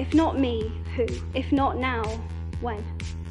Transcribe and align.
If 0.00 0.14
not 0.14 0.40
me, 0.40 0.62
who? 0.96 1.04
If 1.34 1.52
not 1.52 1.76
now, 1.76 2.00
when? 2.62 2.82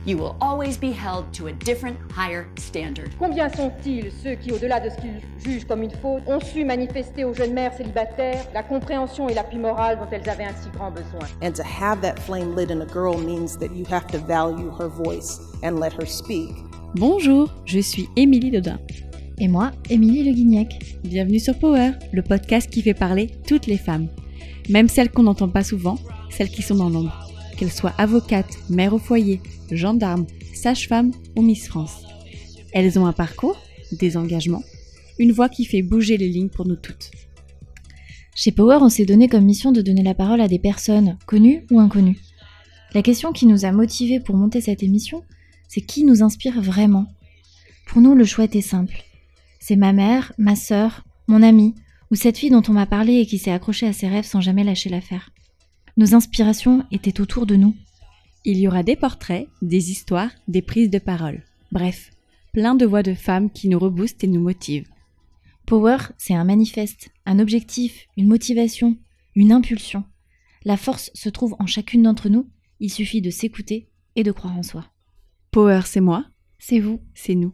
You 0.06 0.18
will 0.18 0.36
always 0.40 0.78
be 0.78 0.92
held 0.92 1.34
to 1.34 1.48
a 1.48 1.52
different, 1.52 1.98
higher 2.12 2.46
standard. 2.60 3.10
Combien 3.18 3.50
sont-ils 3.50 4.12
ceux 4.24 4.36
qui, 4.36 4.52
au-delà 4.52 4.80
de 4.80 4.92
ce 4.92 4.96
qu'ils 5.02 5.20
jugent 5.44 5.66
comme 5.66 5.82
une 5.82 5.90
faute, 5.90 6.22
ont 6.28 6.40
su 6.40 6.64
manifester 6.64 7.24
aux 7.24 7.34
jeunes 7.34 7.54
mères 7.54 7.74
célibataires 7.74 8.46
la 8.54 8.62
compréhension 8.62 9.28
et 9.28 9.34
l'appui 9.34 9.58
moral 9.58 9.98
dont 9.98 10.06
elles 10.12 10.30
avaient 10.30 10.44
un 10.44 10.54
si 10.62 10.70
grand 10.70 10.92
besoin? 10.92 11.28
And 11.42 11.54
to 11.54 11.64
have 11.64 12.02
that 12.02 12.20
flame 12.20 12.56
lit 12.56 12.70
in 12.70 12.82
a 12.82 12.86
girl 12.86 13.18
means 13.18 13.58
that 13.58 13.76
you 13.76 13.84
have 13.90 14.06
to 14.12 14.20
value 14.20 14.70
her 14.80 14.90
voice 14.90 15.40
and 15.64 15.80
let 15.80 15.94
her 16.00 16.06
speak. 16.06 16.52
Bonjour, 16.94 17.52
je 17.66 17.80
suis 17.80 18.08
Émilie 18.16 18.52
Dodin. 18.52 18.78
Et 19.40 19.48
moi, 19.48 19.72
Émilie 19.90 20.24
Le 20.24 20.34
Guignac. 20.34 20.80
Bienvenue 21.04 21.40
sur 21.40 21.58
Power, 21.58 21.94
le 22.14 22.22
podcast 22.22 22.70
qui 22.70 22.84
fait 22.84 22.94
parler 22.94 23.32
toutes 23.48 23.66
les 23.66 23.80
femmes. 23.80 24.08
Même 24.70 24.88
celles 24.88 25.10
qu'on 25.10 25.24
n'entend 25.24 25.50
pas 25.50 25.64
souvent, 25.64 25.98
celles 26.30 26.50
qui 26.50 26.62
sont 26.62 26.76
dans 26.76 26.90
l'ombre. 26.90 27.28
Qu'elles 27.58 27.72
soient 27.72 27.94
avocates, 27.98 28.58
mères 28.70 28.94
au 28.94 29.00
foyer, 29.00 29.42
gendarmes, 29.72 30.26
sages-femmes 30.54 31.12
ou 31.36 31.42
Miss 31.42 31.68
France. 31.68 32.04
Elles 32.72 33.00
ont 33.00 33.06
un 33.06 33.14
parcours, 33.14 33.62
des 33.92 34.18
engagements, 34.18 34.64
une 35.18 35.32
voix 35.32 35.50
qui 35.50 35.66
fait 35.66 35.82
bouger 35.82 36.18
les 36.18 36.30
lignes 36.30 36.50
pour 36.50 36.68
nous 36.68 36.76
toutes. 36.76 37.12
Chez 38.36 38.52
Power, 38.52 38.78
on 38.82 38.90
s'est 38.90 39.06
donné 39.06 39.28
comme 39.28 39.44
mission 39.44 39.72
de 39.72 39.82
donner 39.82 40.04
la 40.04 40.14
parole 40.14 40.40
à 40.40 40.48
des 40.48 40.60
personnes, 40.60 41.18
connues 41.26 41.66
ou 41.72 41.80
inconnues. 41.80 42.20
La 42.94 43.02
question 43.02 43.34
qui 43.34 43.46
nous 43.46 43.66
a 43.66 43.72
motivés 43.72 44.20
pour 44.20 44.38
monter 44.38 44.62
cette 44.62 44.82
émission, 44.82 45.24
c'est 45.68 45.82
qui 45.82 46.04
nous 46.04 46.24
inspire 46.24 46.62
vraiment? 46.62 47.06
Pour 47.88 48.02
nous, 48.02 48.16
le 48.16 48.24
choix 48.24 48.46
était 48.46 48.62
simple. 48.62 49.04
C'est 49.60 49.76
ma 49.76 49.94
mère, 49.94 50.32
ma 50.38 50.56
sœur, 50.56 51.04
mon 51.28 51.44
amie, 51.44 51.76
ou 52.12 52.16
cette 52.16 52.38
fille 52.38 52.50
dont 52.50 52.64
on 52.68 52.74
m'a 52.74 52.86
parlé 52.86 53.16
et 53.16 53.26
qui 53.26 53.38
s'est 53.38 53.52
accrochée 53.52 53.88
à 53.88 53.94
ses 53.94 54.08
rêves 54.08 54.26
sans 54.26 54.42
jamais 54.42 54.64
lâcher 54.64 54.90
l'affaire. 54.90 55.32
Nos 56.00 56.16
inspirations 56.16 56.86
étaient 56.92 57.20
autour 57.20 57.46
de 57.46 57.58
nous. 57.58 57.76
Il 58.46 58.58
y 58.58 58.70
aura 58.70 58.84
des 58.84 58.96
portraits, 58.96 59.50
des 59.62 59.92
histoires, 59.92 60.32
des 60.48 60.62
prises 60.62 60.90
de 60.90 60.98
parole. 60.98 61.44
Bref, 61.74 62.12
plein 62.54 62.74
de 62.74 62.86
voix 62.86 63.04
de 63.04 63.14
femmes 63.14 63.52
qui 63.52 63.68
nous 63.68 63.80
reboostent 63.80 64.24
et 64.24 64.28
nous 64.28 64.40
motivent. 64.40 64.88
Power, 65.66 65.98
c'est 66.18 66.34
un 66.34 66.46
manifeste, 66.46 67.10
un 67.26 67.38
objectif, 67.38 68.08
une 68.16 68.30
motivation, 68.30 68.96
une 69.36 69.52
impulsion. 69.52 70.06
La 70.64 70.78
force 70.78 71.12
se 71.14 71.28
trouve 71.28 71.58
en 71.60 71.66
chacune 71.66 72.04
d'entre 72.04 72.30
nous, 72.30 72.48
il 72.80 72.90
suffit 72.90 73.22
de 73.22 73.30
s'écouter 73.30 73.90
et 74.16 74.24
de 74.24 74.32
croire 74.32 74.58
en 74.58 74.64
soi. 74.64 74.86
Power, 75.52 75.82
c'est 75.84 76.00
moi, 76.00 76.24
C'est 76.60 76.80
vous. 76.80 77.02
c'est 77.14 77.36
nous. 77.36 77.52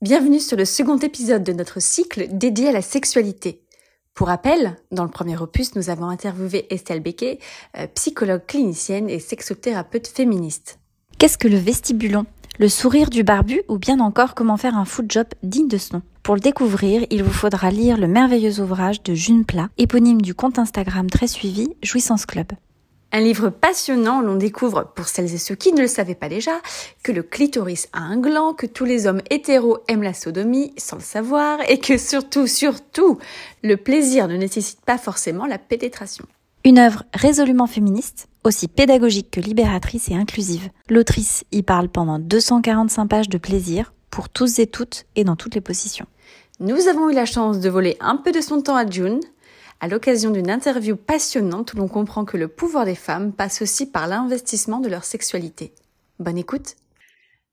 Bienvenue 0.00 0.38
sur 0.38 0.56
le 0.56 0.66
second 0.66 0.98
épisode 0.98 1.42
de 1.42 1.52
notre 1.52 1.82
cycle 1.82 2.28
dédié 2.30 2.68
à 2.68 2.72
la 2.72 2.82
sexualité. 2.82 3.61
Pour 4.14 4.28
rappel, 4.28 4.76
dans 4.90 5.04
le 5.04 5.10
premier 5.10 5.38
opus, 5.38 5.74
nous 5.74 5.88
avons 5.88 6.08
interviewé 6.08 6.66
Estelle 6.72 7.00
Becquet, 7.00 7.38
euh, 7.78 7.86
psychologue 7.94 8.44
clinicienne 8.46 9.08
et 9.08 9.18
sexothérapeute 9.18 10.06
féministe. 10.06 10.78
Qu'est-ce 11.18 11.38
que 11.38 11.48
le 11.48 11.56
vestibulon? 11.56 12.26
Le 12.58 12.68
sourire 12.68 13.08
du 13.08 13.22
barbu 13.22 13.62
ou 13.68 13.78
bien 13.78 14.00
encore 14.00 14.34
comment 14.34 14.58
faire 14.58 14.76
un 14.76 14.84
food 14.84 15.10
job 15.10 15.26
digne 15.42 15.68
de 15.68 15.78
ce 15.78 15.94
nom? 15.94 16.02
Pour 16.22 16.34
le 16.34 16.40
découvrir, 16.40 17.06
il 17.08 17.22
vous 17.22 17.32
faudra 17.32 17.70
lire 17.70 17.96
le 17.96 18.06
merveilleux 18.06 18.60
ouvrage 18.60 19.02
de 19.02 19.14
June 19.14 19.46
Plat, 19.46 19.70
éponyme 19.78 20.20
du 20.20 20.34
compte 20.34 20.58
Instagram 20.58 21.08
très 21.08 21.26
suivi 21.26 21.68
Jouissance 21.82 22.26
Club. 22.26 22.48
Un 23.14 23.20
livre 23.20 23.50
passionnant 23.50 24.20
où 24.20 24.22
l'on 24.22 24.36
découvre, 24.36 24.90
pour 24.94 25.06
celles 25.06 25.34
et 25.34 25.38
ceux 25.38 25.54
qui 25.54 25.74
ne 25.74 25.82
le 25.82 25.86
savaient 25.86 26.14
pas 26.14 26.30
déjà, 26.30 26.62
que 27.02 27.12
le 27.12 27.22
clitoris 27.22 27.88
a 27.92 28.00
un 28.00 28.18
gland, 28.18 28.54
que 28.54 28.66
tous 28.66 28.86
les 28.86 29.06
hommes 29.06 29.20
hétéros 29.28 29.80
aiment 29.86 30.02
la 30.02 30.14
sodomie 30.14 30.72
sans 30.78 30.96
le 30.96 31.02
savoir, 31.02 31.58
et 31.68 31.78
que 31.78 31.98
surtout, 31.98 32.46
surtout, 32.46 33.18
le 33.62 33.76
plaisir 33.76 34.28
ne 34.28 34.36
nécessite 34.36 34.80
pas 34.80 34.96
forcément 34.96 35.44
la 35.44 35.58
pénétration. 35.58 36.24
Une 36.64 36.78
œuvre 36.78 37.04
résolument 37.12 37.66
féministe, 37.66 38.28
aussi 38.44 38.66
pédagogique 38.66 39.30
que 39.30 39.40
libératrice 39.40 40.08
et 40.08 40.14
inclusive. 40.14 40.70
L'autrice 40.88 41.44
y 41.52 41.62
parle 41.62 41.90
pendant 41.90 42.18
245 42.18 43.06
pages 43.06 43.28
de 43.28 43.36
plaisir, 43.36 43.92
pour 44.10 44.30
tous 44.30 44.58
et 44.58 44.66
toutes 44.66 45.04
et 45.16 45.24
dans 45.24 45.36
toutes 45.36 45.54
les 45.54 45.60
positions. 45.60 46.06
Nous 46.60 46.86
avons 46.86 47.10
eu 47.10 47.14
la 47.14 47.26
chance 47.26 47.60
de 47.60 47.68
voler 47.68 47.96
un 48.00 48.16
peu 48.16 48.30
de 48.30 48.40
son 48.40 48.62
temps 48.62 48.76
à 48.76 48.88
June, 48.88 49.20
à 49.82 49.88
l'occasion 49.88 50.30
d'une 50.30 50.48
interview 50.48 50.94
passionnante 50.94 51.74
où 51.74 51.76
l'on 51.76 51.88
comprend 51.88 52.24
que 52.24 52.36
le 52.36 52.46
pouvoir 52.46 52.84
des 52.84 52.94
femmes 52.94 53.32
passe 53.32 53.62
aussi 53.62 53.90
par 53.90 54.06
l'investissement 54.06 54.78
de 54.78 54.88
leur 54.88 55.02
sexualité. 55.02 55.72
Bonne 56.20 56.38
écoute 56.38 56.76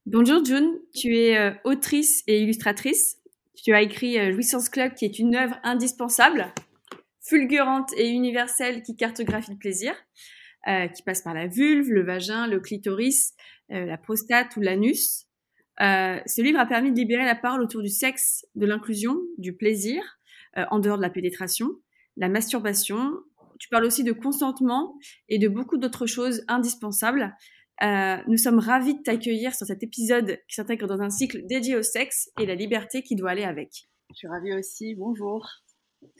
Bonjour 0.06 0.46
June, 0.46 0.78
tu 0.94 1.18
es 1.18 1.36
euh, 1.36 1.52
autrice 1.64 2.24
et 2.28 2.40
illustratrice. 2.42 3.18
Tu 3.56 3.74
as 3.74 3.82
écrit 3.82 4.20
euh, 4.20 4.32
Jouissance 4.32 4.70
Club 4.70 4.94
qui 4.94 5.06
est 5.06 5.18
une 5.18 5.36
œuvre 5.36 5.58
indispensable, 5.64 6.54
fulgurante 7.20 7.92
et 7.98 8.10
universelle 8.10 8.84
qui 8.84 8.96
cartographie 8.96 9.52
le 9.52 9.58
plaisir, 9.58 9.96
euh, 10.68 10.88
qui 10.88 11.02
passe 11.02 11.24
par 11.24 11.34
la 11.34 11.48
vulve, 11.48 11.90
le 11.90 12.04
vagin, 12.04 12.46
le 12.46 12.60
clitoris, 12.60 13.34
la 13.70 13.98
prostate 13.98 14.56
ou 14.56 14.62
l'anus. 14.62 15.26
Ce 15.80 16.42
livre 16.42 16.60
a 16.60 16.66
permis 16.66 16.92
de 16.92 16.98
libérer 16.98 17.26
la 17.26 17.36
parole 17.36 17.62
autour 17.62 17.82
du 17.82 17.90
sexe, 17.90 18.46
de 18.56 18.66
l'inclusion, 18.66 19.16
du 19.38 19.54
plaisir, 19.54 20.02
en 20.56 20.80
dehors 20.80 20.98
de 20.98 21.04
la 21.04 21.12
pénétration, 21.12 21.70
la 22.20 22.30
masturbation. 22.30 23.14
Tu 23.60 23.68
parles 23.70 23.86
aussi 23.86 24.04
de 24.04 24.12
consentement 24.12 24.96
et 25.28 25.40
de 25.40 25.48
beaucoup 25.48 25.78
d'autres 25.78 26.06
choses 26.06 26.44
indispensables. 26.48 27.36
Euh, 27.82 28.18
nous 28.28 28.38
sommes 28.38 28.60
ravis 28.60 28.96
de 28.96 29.02
t'accueillir 29.02 29.56
sur 29.56 29.66
cet 29.66 29.82
épisode 29.82 30.38
qui 30.48 30.56
s'intègre 30.56 30.86
dans 30.86 31.02
un 31.02 31.10
cycle 31.10 31.46
dédié 31.48 31.76
au 31.76 31.82
sexe 31.82 32.30
et 32.40 32.46
la 32.46 32.56
liberté 32.56 33.02
qui 33.02 33.16
doit 33.16 33.32
aller 33.32 33.44
avec. 33.44 33.88
Je 34.12 34.18
suis 34.18 34.28
ravie 34.28 34.54
aussi. 34.54 34.96
Bonjour. 34.96 35.48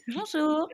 Bonjour. 0.08 0.68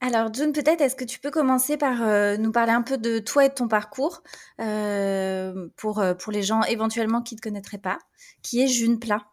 Alors 0.00 0.32
June, 0.32 0.52
peut-être 0.52 0.80
est-ce 0.80 0.96
que 0.96 1.04
tu 1.04 1.20
peux 1.20 1.30
commencer 1.30 1.76
par 1.76 2.02
euh, 2.02 2.36
nous 2.36 2.52
parler 2.52 2.72
un 2.72 2.82
peu 2.82 2.98
de 2.98 3.18
toi 3.18 3.44
et 3.44 3.48
de 3.48 3.54
ton 3.54 3.68
parcours 3.68 4.22
euh, 4.60 5.68
pour, 5.76 6.00
euh, 6.00 6.14
pour 6.14 6.32
les 6.32 6.42
gens 6.42 6.62
éventuellement 6.64 7.22
qui 7.22 7.34
ne 7.34 7.38
te 7.38 7.42
connaîtraient 7.42 7.78
pas. 7.78 7.98
Qui 8.42 8.62
est 8.62 8.68
June 8.68 8.98
Plat? 8.98 9.24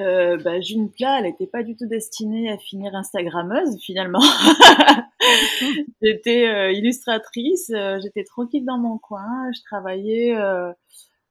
Euh, 0.00 0.38
bah, 0.38 0.60
June 0.60 0.90
elle 0.98 1.24
n'était 1.24 1.46
pas 1.46 1.62
du 1.62 1.76
tout 1.76 1.86
destinée 1.86 2.50
à 2.50 2.56
finir 2.56 2.94
Instagrammeuse 2.94 3.78
finalement. 3.80 4.22
j'étais 6.02 6.48
euh, 6.48 6.72
illustratrice, 6.72 7.70
euh, 7.70 7.98
j'étais 8.02 8.24
tranquille 8.24 8.64
dans 8.64 8.78
mon 8.78 8.96
coin, 8.96 9.50
je 9.54 9.60
travaillais 9.62 10.34
euh, 10.34 10.72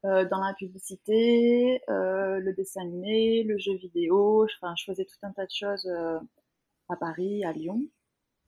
euh, 0.06 0.24
dans 0.30 0.40
la 0.40 0.54
publicité, 0.54 1.82
euh, 1.90 2.40
le 2.40 2.54
dessin 2.54 2.82
animé, 2.82 3.44
le 3.44 3.58
jeu 3.58 3.74
vidéo, 3.74 4.48
je, 4.48 4.56
enfin, 4.62 4.74
je 4.78 4.84
faisais 4.86 5.06
tout 5.06 5.18
un 5.24 5.32
tas 5.32 5.46
de 5.46 5.52
choses 5.52 5.88
euh, 5.88 6.20
à 6.90 6.96
Paris, 6.96 7.44
à 7.44 7.52
Lyon. 7.52 7.82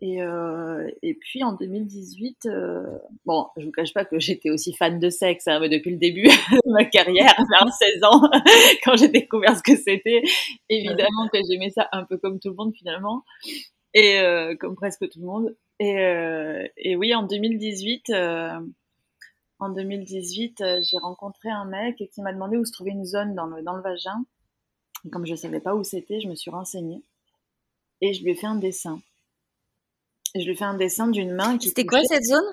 Et, 0.03 0.23
euh, 0.23 0.89
et 1.03 1.13
puis 1.13 1.43
en 1.43 1.53
2018, 1.53 2.47
euh, 2.47 2.97
bon, 3.25 3.45
je 3.55 3.65
vous 3.65 3.71
cache 3.71 3.93
pas 3.93 4.03
que 4.03 4.19
j'étais 4.19 4.49
aussi 4.49 4.73
fan 4.73 4.99
de 4.99 5.09
sexe 5.11 5.47
hein, 5.47 5.59
mais 5.59 5.69
depuis 5.69 5.91
le 5.91 5.97
début 5.97 6.23
de 6.65 6.71
ma 6.71 6.85
carrière, 6.85 7.35
vers 7.51 7.71
16 7.71 8.03
ans, 8.05 8.29
quand 8.83 8.95
j'ai 8.95 9.09
découvert 9.09 9.55
ce 9.55 9.61
que 9.61 9.75
c'était. 9.75 10.23
Évidemment 10.69 11.27
que 11.31 11.37
j'aimais 11.47 11.69
ça 11.69 11.87
un 11.91 12.03
peu 12.05 12.17
comme 12.17 12.39
tout 12.39 12.49
le 12.49 12.55
monde 12.55 12.73
finalement, 12.75 13.23
et 13.93 14.19
euh, 14.19 14.55
comme 14.59 14.75
presque 14.75 15.07
tout 15.07 15.19
le 15.19 15.25
monde. 15.27 15.55
Et, 15.79 15.95
et 16.77 16.95
oui, 16.95 17.13
en 17.15 17.23
2018, 17.23 18.09
euh, 18.11 18.59
en 19.61 19.69
2018, 19.69 20.61
euh, 20.61 20.81
j'ai 20.81 20.97
rencontré 20.97 21.49
un 21.49 21.65
mec 21.65 22.03
qui 22.11 22.21
m'a 22.21 22.33
demandé 22.33 22.57
où 22.57 22.65
se 22.65 22.71
trouvait 22.71 22.91
une 22.91 23.05
zone 23.05 23.35
dans 23.35 23.45
le 23.45 23.61
dans 23.61 23.75
le 23.75 23.83
vagin. 23.83 24.25
Et 25.05 25.09
comme 25.11 25.25
je 25.27 25.35
savais 25.35 25.59
pas 25.59 25.75
où 25.75 25.83
c'était, 25.83 26.19
je 26.19 26.27
me 26.27 26.33
suis 26.33 26.49
renseignée 26.49 27.03
et 28.01 28.13
je 28.13 28.23
lui 28.23 28.31
ai 28.31 28.35
fait 28.35 28.47
un 28.47 28.55
dessin. 28.55 28.99
Je 30.35 30.41
lui 30.41 30.51
ai 30.51 30.55
fait 30.55 30.65
un 30.65 30.75
dessin 30.75 31.07
d'une 31.07 31.33
main 31.33 31.57
qui. 31.57 31.69
C'était 31.69 31.85
quoi 31.85 32.03
cette 32.03 32.23
zone? 32.23 32.43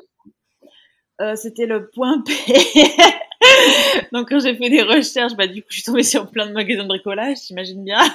Euh, 1.20 1.36
C'était 1.36 1.66
le 1.66 1.90
point 1.90 2.22
P. 2.22 2.32
Donc 4.12 4.28
quand 4.28 4.40
j'ai 4.40 4.56
fait 4.56 4.70
des 4.70 4.82
recherches, 4.82 5.34
bah 5.36 5.46
du 5.46 5.62
coup 5.62 5.68
je 5.70 5.76
suis 5.76 5.84
tombée 5.84 6.02
sur 6.02 6.30
plein 6.30 6.46
de 6.46 6.52
magasins 6.52 6.82
de 6.82 6.88
bricolage, 6.88 7.38
t'imagines 7.38 7.84
bien. 7.84 8.00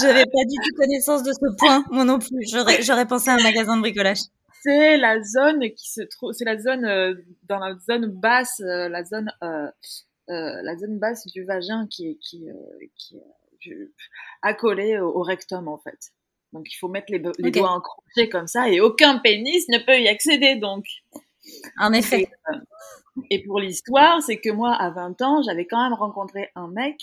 J'avais 0.00 0.24
pas 0.24 0.44
du 0.48 0.56
tout 0.56 0.74
connaissance 0.76 1.22
de 1.22 1.32
ce 1.32 1.56
point, 1.58 1.84
moi 1.90 2.04
non 2.04 2.18
plus. 2.18 2.46
J'aurais, 2.48 3.06
pensé 3.06 3.30
à 3.30 3.34
un 3.34 3.42
magasin 3.42 3.76
de 3.76 3.82
bricolage. 3.82 4.18
C'est 4.62 4.96
la 4.96 5.20
zone 5.22 5.70
qui 5.72 5.90
se 5.90 6.02
trouve, 6.02 6.32
c'est 6.32 6.44
la 6.44 6.58
zone 6.58 6.84
euh, 6.84 7.14
dans 7.48 7.58
la 7.58 7.74
zone 7.78 8.06
basse, 8.06 8.60
euh, 8.60 8.88
la 8.88 9.04
zone, 9.04 9.30
la 10.28 10.76
zone 10.76 10.98
basse 10.98 11.26
du 11.26 11.44
vagin 11.44 11.86
qui 11.88 12.18
du- 13.62 13.92
accolée 14.42 14.98
au, 14.98 15.08
au 15.18 15.22
rectum 15.22 15.68
en 15.68 15.78
fait. 15.78 15.98
Donc 16.52 16.66
il 16.72 16.76
faut 16.76 16.88
mettre 16.88 17.10
les, 17.10 17.18
les 17.18 17.48
Ok. 17.48 17.52
doigts 17.54 17.70
en 17.70 17.80
crochet 17.80 18.28
comme 18.28 18.46
ça 18.46 18.68
et 18.68 18.80
aucun 18.80 19.18
pénis 19.18 19.66
ne 19.68 19.78
peut 19.78 19.98
y 19.98 20.08
accéder 20.08 20.56
donc. 20.56 20.84
En 21.78 21.92
effet. 21.92 22.28
Et 23.30 23.42
pour 23.42 23.58
l'histoire, 23.60 24.22
c'est 24.22 24.38
que 24.40 24.50
moi, 24.50 24.74
à 24.74 24.90
20 24.90 25.20
ans, 25.22 25.42
j'avais 25.42 25.66
quand 25.66 25.82
même 25.82 25.92
rencontré 25.92 26.50
un 26.54 26.68
mec 26.68 26.98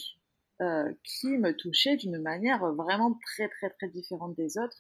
euh, 0.62 0.92
qui 1.04 1.28
me 1.38 1.56
touchait 1.56 1.98
d'une 1.98 2.20
manière 2.20 2.66
vraiment 2.74 3.18
très, 3.26 3.48
très, 3.50 3.70
très 3.70 3.90
différente 3.90 4.36
des 4.36 4.58
autres. 4.58 4.78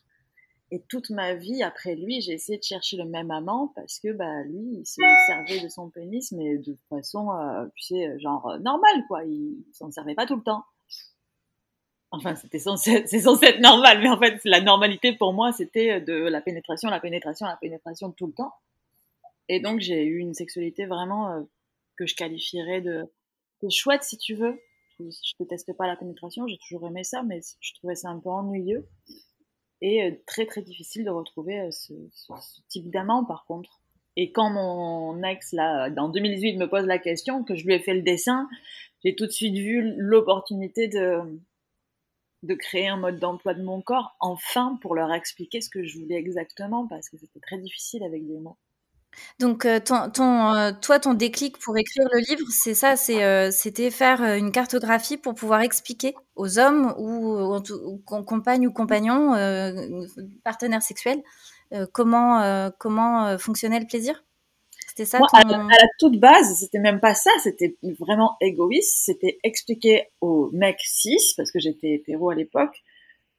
Et 0.71 0.81
toute 0.87 1.09
ma 1.09 1.33
vie, 1.33 1.61
après 1.63 1.95
lui, 1.95 2.21
j'ai 2.21 2.33
essayé 2.33 2.57
de 2.57 2.63
chercher 2.63 2.97
le 2.97 3.05
même 3.05 3.31
amant 3.31 3.71
parce 3.75 3.99
que 3.99 4.11
bah, 4.11 4.43
lui, 4.43 4.79
il 4.79 4.85
se 4.85 5.01
servait 5.27 5.61
de 5.63 5.69
son 5.69 5.89
pénis, 5.89 6.31
mais 6.31 6.57
de 6.57 6.75
façon, 6.89 7.31
euh, 7.31 7.65
tu 7.75 7.85
sais, 7.95 8.19
genre 8.19 8.47
euh, 8.49 8.59
normale, 8.59 9.03
quoi. 9.07 9.23
Il 9.25 9.63
s'en 9.73 9.91
servait 9.91 10.15
pas 10.15 10.25
tout 10.25 10.35
le 10.35 10.43
temps. 10.43 10.63
Enfin, 12.11 12.35
c'était 12.35 12.59
censé, 12.59 13.03
c'est 13.07 13.21
censé 13.21 13.47
être 13.47 13.59
normal, 13.59 13.99
mais 14.01 14.09
en 14.09 14.19
fait, 14.19 14.39
la 14.45 14.61
normalité 14.61 15.13
pour 15.13 15.33
moi, 15.33 15.51
c'était 15.51 16.01
de 16.01 16.13
la 16.13 16.41
pénétration, 16.41 16.89
la 16.89 16.99
pénétration, 16.99 17.45
la 17.45 17.57
pénétration 17.57 18.11
tout 18.11 18.27
le 18.27 18.33
temps. 18.33 18.53
Et 19.47 19.59
donc, 19.59 19.79
j'ai 19.79 20.03
eu 20.03 20.17
une 20.19 20.33
sexualité 20.33 20.85
vraiment 20.85 21.31
euh, 21.31 21.41
que 21.97 22.05
je 22.05 22.15
qualifierais 22.15 22.81
de, 22.81 23.05
de 23.63 23.69
chouette, 23.69 24.03
si 24.03 24.17
tu 24.17 24.35
veux. 24.35 24.59
Je, 24.99 25.05
je 25.09 25.33
déteste 25.39 25.73
pas 25.75 25.87
la 25.87 25.95
pénétration, 25.95 26.47
j'ai 26.47 26.57
toujours 26.57 26.85
aimé 26.87 27.03
ça, 27.03 27.23
mais 27.23 27.39
je 27.59 27.73
trouvais 27.75 27.95
ça 27.95 28.09
un 28.09 28.19
peu 28.19 28.29
ennuyeux 28.29 28.87
et 29.81 30.03
euh, 30.03 30.11
très 30.25 30.45
très 30.45 30.61
difficile 30.61 31.05
de 31.05 31.09
retrouver 31.09 31.59
euh, 31.59 31.71
ce, 31.71 31.93
ce, 32.11 32.33
ce 32.39 32.61
type 32.67 32.89
d'amant, 32.89 33.23
par 33.23 33.45
contre. 33.45 33.79
Et 34.15 34.31
quand 34.31 34.49
mon 34.49 35.23
ex, 35.23 35.53
là, 35.53 35.89
en 35.97 36.09
2018, 36.09 36.57
me 36.57 36.67
pose 36.67 36.85
la 36.85 36.99
question, 36.99 37.43
que 37.43 37.55
je 37.55 37.65
lui 37.65 37.73
ai 37.73 37.79
fait 37.79 37.93
le 37.93 38.01
dessin, 38.01 38.49
j'ai 39.03 39.15
tout 39.15 39.25
de 39.25 39.31
suite 39.31 39.55
vu 39.55 39.93
l'opportunité 39.97 40.89
de, 40.89 41.19
de 42.43 42.55
créer 42.55 42.87
un 42.87 42.97
mode 42.97 43.19
d'emploi 43.19 43.53
de 43.53 43.63
mon 43.63 43.81
corps, 43.81 44.15
enfin, 44.19 44.77
pour 44.81 44.95
leur 44.95 45.11
expliquer 45.13 45.61
ce 45.61 45.69
que 45.69 45.83
je 45.83 45.99
voulais 45.99 46.15
exactement, 46.15 46.87
parce 46.87 47.09
que 47.09 47.17
c'était 47.17 47.39
très 47.39 47.57
difficile 47.57 48.03
avec 48.03 48.25
des 48.25 48.39
mots. 48.39 48.57
Donc, 49.39 49.65
euh, 49.65 49.79
euh, 49.79 50.71
toi, 50.81 50.99
ton 50.99 51.13
déclic 51.13 51.57
pour 51.57 51.77
écrire 51.77 52.07
le 52.13 52.19
livre, 52.19 52.45
c'est 52.51 52.73
ça, 52.73 52.95
euh, 53.09 53.51
c'était 53.51 53.91
faire 53.91 54.21
une 54.21 54.51
cartographie 54.51 55.17
pour 55.17 55.33
pouvoir 55.33 55.61
expliquer 55.61 56.15
aux 56.35 56.59
hommes 56.59 56.93
ou, 56.97 57.55
ou 57.55 57.97
compagnes 57.99 58.67
ou 58.67 58.71
compagnons, 58.71 59.33
partenaires 60.43 60.83
sexuels, 60.83 61.21
comment 61.91 63.37
fonctionnait 63.37 63.79
le 63.79 63.87
plaisir? 63.87 64.23
C'était 64.89 65.05
ça 65.05 65.19
Moi, 65.19 65.27
ton... 65.31 65.37
à, 65.37 65.43
la, 65.43 65.57
à, 65.57 65.67
la 65.67 65.87
toute 65.99 66.19
base, 66.19 66.57
c'était 66.57 66.79
même 66.79 66.99
pas 66.99 67.13
ça, 67.13 67.29
c'était 67.43 67.75
vraiment 67.99 68.37
égoïste, 68.41 69.05
c'était 69.05 69.37
expliquer 69.43 70.07
aux 70.19 70.49
mecs 70.51 70.81
cis, 70.81 71.35
parce 71.37 71.51
que 71.51 71.59
j'étais 71.59 71.93
hétéro 71.93 72.31
à 72.31 72.35
l'époque, 72.35 72.81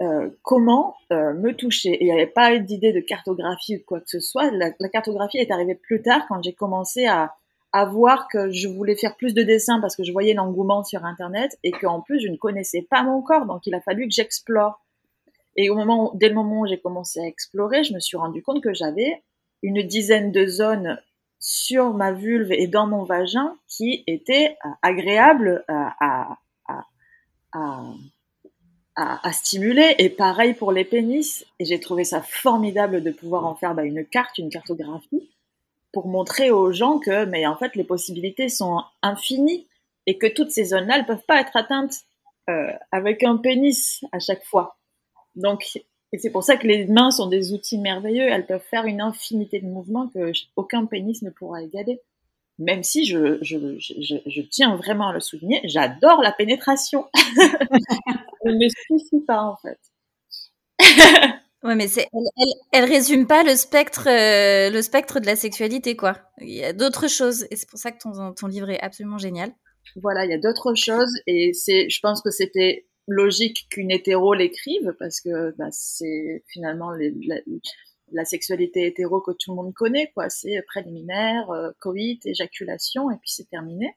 euh, 0.01 0.31
comment 0.43 0.95
euh, 1.11 1.35
me 1.35 1.53
toucher. 1.53 1.91
Et 1.91 2.03
il 2.03 2.07
n'y 2.07 2.13
avait 2.13 2.29
pas 2.29 2.57
d'idée 2.59 2.93
de 2.93 3.01
cartographie 3.01 3.79
ou 3.79 3.81
quoi 3.85 3.99
que 4.01 4.09
ce 4.09 4.21
soit. 4.21 4.53
La, 4.53 4.71
la 4.79 4.89
cartographie 4.89 5.39
est 5.39 5.51
arrivée 5.51 5.75
plus 5.75 6.03
tard 6.03 6.25
quand 6.29 6.41
j'ai 6.41 6.53
commencé 6.53 7.07
à, 7.07 7.35
à 7.73 7.85
voir 7.85 8.29
que 8.29 8.53
je 8.53 8.69
voulais 8.69 8.97
faire 8.97 9.17
plus 9.17 9.35
de 9.35 9.43
dessins 9.43 9.81
parce 9.81 9.97
que 9.97 10.05
je 10.05 10.13
voyais 10.13 10.35
l'engouement 10.35 10.85
sur 10.85 11.05
Internet 11.05 11.59
et 11.65 11.73
qu'en 11.73 12.01
plus 12.01 12.21
je 12.21 12.29
ne 12.29 12.37
connaissais 12.37 12.83
pas 12.89 13.03
mon 13.03 13.23
corps, 13.23 13.47
donc 13.47 13.67
il 13.67 13.75
a 13.75 13.81
fallu 13.81 14.07
que 14.07 14.15
j'explore. 14.15 14.81
Et 15.57 15.69
au 15.69 15.75
moment, 15.75 16.13
dès 16.15 16.29
le 16.29 16.35
moment 16.37 16.61
où 16.61 16.67
j'ai 16.67 16.79
commencé 16.79 17.21
à 17.21 17.27
explorer, 17.27 17.83
je 17.83 17.93
me 17.93 17.99
suis 17.99 18.17
rendu 18.17 18.41
compte 18.41 18.63
que 18.63 18.73
j'avais 18.73 19.23
une 19.63 19.83
dizaine 19.83 20.31
de 20.31 20.47
zones 20.47 20.99
sur 21.41 21.95
ma 21.95 22.13
vulve 22.13 22.53
et 22.53 22.69
dans 22.69 22.87
mon 22.87 23.03
vagin 23.03 23.57
qui 23.67 24.05
étaient 24.07 24.57
euh, 24.65 24.69
agréables 24.83 25.65
à, 25.69 25.97
à, 25.99 26.39
à, 26.69 26.85
à 27.53 27.83
à, 29.01 29.33
stimuler. 29.33 29.95
Et 29.99 30.11
pareil 30.11 30.55
pour 30.55 30.73
les 30.73 30.85
pénis. 30.85 31.47
Et 31.59 31.65
j'ai 31.65 31.81
trouvé 31.81 32.05
ça 32.05 32.23
formidable 32.23 33.03
de 33.03 33.11
pouvoir 33.11 33.47
en 33.47 33.55
faire 33.55 33.75
bah, 33.75 33.85
une 33.85 34.05
carte, 34.05 34.39
une 34.39 34.51
cartographie, 34.51 35.31
pour 35.93 36.07
montrer 36.07 36.51
aux 36.51 36.73
gens 36.73 36.99
que, 36.99 37.25
mais 37.25 37.47
en 37.47 37.57
fait, 37.57 37.75
les 37.77 37.85
possibilités 37.85 38.49
sont 38.49 38.83
infinies 39.03 39.67
et 40.07 40.19
que 40.19 40.27
toutes 40.27 40.51
ces 40.51 40.67
zones-là, 40.67 40.99
elles 40.99 41.07
peuvent 41.07 41.25
pas 41.27 41.41
être 41.41 41.57
atteintes 41.57 42.01
euh, 42.49 42.73
avec 42.93 43.23
un 43.23 43.37
pénis 43.37 44.05
à 44.13 44.19
chaque 44.19 44.45
fois. 44.45 44.79
Donc, 45.35 45.81
et 46.13 46.19
c'est 46.19 46.31
pour 46.31 46.43
ça 46.43 46.57
que 46.57 46.67
les 46.67 46.87
mains 46.87 47.11
sont 47.11 47.29
des 47.29 47.53
outils 47.53 47.79
merveilleux. 47.79 48.27
Elles 48.29 48.47
peuvent 48.47 48.65
faire 48.69 48.87
une 48.87 49.01
infinité 49.01 49.61
de 49.61 49.67
mouvements 49.67 50.09
que 50.09 50.33
aucun 50.57 50.87
pénis 50.87 51.23
ne 51.23 51.31
pourra 51.31 51.63
égaler. 51.63 52.01
Même 52.59 52.83
si 52.83 53.07
je, 53.07 53.39
je, 53.43 53.79
je, 53.79 54.17
je 54.27 54.43
tiens 54.43 54.77
vraiment 54.77 55.09
à 55.09 55.13
le 55.15 55.21
souligner, 55.21 55.61
j'adore 55.65 56.21
la 56.21 56.33
pénétration. 56.33 57.07
ne 58.45 58.53
me 58.53 58.69
suffit 58.69 59.25
pas 59.25 59.43
en 59.43 59.57
fait. 59.57 59.79
ouais, 61.63 61.75
mais 61.75 61.89
c'est, 61.89 62.07
elle, 62.13 62.29
elle, 62.37 62.53
elle, 62.73 62.85
résume 62.85 63.27
pas 63.27 63.45
le 63.45 63.55
spectre, 63.57 64.09
euh, 64.09 64.71
le 64.71 64.83
spectre 64.83 65.21
de 65.21 65.27
la 65.27 65.37
sexualité, 65.37 65.97
quoi. 65.97 66.19
Il 66.39 66.51
y 66.51 66.65
a 66.65 66.73
d'autres 66.73 67.09
choses, 67.09 67.47
et 67.51 67.57
c'est 67.57 67.69
pour 67.69 67.79
ça 67.79 67.93
que 67.93 67.99
ton, 67.99 68.35
ton 68.35 68.47
livre 68.47 68.71
est 68.71 68.81
absolument 68.81 69.19
génial. 69.19 69.53
Voilà, 69.97 70.25
il 70.25 70.31
y 70.31 70.35
a 70.35 70.39
d'autres 70.39 70.75
choses, 70.75 71.13
et 71.27 71.53
c'est, 71.53 71.89
je 71.89 72.01
pense 72.01 72.23
que 72.23 72.31
c'était 72.31 72.87
logique 73.11 73.67
qu'une 73.71 73.91
hétéro 73.91 74.35
l'écrive, 74.35 74.95
parce 74.99 75.21
que 75.21 75.55
bah, 75.57 75.69
c'est 75.71 76.43
finalement 76.49 76.93
les, 76.93 77.13
la, 77.27 77.37
la, 78.13 78.25
sexualité 78.25 78.87
hétéro 78.87 79.21
que 79.21 79.33
tout 79.33 79.51
le 79.51 79.57
monde 79.57 79.75
connaît, 79.75 80.11
quoi. 80.15 80.29
C'est 80.31 80.63
préliminaire, 80.67 81.51
euh, 81.51 81.71
coït, 81.81 82.25
éjaculation, 82.27 83.11
et 83.11 83.17
puis 83.17 83.31
c'est 83.31 83.49
terminé. 83.49 83.95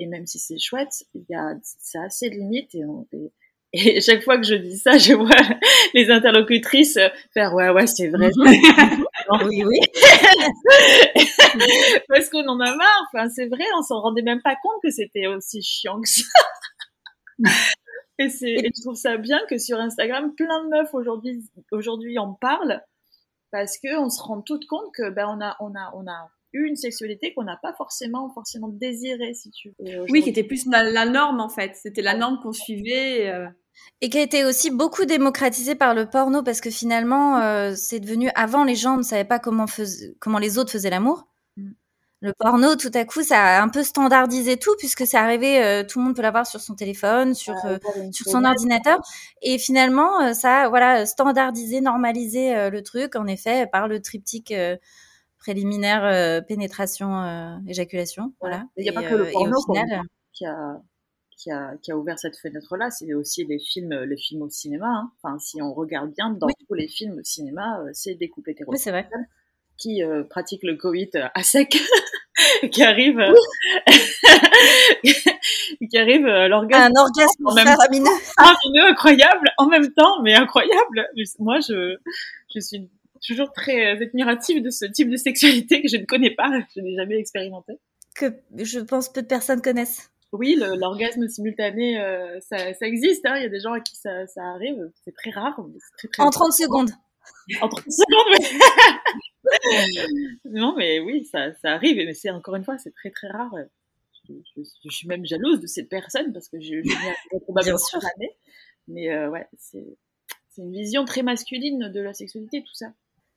Et 0.00 0.06
même 0.06 0.26
si 0.26 0.38
c'est 0.38 0.58
chouette, 0.58 1.04
il 1.14 1.24
y 1.28 1.34
a, 1.34 1.54
c'est 1.62 1.98
assez 1.98 2.28
limite, 2.28 2.74
et, 2.74 2.84
on, 2.84 3.06
et 3.12 3.32
et 3.74 4.00
chaque 4.00 4.22
fois 4.22 4.38
que 4.38 4.46
je 4.46 4.54
dis 4.54 4.78
ça, 4.78 4.98
je 4.98 5.14
vois 5.14 5.30
les 5.94 6.10
interlocutrices 6.10 6.98
faire 7.32 7.54
ouais 7.54 7.70
ouais 7.70 7.88
c'est 7.88 8.08
vrai. 8.08 8.30
oui 9.46 9.64
oui. 9.64 9.80
Parce 12.08 12.28
qu'on 12.28 12.46
en 12.46 12.60
a 12.60 12.76
marre. 12.76 13.08
Enfin 13.12 13.28
c'est 13.28 13.46
vrai, 13.46 13.64
on 13.76 13.82
s'en 13.82 14.00
rendait 14.00 14.22
même 14.22 14.42
pas 14.42 14.54
compte 14.62 14.80
que 14.82 14.90
c'était 14.90 15.26
aussi 15.26 15.60
chiant 15.60 16.00
que 16.00 16.08
ça. 16.08 16.22
Et 18.18 18.28
je 18.28 18.82
trouve 18.82 18.94
ça 18.94 19.16
bien 19.16 19.40
que 19.48 19.58
sur 19.58 19.78
Instagram, 19.78 20.34
plein 20.36 20.64
de 20.64 20.68
meufs 20.70 20.94
aujourd'hui 20.94 21.44
aujourd'hui 21.72 22.18
en 22.18 22.34
parlent 22.34 22.82
parce 23.50 23.78
que 23.78 23.98
on 23.98 24.10
se 24.10 24.22
rend 24.22 24.42
toutes 24.42 24.66
compte 24.66 24.92
que 24.94 25.10
ben 25.10 25.26
on 25.28 25.40
a 25.40 25.56
on 25.60 25.74
a 25.74 25.92
on 25.94 26.06
a 26.06 26.30
eu 26.52 26.66
une 26.66 26.76
sexualité 26.76 27.34
qu'on 27.34 27.44
n'a 27.44 27.58
pas 27.60 27.74
forcément 27.74 28.30
forcément 28.32 28.68
désirée 28.68 29.34
si 29.34 29.50
tu 29.50 29.74
veux. 29.78 30.06
Oui, 30.10 30.22
qui 30.22 30.30
était 30.30 30.44
plus 30.44 30.66
la, 30.66 30.82
la 30.84 31.04
norme 31.04 31.40
en 31.40 31.48
fait. 31.48 31.74
C'était 31.74 32.02
la 32.02 32.16
norme 32.16 32.40
qu'on 32.42 32.52
suivait. 32.52 33.28
Euh... 33.28 33.46
Et 34.00 34.08
qui 34.08 34.18
a 34.18 34.22
été 34.22 34.44
aussi 34.44 34.70
beaucoup 34.70 35.04
démocratisé 35.04 35.74
par 35.74 35.94
le 35.94 36.08
porno 36.08 36.42
parce 36.42 36.60
que 36.60 36.70
finalement, 36.70 37.38
euh, 37.40 37.74
c'est 37.76 37.98
devenu 37.98 38.30
avant 38.36 38.62
les 38.62 38.76
gens 38.76 38.96
ne 38.96 39.02
savaient 39.02 39.24
pas 39.24 39.40
comment, 39.40 39.66
fais... 39.66 39.84
comment 40.20 40.38
les 40.38 40.58
autres 40.58 40.70
faisaient 40.70 40.90
l'amour. 40.90 41.26
Le 42.24 42.32
porno, 42.32 42.74
tout 42.74 42.90
à 42.94 43.04
coup, 43.04 43.22
ça 43.22 43.58
a 43.58 43.62
un 43.62 43.68
peu 43.68 43.82
standardisé 43.82 44.56
tout 44.56 44.74
puisque 44.78 45.06
c'est 45.06 45.18
arrivé, 45.18 45.62
euh, 45.62 45.84
tout 45.84 45.98
le 45.98 46.06
monde 46.06 46.16
peut 46.16 46.22
l'avoir 46.22 46.46
sur 46.46 46.58
son 46.58 46.74
téléphone, 46.74 47.34
sur 47.34 47.54
euh, 47.66 47.76
sur 48.12 48.24
son 48.30 48.46
ordinateur, 48.46 48.98
et 49.42 49.58
finalement, 49.58 50.22
euh, 50.22 50.32
ça 50.32 50.62
a 50.62 50.68
voilà 50.70 51.04
standardisé, 51.04 51.82
normalisé 51.82 52.56
euh, 52.56 52.70
le 52.70 52.82
truc. 52.82 53.14
En 53.14 53.26
effet, 53.26 53.66
par 53.70 53.88
le 53.88 54.00
triptyque 54.00 54.52
euh, 54.52 54.78
préliminaire, 55.38 56.42
pénétration, 56.46 57.60
éjaculation, 57.68 58.32
voilà. 58.40 58.64
Il 58.78 58.84
n'y 58.84 58.88
a 58.88 58.94
pas 58.94 59.02
que 59.02 59.16
le 59.16 59.30
porno 59.30 59.60
final, 59.66 60.00
qui 60.32 60.46
a 60.46 60.80
qui 61.36 61.50
a, 61.50 61.76
qui 61.82 61.92
a 61.92 61.98
ouvert 61.98 62.18
cette 62.18 62.38
fenêtre-là, 62.38 62.88
c'est 62.90 63.12
aussi 63.12 63.44
les 63.44 63.58
films, 63.58 63.92
les 63.92 64.16
films 64.16 64.40
au 64.40 64.48
cinéma. 64.48 64.86
Hein. 64.86 65.10
Enfin, 65.20 65.38
si 65.38 65.60
on 65.60 65.74
regarde 65.74 66.10
bien, 66.14 66.30
dans 66.30 66.46
oui. 66.46 66.54
tous 66.66 66.72
les 66.72 66.88
films 66.88 67.18
au 67.18 67.22
cinéma, 67.22 67.82
c'est 67.92 68.14
des 68.14 68.30
couples 68.30 68.52
hétérosexuels 68.52 69.06
oui, 69.12 69.24
qui 69.76 70.02
euh, 70.02 70.24
pratiquent 70.24 70.62
le 70.62 70.76
Covid 70.76 71.10
à 71.34 71.42
sec, 71.42 71.76
qui 72.72 72.82
arrivent, 72.82 73.22
qui 75.90 75.98
arrivent 75.98 76.26
à 76.26 76.48
l'orgasme. 76.48 76.92
Un 76.96 77.00
orgasme 77.00 77.46
en 77.46 77.54
même 77.54 77.66
faramineux. 77.66 78.10
faramineux, 78.36 78.90
incroyable, 78.90 79.50
en 79.58 79.66
même 79.66 79.92
temps, 79.92 80.22
mais 80.22 80.34
incroyable. 80.34 81.08
Moi, 81.38 81.60
je, 81.60 81.96
je 82.54 82.60
suis 82.60 82.90
toujours 83.26 83.52
très 83.52 84.02
admirative 84.02 84.62
de 84.62 84.70
ce 84.70 84.84
type 84.84 85.10
de 85.10 85.16
sexualité 85.16 85.82
que 85.82 85.88
je 85.88 85.96
ne 85.96 86.04
connais 86.04 86.32
pas, 86.32 86.50
je 86.74 86.80
n'ai 86.80 86.94
jamais 86.96 87.18
expérimenté. 87.18 87.74
Que 88.14 88.26
je 88.56 88.80
pense 88.80 89.12
peu 89.12 89.22
de 89.22 89.26
personnes 89.26 89.62
connaissent 89.62 90.10
oui, 90.34 90.58
l'orgasme 90.58 91.28
simultané, 91.28 92.00
euh, 92.00 92.40
ça, 92.40 92.56
ça, 92.74 92.86
existe. 92.86 93.24
Hein. 93.24 93.36
Il 93.36 93.44
y 93.44 93.46
a 93.46 93.48
des 93.48 93.60
gens 93.60 93.72
à 93.72 93.78
qui 93.78 93.94
ça, 93.94 94.26
ça 94.26 94.42
arrive. 94.42 94.90
C'est 95.04 95.14
très 95.14 95.30
rare. 95.30 95.56
Très, 95.96 96.08
très 96.08 96.24
en 96.24 96.30
30 96.30 96.52
secondes. 96.52 96.90
En 97.60 97.68
30 97.68 97.84
secondes, 97.88 98.26
mais... 98.32 98.44
non, 100.44 100.74
mais 100.76 101.00
oui, 101.00 101.24
ça, 101.24 101.52
ça 101.54 101.72
arrive. 101.72 101.96
Mais 101.96 102.14
c'est 102.14 102.30
encore 102.30 102.56
une 102.56 102.64
fois, 102.64 102.78
c'est 102.78 102.94
très 102.94 103.10
très 103.10 103.28
rare. 103.28 103.54
Je, 104.28 104.32
je, 104.56 104.62
je, 104.62 104.90
suis 104.90 105.06
même 105.06 105.24
jalouse 105.26 105.60
de 105.60 105.66
cette 105.66 105.88
personne 105.88 106.32
parce 106.32 106.48
que 106.48 106.60
je, 106.60 106.82
je 106.82 107.38
probablement 107.42 107.78
année. 108.16 108.36
Mais 108.88 109.10
euh, 109.10 109.30
ouais, 109.30 109.46
c'est 109.58 109.82
une 110.58 110.72
vision 110.72 111.04
très 111.04 111.22
masculine 111.22 111.90
de 111.90 112.00
la 112.00 112.14
sexualité, 112.14 112.62
tout 112.62 112.74
ça. 112.74 112.92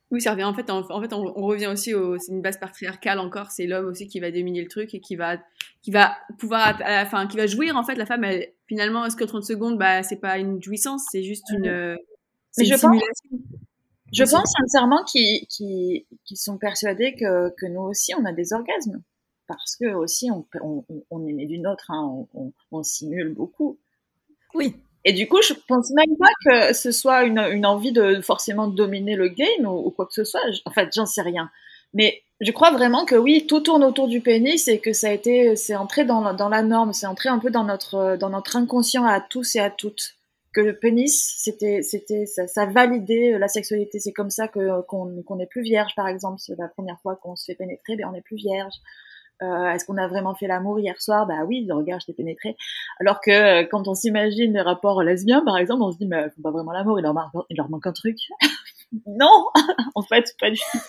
Oui, 0.09 0.21
ça 0.21 0.31
revient 0.31 0.45
en 0.45 0.53
fait. 0.53 0.69
En, 0.69 0.89
en 0.89 1.01
fait, 1.01 1.11
on, 1.11 1.37
on, 1.37 1.45
revient 1.45 1.67
aussi 1.67 1.93
au. 1.93 2.17
C'est 2.17 2.31
une 2.31 2.41
base 2.41 2.57
patriarcale 2.57 3.19
encore. 3.19 3.51
C'est 3.51 3.67
l'homme 3.67 3.87
aussi 3.87 4.07
qui 4.07 4.21
va 4.21 4.31
dominer 4.31 4.61
le 4.61 4.69
truc 4.69 4.93
et 4.93 5.01
qui 5.01 5.17
va, 5.17 5.37
qui 5.81 5.91
va 5.91 6.17
pouvoir, 6.39 6.79
enfin, 6.85 7.27
qui 7.27 7.35
va 7.35 7.45
jouir 7.45 7.75
en 7.75 7.83
fait. 7.83 7.95
La 7.95 8.05
femme, 8.05 8.23
elle, 8.23 8.53
finalement, 8.67 9.05
est-ce 9.05 9.17
que 9.17 9.25
30 9.25 9.43
secondes, 9.43 9.77
bah, 9.77 10.03
c'est 10.03 10.21
pas 10.21 10.37
une 10.37 10.63
jouissance, 10.63 11.05
c'est 11.11 11.23
juste 11.23 11.49
une. 11.51 11.67
Euh, 11.67 11.95
c'est 12.51 12.63
une 12.63 12.71
je 12.71 12.77
simulation? 12.77 13.29
Pense, 13.31 13.66
je 14.13 14.23
pense 14.23 14.51
sincèrement 14.57 15.03
qu'ils 15.03 15.45
qui, 15.47 16.05
qui 16.25 16.35
sont 16.35 16.57
persuadés 16.57 17.15
que, 17.15 17.49
que 17.55 17.65
nous 17.65 17.81
aussi, 17.81 18.13
on 18.15 18.25
a 18.25 18.33
des 18.33 18.53
orgasmes. 18.53 19.01
Parce 19.47 19.77
que 19.77 19.93
aussi, 19.93 20.29
on, 20.29 20.45
on, 20.61 20.83
on 21.09 21.25
est 21.25 21.33
né 21.33 21.45
d'une 21.45 21.67
autre. 21.67 21.85
Hein, 21.89 22.25
on, 22.33 22.51
on 22.71 22.83
simule 22.83 23.33
beaucoup. 23.33 23.79
Oui. 24.53 24.75
Et 25.05 25.13
du 25.13 25.27
coup, 25.27 25.41
je 25.41 25.53
pense 25.53 25.89
même 25.91 26.17
pas 26.17 26.31
que 26.45 26.73
ce 26.73 26.91
soit 26.91 27.23
une, 27.23 27.39
une 27.39 27.65
envie 27.65 27.93
de 27.93 28.19
forcément 28.21 28.67
dominer 28.67 29.15
le 29.15 29.29
game 29.29 29.65
ou, 29.65 29.87
ou 29.87 29.91
quoi 29.91 30.05
que 30.05 30.13
ce 30.13 30.25
soit. 30.25 30.41
En 30.65 30.71
fait, 30.71 30.89
j'en 30.93 31.05
sais 31.05 31.21
rien. 31.21 31.49
Mais 31.93 32.23
je 32.41 32.51
crois 32.51 32.71
vraiment 32.71 33.05
que 33.05 33.15
oui, 33.15 33.47
tout 33.47 33.61
tourne 33.61 33.85
autour 33.85 34.09
du 34.09 34.19
pénis 34.19 34.67
et 34.67 34.79
que 34.79 34.91
ça 34.91 35.07
a 35.07 35.11
été, 35.11 35.55
c'est 35.55 35.77
entré 35.77 36.03
dans, 36.03 36.33
dans 36.33 36.49
la 36.49 36.61
norme, 36.61 36.91
c'est 36.91 37.07
entré 37.07 37.29
un 37.29 37.39
peu 37.39 37.49
dans 37.49 37.63
notre, 37.63 38.17
dans 38.17 38.29
notre 38.29 38.57
inconscient 38.57 39.05
à 39.05 39.21
tous 39.21 39.55
et 39.55 39.59
à 39.59 39.69
toutes. 39.69 40.16
Que 40.57 40.71
pénis, 40.71 41.35
c'était, 41.37 41.83
c'était, 41.83 42.25
ça, 42.25 42.47
ça, 42.47 42.65
validait 42.65 43.37
la 43.37 43.47
sexualité. 43.47 43.99
C'est 43.99 44.11
comme 44.11 44.31
ça 44.31 44.47
que 44.47 44.81
qu'on 44.81 45.21
qu'on 45.23 45.39
est 45.39 45.45
plus 45.45 45.61
vierge, 45.61 45.93
par 45.95 46.07
exemple. 46.07 46.39
C'est 46.39 46.57
la 46.57 46.67
première 46.67 46.99
fois 47.01 47.15
qu'on 47.15 47.35
se 47.35 47.45
fait 47.45 47.55
pénétrer, 47.55 47.95
ben 47.95 48.09
on 48.11 48.15
est 48.15 48.21
plus 48.21 48.37
vierge. 48.37 48.73
Euh, 49.43 49.69
Est-ce 49.69 49.85
qu'on 49.85 49.97
a 49.97 50.07
vraiment 50.07 50.33
fait 50.33 50.47
l'amour 50.47 50.79
hier 50.79 50.99
soir? 50.99 51.27
Bah 51.27 51.45
oui, 51.47 51.67
regarde, 51.71 52.01
je 52.01 52.07
t'ai 52.07 52.13
pénétré. 52.13 52.57
Alors 52.99 53.21
que 53.21 53.29
euh, 53.29 53.67
quand 53.69 53.87
on 53.87 53.93
s'imagine 53.93 54.53
les 54.53 54.61
rapports 54.61 55.03
lesbiens, 55.03 55.43
par 55.45 55.57
exemple, 55.57 55.83
on 55.83 55.91
se 55.91 55.97
dit 55.99 56.07
mais 56.07 56.25
ils 56.25 56.31
font 56.31 56.41
pas 56.41 56.51
vraiment 56.51 56.71
l'amour, 56.71 56.99
il 56.99 57.03
leur 57.03 57.69
manque 57.69 57.85
un 57.85 57.93
truc. 57.93 58.17
non, 59.05 59.45
en 59.95 60.01
fait, 60.01 60.33
pas 60.39 60.49
du 60.49 60.57
tout. 60.57 60.79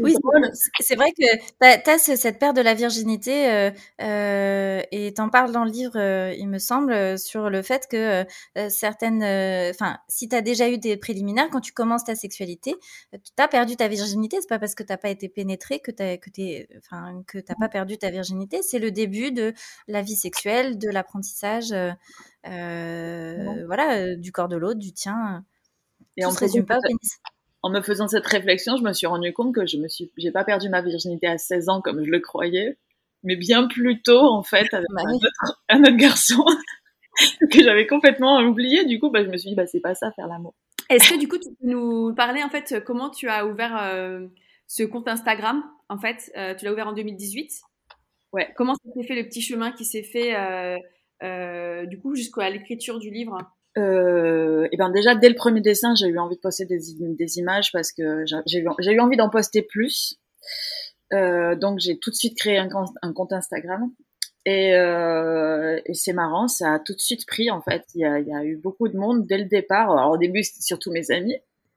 Oui, 0.00 0.14
c'est 0.80 0.94
vrai 0.96 1.10
que 1.12 1.82
tu 1.82 1.90
as, 1.90 1.98
cette 1.98 2.38
perte 2.38 2.56
de 2.56 2.60
la 2.60 2.74
virginité 2.74 3.50
euh, 3.50 3.70
euh, 4.02 4.82
et 4.90 5.14
t'en 5.14 5.28
parles 5.28 5.52
dans 5.52 5.64
le 5.64 5.70
livre, 5.70 5.96
euh, 5.96 6.34
il 6.36 6.48
me 6.48 6.58
semble, 6.58 7.18
sur 7.18 7.50
le 7.50 7.62
fait 7.62 7.86
que 7.88 8.24
certaines, 8.68 9.22
enfin, 9.70 9.98
si 10.08 10.28
tu 10.28 10.36
as 10.36 10.42
déjà 10.42 10.68
eu 10.68 10.78
des 10.78 10.96
préliminaires, 10.96 11.48
quand 11.50 11.60
tu 11.60 11.72
commences 11.72 12.04
ta 12.04 12.14
sexualité, 12.14 12.74
tu 13.12 13.18
as 13.38 13.48
perdu 13.48 13.76
ta 13.76 13.88
virginité. 13.88 14.38
C'est 14.40 14.48
pas 14.48 14.58
parce 14.58 14.74
que 14.74 14.82
t'as 14.82 14.96
pas 14.96 15.10
été 15.10 15.28
pénétré 15.28 15.80
que 15.80 15.90
t'as 15.90 16.16
que 16.16 16.30
t'es, 16.30 16.68
enfin, 16.78 17.22
que 17.26 17.38
t'as 17.38 17.54
pas 17.54 17.68
perdu 17.68 17.98
ta 17.98 18.10
virginité. 18.10 18.62
C'est 18.62 18.78
le 18.78 18.90
début 18.90 19.32
de 19.32 19.52
la 19.88 20.02
vie 20.02 20.16
sexuelle, 20.16 20.78
de 20.78 20.88
l'apprentissage, 20.88 21.74
voilà, 22.44 24.16
du 24.16 24.32
corps 24.32 24.48
de 24.48 24.56
l'autre, 24.56 24.80
du 24.80 24.92
tien. 24.92 25.44
Et 26.16 26.24
on 26.24 26.30
se 26.30 26.40
résume 26.40 26.64
pas 26.64 26.78
au 26.78 26.82
pénis 26.82 27.20
en 27.66 27.70
me 27.70 27.82
faisant 27.82 28.06
cette 28.06 28.26
réflexion, 28.28 28.76
je 28.76 28.84
me 28.84 28.92
suis 28.92 29.08
rendu 29.08 29.32
compte 29.32 29.52
que 29.52 29.66
je 29.66 29.76
me 29.76 29.88
suis, 29.88 30.12
j'ai 30.16 30.30
pas 30.30 30.44
perdu 30.44 30.68
ma 30.68 30.82
virginité 30.82 31.26
à 31.26 31.36
16 31.36 31.68
ans 31.68 31.80
comme 31.80 32.04
je 32.04 32.10
le 32.12 32.20
croyais, 32.20 32.78
mais 33.24 33.34
bien 33.34 33.66
plus 33.66 34.02
tôt, 34.02 34.20
en 34.20 34.44
fait, 34.44 34.72
avec 34.72 34.86
bah 34.94 35.02
un, 35.68 35.82
autre, 35.82 35.96
garçon 35.96 36.44
que 37.50 37.60
j'avais 37.60 37.88
complètement 37.88 38.38
oublié. 38.38 38.84
Du 38.84 39.00
coup, 39.00 39.10
bah, 39.10 39.24
je 39.24 39.30
me 39.30 39.36
suis 39.36 39.48
dit, 39.50 39.56
bah, 39.56 39.66
c'est 39.66 39.80
pas 39.80 39.96
ça, 39.96 40.12
faire 40.12 40.28
l'amour. 40.28 40.54
Est-ce 40.90 41.10
que 41.10 41.18
du 41.18 41.26
coup, 41.26 41.38
tu 41.38 41.48
peux 41.60 41.68
nous 41.68 42.14
parler, 42.14 42.44
en 42.44 42.50
fait, 42.50 42.84
comment 42.84 43.10
tu 43.10 43.28
as 43.28 43.44
ouvert 43.44 43.76
euh, 43.82 44.28
ce 44.68 44.84
compte 44.84 45.08
Instagram 45.08 45.64
En 45.88 45.98
fait, 45.98 46.30
euh, 46.36 46.54
tu 46.54 46.66
l'as 46.66 46.72
ouvert 46.72 46.86
en 46.86 46.92
2018. 46.92 47.50
Ouais. 48.32 48.54
Comment 48.54 48.74
s'est 48.76 49.08
fait 49.08 49.16
le 49.16 49.24
petit 49.24 49.42
chemin 49.42 49.72
qui 49.72 49.84
s'est 49.84 50.04
fait, 50.04 50.36
euh, 50.36 51.86
du 51.86 51.98
coup, 51.98 52.14
jusqu'à 52.14 52.48
l'écriture 52.48 53.00
du 53.00 53.10
livre? 53.10 53.36
Euh, 53.78 54.68
et 54.72 54.76
ben 54.76 54.90
déjà 54.90 55.14
dès 55.14 55.28
le 55.28 55.34
premier 55.34 55.60
dessin, 55.60 55.94
j'ai 55.94 56.06
eu 56.06 56.18
envie 56.18 56.36
de 56.36 56.40
poster 56.40 56.64
des, 56.64 57.38
images 57.38 57.72
parce 57.72 57.92
que 57.92 58.24
j'ai 58.46 58.58
eu, 58.58 59.00
envie 59.00 59.16
d'en 59.16 59.28
poster 59.28 59.62
plus. 59.62 60.18
Euh, 61.12 61.54
donc 61.56 61.78
j'ai 61.78 61.98
tout 61.98 62.10
de 62.10 62.14
suite 62.14 62.36
créé 62.36 62.58
un, 62.58 62.68
compte 62.68 63.32
Instagram 63.32 63.90
et, 64.44 64.74
euh, 64.74 65.78
et 65.84 65.94
c'est 65.94 66.12
marrant, 66.12 66.48
ça 66.48 66.74
a 66.74 66.78
tout 66.78 66.94
de 66.94 66.98
suite 66.98 67.26
pris 67.26 67.50
en 67.50 67.60
fait. 67.60 67.84
Il 67.94 68.00
y 68.00 68.04
a, 68.04 68.44
eu 68.44 68.56
beaucoup 68.56 68.88
de 68.88 68.96
monde 68.96 69.26
dès 69.26 69.38
le 69.38 69.44
départ. 69.44 69.90
Alors 69.90 70.12
au 70.12 70.16
début 70.16 70.42
c'était 70.42 70.62
surtout 70.62 70.90
mes 70.90 71.10
amis 71.10 71.36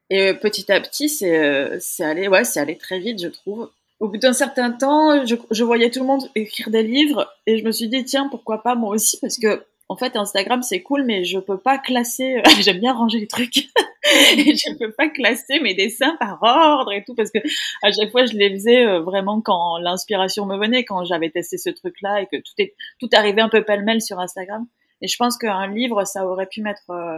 et 0.09 0.33
petit 0.33 0.71
à 0.71 0.79
petit 0.79 1.09
c'est 1.09 1.79
c'est 1.79 2.03
allé 2.03 2.27
ouais 2.27 2.43
c'est 2.43 2.59
allé 2.59 2.77
très 2.77 2.99
vite 2.99 3.21
je 3.21 3.27
trouve. 3.27 3.69
Au 3.99 4.07
bout 4.07 4.17
d'un 4.17 4.31
certain 4.31 4.71
temps, 4.71 5.25
je, 5.25 5.35
je 5.51 5.63
voyais 5.65 5.89
tout 5.89 5.99
le 5.99 6.05
monde 6.05 6.23
écrire 6.33 6.69
des 6.69 6.83
livres 6.83 7.29
et 7.45 7.57
je 7.57 7.65
me 7.65 7.71
suis 7.71 7.89
dit 7.89 8.05
tiens 8.05 8.29
pourquoi 8.29 8.63
pas 8.63 8.75
moi 8.75 8.95
aussi 8.95 9.19
parce 9.19 9.37
que 9.37 9.61
en 9.89 9.97
fait, 9.97 10.15
Instagram, 10.15 10.61
c'est 10.61 10.83
cool, 10.83 11.03
mais 11.03 11.23
je 11.23 11.39
peux 11.39 11.57
pas 11.57 11.79
classer, 11.79 12.37
euh, 12.37 12.41
j'aime 12.61 12.79
bien 12.79 12.93
ranger 12.93 13.19
les 13.19 13.27
trucs, 13.27 13.57
et 14.37 14.55
je 14.55 14.77
peux 14.77 14.91
pas 14.91 15.09
classer 15.09 15.59
mes 15.59 15.73
dessins 15.73 16.15
par 16.19 16.37
ordre 16.43 16.93
et 16.93 17.03
tout, 17.03 17.15
parce 17.15 17.31
que 17.31 17.39
à 17.81 17.91
chaque 17.91 18.11
fois, 18.11 18.25
je 18.27 18.33
les 18.33 18.51
faisais 18.51 18.85
euh, 18.85 19.01
vraiment 19.01 19.41
quand 19.41 19.79
l'inspiration 19.79 20.45
me 20.45 20.57
venait, 20.57 20.85
quand 20.85 21.03
j'avais 21.05 21.31
testé 21.31 21.57
ce 21.57 21.71
truc-là 21.71 22.21
et 22.21 22.27
que 22.27 22.37
tout 22.37 22.53
est, 22.59 22.75
tout 22.99 23.09
arrivait 23.13 23.41
un 23.41 23.49
peu 23.49 23.63
pêle-mêle 23.63 24.01
sur 24.01 24.19
Instagram. 24.19 24.67
Et 25.01 25.07
je 25.07 25.17
pense 25.17 25.37
qu'un 25.37 25.67
livre, 25.67 26.05
ça 26.05 26.27
aurait 26.27 26.45
pu 26.45 26.61
mettre, 26.61 26.91
euh, 26.91 27.17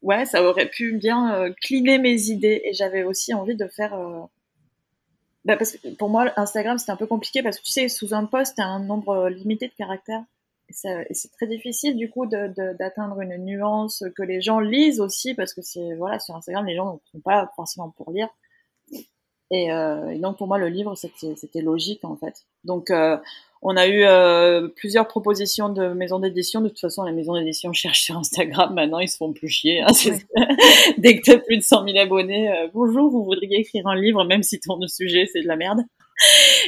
ouais, 0.00 0.24
ça 0.24 0.42
aurait 0.42 0.70
pu 0.70 0.94
bien 0.96 1.52
cliner 1.60 1.98
mes 1.98 2.30
idées, 2.30 2.62
et 2.64 2.72
j'avais 2.72 3.04
aussi 3.04 3.34
envie 3.34 3.56
de 3.56 3.66
faire, 3.66 3.98
bah 5.44 5.56
parce 5.56 5.72
que 5.72 5.88
pour 5.88 6.08
moi, 6.08 6.32
Instagram, 6.36 6.78
c'était 6.78 6.92
un 6.92 6.96
peu 6.96 7.06
compliqué 7.06 7.42
parce 7.42 7.58
que 7.58 7.64
tu 7.64 7.72
sais, 7.72 7.88
sous 7.88 8.14
un 8.14 8.24
post, 8.24 8.54
t'as 8.56 8.64
un 8.64 8.80
nombre 8.80 9.28
limité 9.28 9.68
de 9.68 9.74
caractères 9.74 10.24
c'est 10.70 11.30
très 11.32 11.46
difficile 11.46 11.96
du 11.96 12.10
coup 12.10 12.26
d'atteindre 12.26 13.20
une 13.20 13.36
nuance 13.44 14.02
que 14.16 14.22
les 14.22 14.40
gens 14.40 14.60
lisent 14.60 15.00
aussi 15.00 15.34
parce 15.34 15.54
que 15.54 15.62
c'est 15.62 15.94
voilà 15.94 16.18
sur 16.18 16.34
Instagram 16.34 16.66
les 16.66 16.74
gens 16.74 16.94
ne 16.94 16.98
sont 17.12 17.20
pas 17.20 17.50
forcément 17.56 17.90
pour 17.90 18.10
lire. 18.10 18.28
Et, 19.52 19.70
euh, 19.70 20.08
et, 20.08 20.18
donc 20.18 20.38
pour 20.38 20.48
moi 20.48 20.58
le 20.58 20.68
livre 20.68 20.94
c'était 20.96 21.60
logique 21.60 22.04
en 22.04 22.16
fait. 22.16 22.46
Donc 22.64 22.90
euh, 22.90 23.16
on 23.62 23.76
a 23.76 23.86
eu 23.86 24.02
euh, 24.02 24.68
plusieurs 24.74 25.06
propositions 25.06 25.68
de 25.68 25.88
maisons 25.88 26.18
d'édition. 26.18 26.60
De 26.60 26.68
toute 26.68 26.80
façon 26.80 27.04
les 27.04 27.12
maisons 27.12 27.34
d'édition 27.34 27.72
cherchent 27.72 28.02
sur 28.02 28.16
Instagram. 28.16 28.74
Maintenant 28.74 28.98
ils 28.98 29.08
se 29.08 29.16
font 29.16 29.32
plus 29.32 29.48
chier 29.48 29.82
hein, 29.82 29.92
dès 30.98 31.16
que 31.16 31.22
tu 31.22 31.30
as 31.30 31.38
plus 31.38 31.58
de 31.58 31.62
100 31.62 31.84
000 31.84 31.98
abonnés 31.98 32.50
euh, 32.50 32.68
bonjour 32.74 33.08
vous 33.08 33.24
voudriez 33.24 33.60
écrire 33.60 33.86
un 33.86 33.94
livre 33.94 34.24
même 34.24 34.42
si 34.42 34.58
ton 34.58 34.80
sujet 34.88 35.28
c'est 35.32 35.42
de 35.42 35.48
la 35.48 35.56
merde 35.56 35.82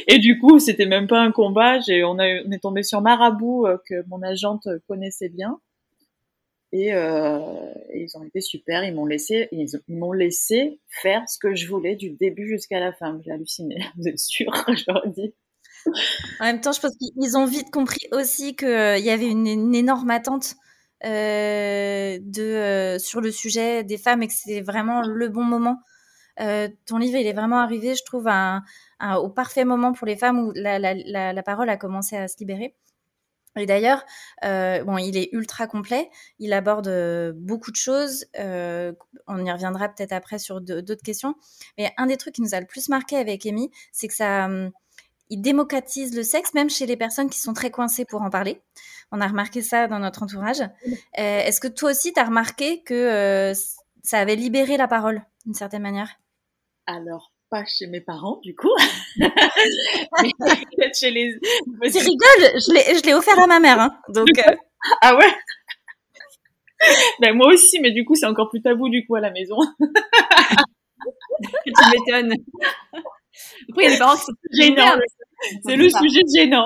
et 0.07 0.19
du 0.19 0.39
coup, 0.39 0.59
c'était 0.59 0.85
même 0.85 1.07
pas 1.07 1.19
un 1.19 1.31
combat. 1.31 1.79
On, 1.87 2.19
est 2.19 2.61
tombé 2.61 2.83
sur 2.83 3.01
Marabout 3.01 3.65
euh, 3.65 3.77
que 3.87 4.03
mon 4.07 4.21
agente 4.21 4.67
connaissait 4.87 5.29
bien. 5.29 5.59
Et, 6.71 6.93
euh, 6.93 7.39
ils 7.95 8.15
ont 8.15 8.23
été 8.23 8.41
super. 8.41 8.83
Ils 8.83 8.93
m'ont 8.93 9.07
laissé, 9.07 9.47
ils, 9.51 9.67
m'ont 9.87 10.13
laissé 10.13 10.79
faire 10.87 11.27
ce 11.27 11.39
que 11.39 11.55
je 11.55 11.67
voulais 11.67 11.95
du 11.95 12.11
début 12.11 12.47
jusqu'à 12.47 12.79
la 12.79 12.93
fin. 12.93 13.19
J'ai 13.25 13.31
halluciné. 13.31 13.83
Vous 13.97 14.07
êtes 14.07 14.19
sûr 14.19 14.51
Je 14.67 14.83
leur 14.87 15.07
dis. 15.07 15.33
En 16.39 16.45
même 16.45 16.61
temps, 16.61 16.71
je 16.71 16.81
pense 16.81 16.95
qu'ils 16.97 17.37
ont 17.37 17.45
vite 17.45 17.71
compris 17.71 18.05
aussi 18.11 18.55
qu'il 18.55 18.67
euh, 18.67 18.97
y 18.97 19.09
avait 19.09 19.29
une, 19.29 19.73
énorme 19.73 20.11
attente 20.11 20.55
sur 21.01 21.07
le 23.21 23.31
sujet 23.31 23.83
des 23.85 23.97
femmes 23.97 24.21
et 24.21 24.27
que 24.27 24.33
c'était 24.33 24.61
vraiment 24.61 25.01
le 25.01 25.29
bon 25.29 25.43
moment. 25.43 25.79
Ton 26.85 26.97
livre, 26.97 27.17
il 27.17 27.27
est 27.27 27.33
vraiment 27.33 27.59
arrivé, 27.59 27.95
je 27.95 28.03
trouve, 28.03 28.27
à 28.27 28.61
un, 28.99 29.15
au 29.15 29.29
parfait 29.29 29.65
moment 29.65 29.93
pour 29.93 30.07
les 30.07 30.15
femmes 30.15 30.39
où 30.39 30.51
la, 30.55 30.79
la, 30.79 30.93
la, 30.93 31.33
la 31.33 31.43
parole 31.43 31.69
a 31.69 31.77
commencé 31.77 32.15
à 32.17 32.27
se 32.27 32.37
libérer. 32.39 32.75
Et 33.57 33.65
d'ailleurs, 33.65 34.05
euh, 34.45 34.83
bon, 34.83 34.97
il 34.97 35.17
est 35.17 35.29
ultra 35.33 35.67
complet. 35.67 36.09
Il 36.37 36.53
aborde 36.53 36.87
euh, 36.87 37.33
beaucoup 37.35 37.71
de 37.71 37.75
choses. 37.75 38.25
Euh, 38.37 38.93
on 39.27 39.43
y 39.43 39.51
reviendra 39.51 39.89
peut-être 39.89 40.13
après 40.13 40.39
sur 40.39 40.61
d'autres 40.61 41.03
questions. 41.03 41.35
Mais 41.77 41.91
un 41.97 42.05
des 42.05 42.17
trucs 42.17 42.35
qui 42.35 42.41
nous 42.41 42.53
a 42.53 42.59
le 42.59 42.67
plus 42.67 42.89
marqué 42.89 43.17
avec 43.17 43.45
Amy, 43.45 43.71
c'est 43.91 44.07
que 44.07 44.13
ça, 44.13 44.45
hum, 44.45 44.71
il 45.29 45.41
démocratise 45.41 46.15
le 46.15 46.23
sexe, 46.23 46.53
même 46.53 46.69
chez 46.69 46.85
les 46.85 46.97
personnes 46.97 47.29
qui 47.29 47.39
sont 47.39 47.53
très 47.53 47.71
coincées 47.71 48.05
pour 48.05 48.21
en 48.21 48.29
parler. 48.29 48.61
On 49.11 49.19
a 49.19 49.27
remarqué 49.27 49.61
ça 49.61 49.87
dans 49.87 49.99
notre 49.99 50.23
entourage. 50.23 50.61
Euh, 50.61 50.67
est-ce 51.15 51.59
que 51.59 51.67
toi 51.67 51.91
aussi, 51.91 52.13
tu 52.13 52.19
as 52.19 52.25
remarqué 52.25 52.83
que 52.83 52.93
euh, 52.93 53.53
ça 54.03 54.19
avait 54.19 54.35
libéré 54.35 54.77
la 54.77 54.87
parole 54.87 55.23
d'une 55.45 55.55
certaine 55.55 55.81
manière? 55.81 56.19
Alors, 56.91 57.31
pas 57.51 57.65
chez 57.65 57.85
mes 57.85 58.01
parents, 58.01 58.39
du 58.41 58.55
coup. 58.55 58.73
mais 59.19 60.91
chez 60.91 61.11
les. 61.11 61.37
Tu 61.39 61.99
rigoles, 61.99 62.49
je 62.57 63.05
l'ai 63.05 63.13
offert 63.13 63.37
à 63.39 63.45
ma 63.45 63.59
mère, 63.59 63.79
hein. 63.79 63.95
Donc. 64.09 64.29
Euh. 64.39 64.55
Ah 65.01 65.13
ouais? 65.17 65.35
ben 67.19 67.35
moi 67.35 67.47
aussi, 67.47 67.81
mais 67.81 67.91
du 67.91 68.05
coup 68.05 68.15
c'est 68.15 68.25
encore 68.25 68.49
plus 68.49 68.61
tabou 68.61 68.87
du 68.87 69.05
coup 69.05 69.15
à 69.15 69.19
la 69.19 69.29
maison. 69.29 69.57
tu 71.65 71.73
m'étonnes. 71.91 72.33
Après 72.93 73.03
il 73.75 73.83
y 73.83 73.87
a 73.87 73.89
des 73.89 73.97
parents 73.97 74.15
qui 74.15 74.21
sont 74.21 74.33
gênants. 74.53 74.97
C'est 75.65 75.75
le 75.75 75.89
sujet 75.89 76.21
gênant. 76.33 76.65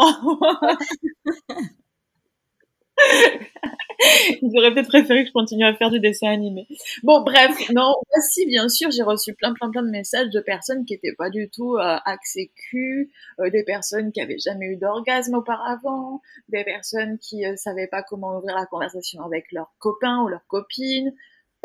Ils 4.42 4.58
auraient 4.58 4.74
peut-être 4.74 4.90
préféré 4.90 5.24
que 5.24 5.30
je 5.30 5.34
continue 5.34 5.64
à 5.64 5.74
faire 5.76 5.90
du 5.90 6.00
dessin 6.00 6.30
animé. 6.30 6.68
Bon, 7.04 7.22
bref, 7.22 7.70
non, 7.74 7.94
si, 8.32 8.46
bien 8.46 8.68
sûr, 8.70 8.92
j'ai 8.92 9.04
reçu 9.04 9.34
plein, 9.34 9.54
plein, 9.54 9.70
plein 9.70 9.84
de 9.84 9.90
messages 9.90 10.30
de 10.30 10.40
personnes 10.40 10.86
qui 10.86 10.94
étaient 10.94 11.14
pas 11.18 11.30
du 11.30 11.50
tout 11.50 11.76
euh, 11.76 11.98
axées 12.06 12.52
cul, 12.70 13.12
euh, 13.40 13.50
des 13.50 13.64
personnes 13.64 14.12
qui 14.12 14.22
avaient 14.22 14.40
jamais 14.40 14.68
eu 14.68 14.78
d'orgasme 14.78 15.36
auparavant, 15.36 16.22
des 16.50 16.64
personnes 16.64 17.18
qui 17.20 17.46
euh, 17.46 17.56
savaient 17.56 17.88
pas 17.88 18.04
comment 18.04 18.38
ouvrir 18.38 18.56
la 18.56 18.66
conversation 18.66 19.22
avec 19.24 19.52
leurs 19.52 19.74
copains 19.80 20.22
ou 20.24 20.28
leurs 20.28 20.46
copines. 20.48 21.14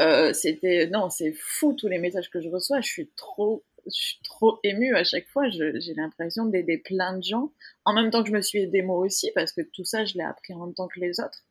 Euh, 0.01 0.33
c'était, 0.33 0.87
non, 0.87 1.11
c'est 1.11 1.33
fou 1.33 1.73
tous 1.73 1.89
les 1.89 1.99
messages 1.99 2.31
que 2.31 2.41
je 2.41 2.49
reçois. 2.49 2.81
Je 2.81 2.89
suis 2.89 3.11
trop 3.17 3.65
je 3.89 4.01
suis 4.01 4.21
trop 4.23 4.61
émue 4.65 4.95
à 4.95 5.05
chaque 5.05 5.29
fois. 5.29 5.49
J'ai 5.51 5.95
l'impression 5.95 6.47
d'aider 6.47 6.79
plein 6.79 7.17
de 7.17 7.23
gens. 7.23 7.53
En 7.85 7.95
même 7.95 8.11
temps 8.11 8.23
que 8.23 8.29
je 8.29 8.35
me 8.35 8.43
suis 8.43 8.61
aidée 8.61 8.83
moi 8.83 8.99
aussi, 8.99 9.31
parce 9.35 9.53
que 9.53 9.63
tout 9.63 9.85
ça, 9.85 10.05
je 10.05 10.15
l'ai 10.15 10.25
appris 10.25 10.55
en 10.55 10.67
même 10.67 10.75
temps 10.75 10.89
que 10.89 11.01
les 11.01 11.21
autres. 11.21 11.45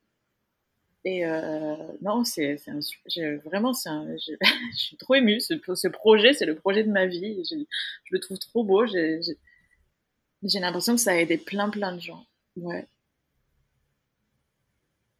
Et 1.06 1.25
euh, 1.25 1.75
non, 2.01 2.24
c'est 2.24 2.58
vraiment, 3.46 3.72
un, 3.86 4.17
je, 4.17 4.34
je, 4.72 4.77
suis 4.77 4.98
trop 4.98 5.15
émue. 5.15 5.39
Ce, 5.39 5.53
ce 5.75 5.88
projet, 5.88 6.34
c'est 6.34 6.46
le 6.46 6.56
projet 6.56 6.84
de 6.84 6.91
ma 6.91 7.06
vie. 7.06 7.44
Je, 7.50 7.56
je 7.56 8.13
le 8.13 8.20
trouve 8.20 8.38
trop 8.39 8.63
beau. 8.63 8.86
J'ai 8.86 10.60
l'impression 10.60 10.96
que 10.96 11.01
ça 11.01 11.12
a 11.12 11.15
aidé 11.15 11.38
plein, 11.38 11.70
plein 11.70 11.96
de 11.96 12.01
gens. 12.01 12.25
Ouais. 12.58 12.88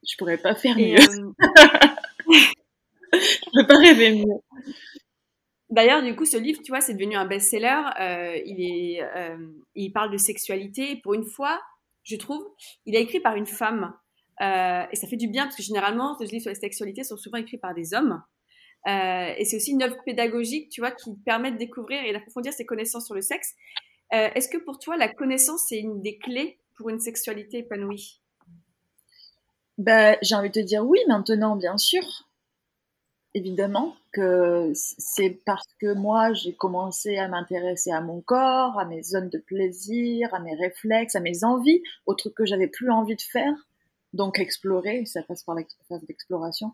Je 0.08 0.16
pourrais 0.18 0.38
pas 0.38 0.56
faire 0.56 0.76
mieux. 0.78 1.00
Euh... 1.00 1.34
je 3.14 3.52
peux 3.54 3.68
pas 3.68 3.78
rêver 3.78 4.12
mieux. 4.12 4.42
D'ailleurs, 5.70 6.02
du 6.02 6.16
coup, 6.16 6.26
ce 6.26 6.38
livre, 6.38 6.62
tu 6.64 6.72
vois, 6.72 6.80
c'est 6.80 6.94
devenu 6.94 7.16
un 7.16 7.26
best-seller. 7.26 7.82
Euh, 8.00 8.40
il 8.46 8.62
est, 8.62 9.04
euh, 9.04 9.38
il 9.76 9.92
parle 9.92 10.12
de 10.12 10.18
sexualité. 10.18 10.96
Pour 11.04 11.14
une 11.14 11.26
fois, 11.26 11.62
je 12.04 12.16
trouve, 12.16 12.46
il 12.86 12.96
est 12.96 13.02
écrit 13.02 13.20
par 13.20 13.36
une 13.36 13.46
femme. 13.46 13.94
et 14.40 14.96
ça 14.96 15.08
fait 15.08 15.18
du 15.18 15.28
bien 15.28 15.44
parce 15.44 15.58
que 15.58 15.64
généralement, 15.64 16.16
les 16.20 16.28
livres 16.28 16.44
sur 16.44 16.52
la 16.52 16.56
sexualité 16.56 17.04
sont 17.04 17.18
souvent 17.18 17.38
écrits 17.38 17.58
par 17.58 17.74
des 17.74 17.94
hommes. 17.94 18.24
et 18.86 19.44
c'est 19.44 19.58
aussi 19.58 19.72
une 19.72 19.84
œuvre 19.84 19.98
pédagogique, 20.06 20.70
tu 20.70 20.80
vois, 20.80 20.92
qui 20.92 21.16
permet 21.26 21.52
de 21.52 21.58
découvrir 21.58 22.04
et 22.06 22.14
d'approfondir 22.14 22.54
ses 22.54 22.66
connaissances 22.66 23.08
sur 23.08 23.16
le 23.16 23.22
sexe. 23.22 23.56
Est-ce 24.12 24.48
que 24.48 24.58
pour 24.58 24.80
toi, 24.80 24.96
la 24.96 25.10
connaissance, 25.10 25.66
c'est 25.68 25.80
une 25.80 26.02
des 26.02 26.18
clés 26.18 26.60
pour 26.78 26.90
une 26.90 27.00
sexualité 27.00 27.58
épanouie? 27.58 28.22
Ben, 29.78 30.18
J'ai 30.22 30.36
envie 30.36 30.50
de 30.50 30.62
te 30.62 30.66
dire 30.66 30.86
oui 30.86 31.00
maintenant, 31.08 31.56
bien 31.56 31.78
sûr. 31.78 32.04
Évidemment 33.34 33.96
que 34.14 34.72
c'est 34.74 35.40
parce 35.46 35.68
que 35.80 35.94
moi, 35.94 36.34
j'ai 36.34 36.54
commencé 36.54 37.18
à 37.18 37.28
m'intéresser 37.28 37.92
à 37.92 38.02
mon 38.02 38.22
corps, 38.22 38.80
à 38.80 38.86
mes 38.86 39.04
zones 39.04 39.30
de 39.30 39.38
plaisir, 39.38 40.34
à 40.34 40.40
mes 40.40 40.56
réflexes, 40.56 41.16
à 41.16 41.20
mes 41.20 41.44
envies, 41.44 41.84
aux 42.06 42.16
trucs 42.16 42.34
que 42.34 42.46
j'avais 42.46 42.68
plus 42.68 42.90
envie 42.90 43.16
de 43.16 43.22
faire. 43.22 43.54
Donc 44.14 44.40
explorer, 44.40 45.06
ça 45.06 45.22
passe 45.24 45.44
par 45.44 45.56
la 45.56 45.64
phase 45.88 46.04
d'exploration, 46.06 46.74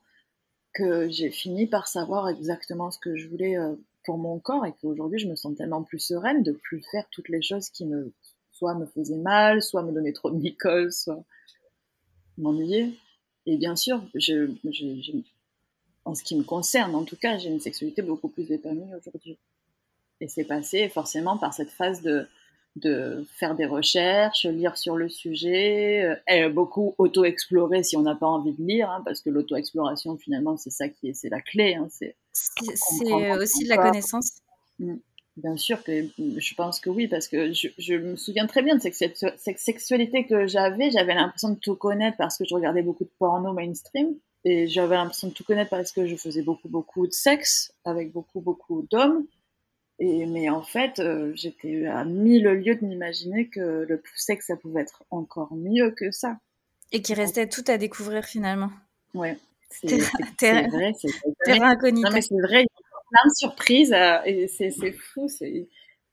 que 0.74 1.10
j'ai 1.10 1.32
fini 1.32 1.68
par 1.68 1.88
savoir 1.88 2.30
exactement 2.30 2.92
ce 2.92 3.00
que 3.00 3.18
je 3.18 3.28
voulais 3.28 3.58
euh, 3.58 3.76
pour 4.06 4.18
mon 4.18 4.40
corps 4.40 4.66
et 4.66 4.74
qu'aujourd'hui 4.82 5.20
je 5.20 5.28
me 5.28 5.36
sens 5.36 5.56
tellement 5.58 5.84
plus 5.84 6.00
sereine 6.00 6.44
de 6.44 6.52
plus 6.52 6.82
faire 6.92 7.06
toutes 7.12 7.30
les 7.30 7.42
choses 7.42 7.70
qui 7.70 7.86
me 7.86 8.14
soit 8.52 8.76
me 8.76 8.86
faisaient 8.86 9.18
mal, 9.18 9.62
soit 9.62 9.84
me 9.84 9.92
donnaient 9.92 10.14
trop 10.14 10.30
de 10.32 10.38
nicole, 10.40 10.92
soit 10.92 11.24
m'ennuyer. 12.38 12.98
Et 13.46 13.58
bien 13.58 13.76
sûr, 13.76 14.02
je, 14.16 14.50
en 16.06 16.16
ce 16.16 16.24
qui 16.24 16.36
me 16.36 16.44
concerne, 16.44 16.96
en 16.96 17.04
tout 17.04 17.16
cas, 17.16 17.38
j'ai 17.38 17.50
une 17.50 17.60
sexualité 17.60 18.02
beaucoup 18.02 18.28
plus 18.28 18.52
épanouie 18.52 18.94
aujourd'hui. 18.96 19.38
Et 20.22 20.28
c'est 20.28 20.44
passé 20.44 20.90
forcément 20.90 21.38
par 21.38 21.54
cette 21.54 21.70
phase 21.70 22.02
de, 22.02 22.28
de 22.76 23.26
faire 23.38 23.56
des 23.56 23.66
recherches, 23.66 24.46
lire 24.46 24.78
sur 24.78 24.96
le 24.96 25.10
sujet, 25.10 26.04
euh, 26.04 26.16
et 26.28 26.50
beaucoup 26.50 26.96
auto-explorer 26.98 27.84
si 27.84 27.98
on 27.98 28.02
n'a 28.02 28.16
pas 28.16 28.28
envie 28.28 28.54
de 28.54 28.64
lire, 28.64 28.90
hein, 28.90 29.02
parce 29.06 29.22
que 29.22 29.30
l'auto-exploration, 29.30 30.18
finalement, 30.18 30.58
c'est 30.58 30.70
ça 30.70 30.90
qui 30.90 31.10
est, 31.10 31.14
c'est 31.14 31.30
la 31.30 31.42
clé. 31.42 31.76
Hein, 31.76 31.88
c'est 31.90 32.16
aussi 33.40 33.64
de 33.64 33.70
la 33.70 33.78
connaissance. 33.78 34.42
Mmh. 34.80 34.96
Bien 35.36 35.58
sûr 35.58 35.84
que 35.84 36.08
je 36.18 36.54
pense 36.54 36.80
que 36.80 36.92
oui, 36.92 37.08
parce 37.08 37.28
que 37.28 37.54
je, 37.54 37.68
je 37.80 37.96
me 37.96 38.16
souviens 38.16 38.46
très 38.46 38.62
bien 38.62 38.76
de 38.76 38.82
cette, 38.82 39.18
cette 39.18 39.60
sexualité 39.60 40.28
que 40.28 40.46
j'avais. 40.46 40.92
J'avais 40.92 41.16
l'impression 41.16 41.50
de 41.50 41.60
tout 41.60 41.76
connaître 41.76 42.18
parce 42.18 42.38
que 42.38 42.46
je 42.48 42.54
regardais 42.54 42.84
beaucoup 42.84 43.04
de 43.04 43.12
porno 43.18 43.52
mainstream. 43.52 44.16
Et 44.46 44.68
j'avais 44.68 44.96
l'impression 44.96 45.30
de 45.30 45.34
tout 45.34 45.44
connaître 45.44 45.70
parce 45.70 45.92
que 45.92 46.06
je 46.06 46.16
faisais 46.16 46.42
beaucoup, 46.42 46.68
beaucoup 46.68 47.08
de 47.08 47.14
sexe 47.14 47.74
avec 47.86 48.12
beaucoup, 48.12 48.42
beaucoup 48.42 48.86
d'hommes. 48.92 49.26
Et, 50.00 50.26
mais 50.26 50.50
en 50.50 50.64
fait, 50.64 51.00
euh, 51.00 51.32
j'étais 51.36 51.86
à 51.86 52.04
mille 52.04 52.44
lieues 52.44 52.76
de 52.76 52.86
m'imaginer 52.86 53.48
que 53.48 53.86
le 53.88 54.02
sexe, 54.16 54.48
ça 54.48 54.58
pouvait 54.58 54.82
être 54.82 55.04
encore 55.12 55.54
mieux 55.54 55.92
que 55.92 56.12
ça. 56.12 56.38
Et 56.92 57.02
qu'il 57.02 57.16
restait 57.16 57.48
tout 57.48 57.64
à 57.68 57.78
découvrir 57.78 58.26
finalement. 58.26 58.72
Ouais. 59.14 59.38
C'est 59.70 59.98
vrai. 59.98 60.94
C'est. 61.00 61.92
Non, 61.92 62.10
mais 62.12 62.22
c'est 62.22 62.40
vrai, 62.42 62.66
plein 63.10 63.30
de 63.30 63.36
surprises 63.36 63.94
euh, 63.94 64.20
et 64.26 64.48
c'est 64.48 64.92
fou. 64.92 65.28
C'est 65.28 65.68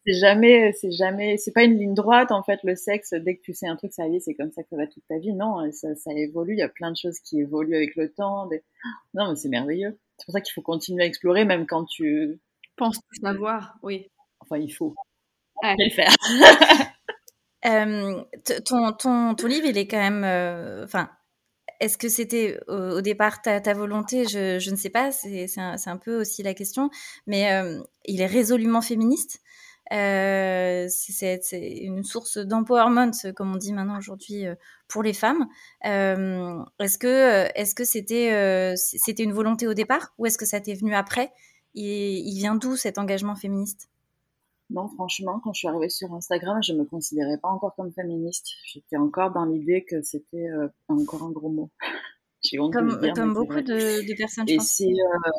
jamais, 0.07 0.73
c'est 0.73 0.91
jamais, 0.91 1.37
c'est 1.37 1.53
pas 1.53 1.65
une 1.65 1.79
ligne 1.79 1.95
droite 1.95 2.33
en 2.33 2.43
fait. 2.43 2.61
Le 2.65 2.75
sexe, 2.75 3.13
dès 3.13 3.37
que 3.37 3.43
tu 3.43 3.53
sais 3.53 3.67
un 3.67 3.77
truc, 3.77 3.93
ça 3.93 4.07
y 4.07 4.17
est, 4.17 4.21
c'est 4.21 4.35
comme 4.35 4.51
ça 4.51 4.63
que 4.63 4.69
ça 4.71 4.77
va 4.77 4.87
toute 4.87 5.07
ta 5.09 5.19
vie. 5.19 5.33
Non, 5.33 5.71
ça, 5.73 5.95
ça 5.95 6.13
évolue. 6.13 6.55
Il 6.55 6.59
y 6.59 6.63
a 6.63 6.69
plein 6.69 6.91
de 6.91 6.97
choses 6.97 7.19
qui 7.21 7.41
évoluent 7.41 7.77
avec 7.77 7.97
le 7.97 8.13
temps. 8.13 8.49
Non, 9.15 9.31
mais 9.31 9.37
c'est 9.37 9.49
merveilleux. 9.49 9.99
C'est 10.19 10.27
pour 10.27 10.33
ça 10.33 10.41
qu'il 10.41 10.53
faut 10.53 10.63
continuer 10.63 11.03
à 11.03 11.07
explorer, 11.07 11.45
même 11.45 11.67
quand 11.67 11.85
tu 11.85 12.41
penses 12.77 12.97
tout 12.97 13.21
savoir. 13.23 13.77
Oui. 13.83 14.11
Enfin, 14.41 14.59
il 14.59 14.71
faut 14.71 14.95
le 15.63 15.91
faire. 15.91 16.15
euh, 17.67 18.23
ton, 18.65 18.93
ton, 18.93 19.35
ton 19.35 19.47
livre, 19.47 19.67
il 19.67 19.77
est 19.77 19.87
quand 19.87 19.99
même, 19.99 20.25
euh, 20.25 20.85
enfin, 20.85 21.11
est-ce 21.81 21.97
que 21.97 22.09
c'était 22.09 22.61
au 22.69 23.01
départ 23.01 23.41
ta, 23.41 23.61
volonté? 23.73 24.27
Je, 24.27 24.71
ne 24.71 24.77
sais 24.77 24.91
pas, 24.91 25.13
c'est 25.13 25.49
un, 25.57 25.97
peu 25.97 26.21
aussi 26.21 26.43
la 26.43 26.55
question, 26.55 26.91
mais 27.27 27.53
euh, 27.53 27.81
il 28.05 28.21
est 28.21 28.27
résolument 28.27 28.83
féministe. 28.83 29.41
Euh, 29.93 30.87
c'est 30.89 31.41
une 31.83 32.05
source 32.05 32.39
d'empowerment, 32.39 33.13
comme 33.35 33.53
on 33.55 33.57
dit 33.57 33.73
maintenant 33.73 33.99
aujourd'hui, 33.99 34.47
euh, 34.47 34.55
pour 34.89 35.03
les 35.03 35.13
femmes. 35.13 35.47
est-ce 35.83 36.99
que 36.99 37.49
est-ce 37.55 37.75
que 37.75 37.85
c'était 37.85 38.75
c'était 38.77 39.25
une 39.25 39.33
volonté 39.33 39.67
au 39.67 39.75
départ 39.75 40.15
ou 40.19 40.27
est-ce 40.27 40.39
que 40.39 40.47
ça 40.47 40.61
t'est 40.61 40.75
venu 40.75 40.95
après? 40.95 41.33
Il 41.75 42.35
vient 42.37 42.55
d'où 42.55 42.77
cet 42.77 42.99
engagement 42.99 43.37
féministe? 43.37 43.91
Non, 44.71 44.89
franchement, 44.89 45.41
quand 45.43 45.53
je 45.53 45.59
suis 45.59 45.69
arrivée 45.69 45.89
sur 45.89 46.15
Instagram, 46.15 46.63
je 46.63 46.73
me 46.73 46.85
considérais 46.85 47.39
pas 47.39 47.49
encore 47.49 47.75
comme 47.75 47.93
féministe. 47.93 48.53
J'étais 48.65 48.97
encore 48.97 49.33
dans 49.33 49.45
l'idée 49.45 49.85
que 49.85 50.01
c'était 50.03 50.49
euh, 50.49 50.69
encore 50.87 51.25
un 51.25 51.31
gros 51.31 51.51
mot. 51.51 51.71
Comme, 52.73 52.99
dire, 53.01 53.27
beaucoup 53.27 53.61
de, 53.61 54.07
de, 54.09 54.17
personnes. 54.17 54.49
Et 54.49 54.61
c'est, 54.61 54.87
euh, 54.87 55.31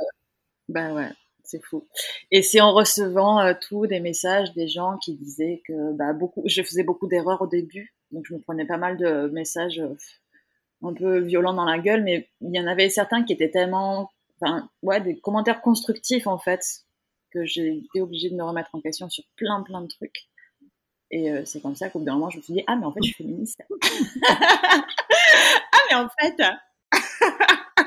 bah 0.70 0.94
ouais, 0.94 1.10
c'est 1.52 1.64
fou. 1.64 1.88
Et 2.32 2.42
c'est 2.42 2.62
en 2.62 2.74
recevant 2.74 3.40
euh, 3.40 3.54
tout 3.60 3.88
des 3.88 4.00
messages 4.00 4.54
des 4.54 4.68
gens 4.68 4.98
qui 4.98 5.16
disaient 5.16 5.62
que 5.68 5.94
bah 5.94 6.14
beaucoup, 6.14 6.44
je 6.46 6.62
faisais 6.62 6.84
beaucoup 6.84 7.08
d'erreurs 7.08 7.42
au 7.42 7.48
début, 7.48 7.94
donc 8.12 8.26
je 8.28 8.34
me 8.34 8.40
prenais 8.40 8.66
pas 8.66 8.78
mal 8.78 8.98
de 8.98 9.30
messages 9.30 9.80
euh, 9.80 9.96
un 10.84 10.94
peu 10.94 11.20
violents 11.20 11.54
dans 11.54 11.66
la 11.66 11.80
gueule, 11.80 12.04
mais 12.04 12.30
il 12.42 12.56
y 12.56 12.60
en 12.60 12.68
avait 12.68 12.90
certains 12.90 13.24
qui 13.24 13.34
étaient 13.34 13.52
tellement, 13.52 14.10
enfin 14.42 14.70
ouais, 14.82 15.02
des 15.02 15.20
commentaires 15.20 15.62
constructifs 15.62 16.28
en 16.28 16.38
fait 16.38 16.62
que 17.32 17.46
j'ai 17.46 17.78
été 17.78 18.02
obligée 18.02 18.30
de 18.30 18.36
me 18.36 18.44
remettre 18.44 18.70
en 18.74 18.82
question 18.82 19.10
sur 19.10 19.24
plein 19.36 19.62
plein 19.62 19.82
de 19.82 19.88
trucs. 19.88 20.28
Et 21.12 21.30
euh, 21.30 21.44
c'est 21.46 21.62
comme 21.62 21.76
ça 21.76 21.90
qu'au 21.90 22.00
bout 22.00 22.06
d'un 22.06 22.14
moment, 22.14 22.30
je 22.30 22.38
me 22.38 22.42
suis 22.42 22.54
dit, 22.54 22.64
ah, 22.68 22.78
mais 22.78 22.86
en 22.86 22.94
fait, 22.94 23.02
je 23.04 23.08
suis 23.08 23.24
féministe. 23.24 23.62
ah, 24.28 24.86
mais 25.90 25.96
en 25.96 26.08
fait. 26.10 26.42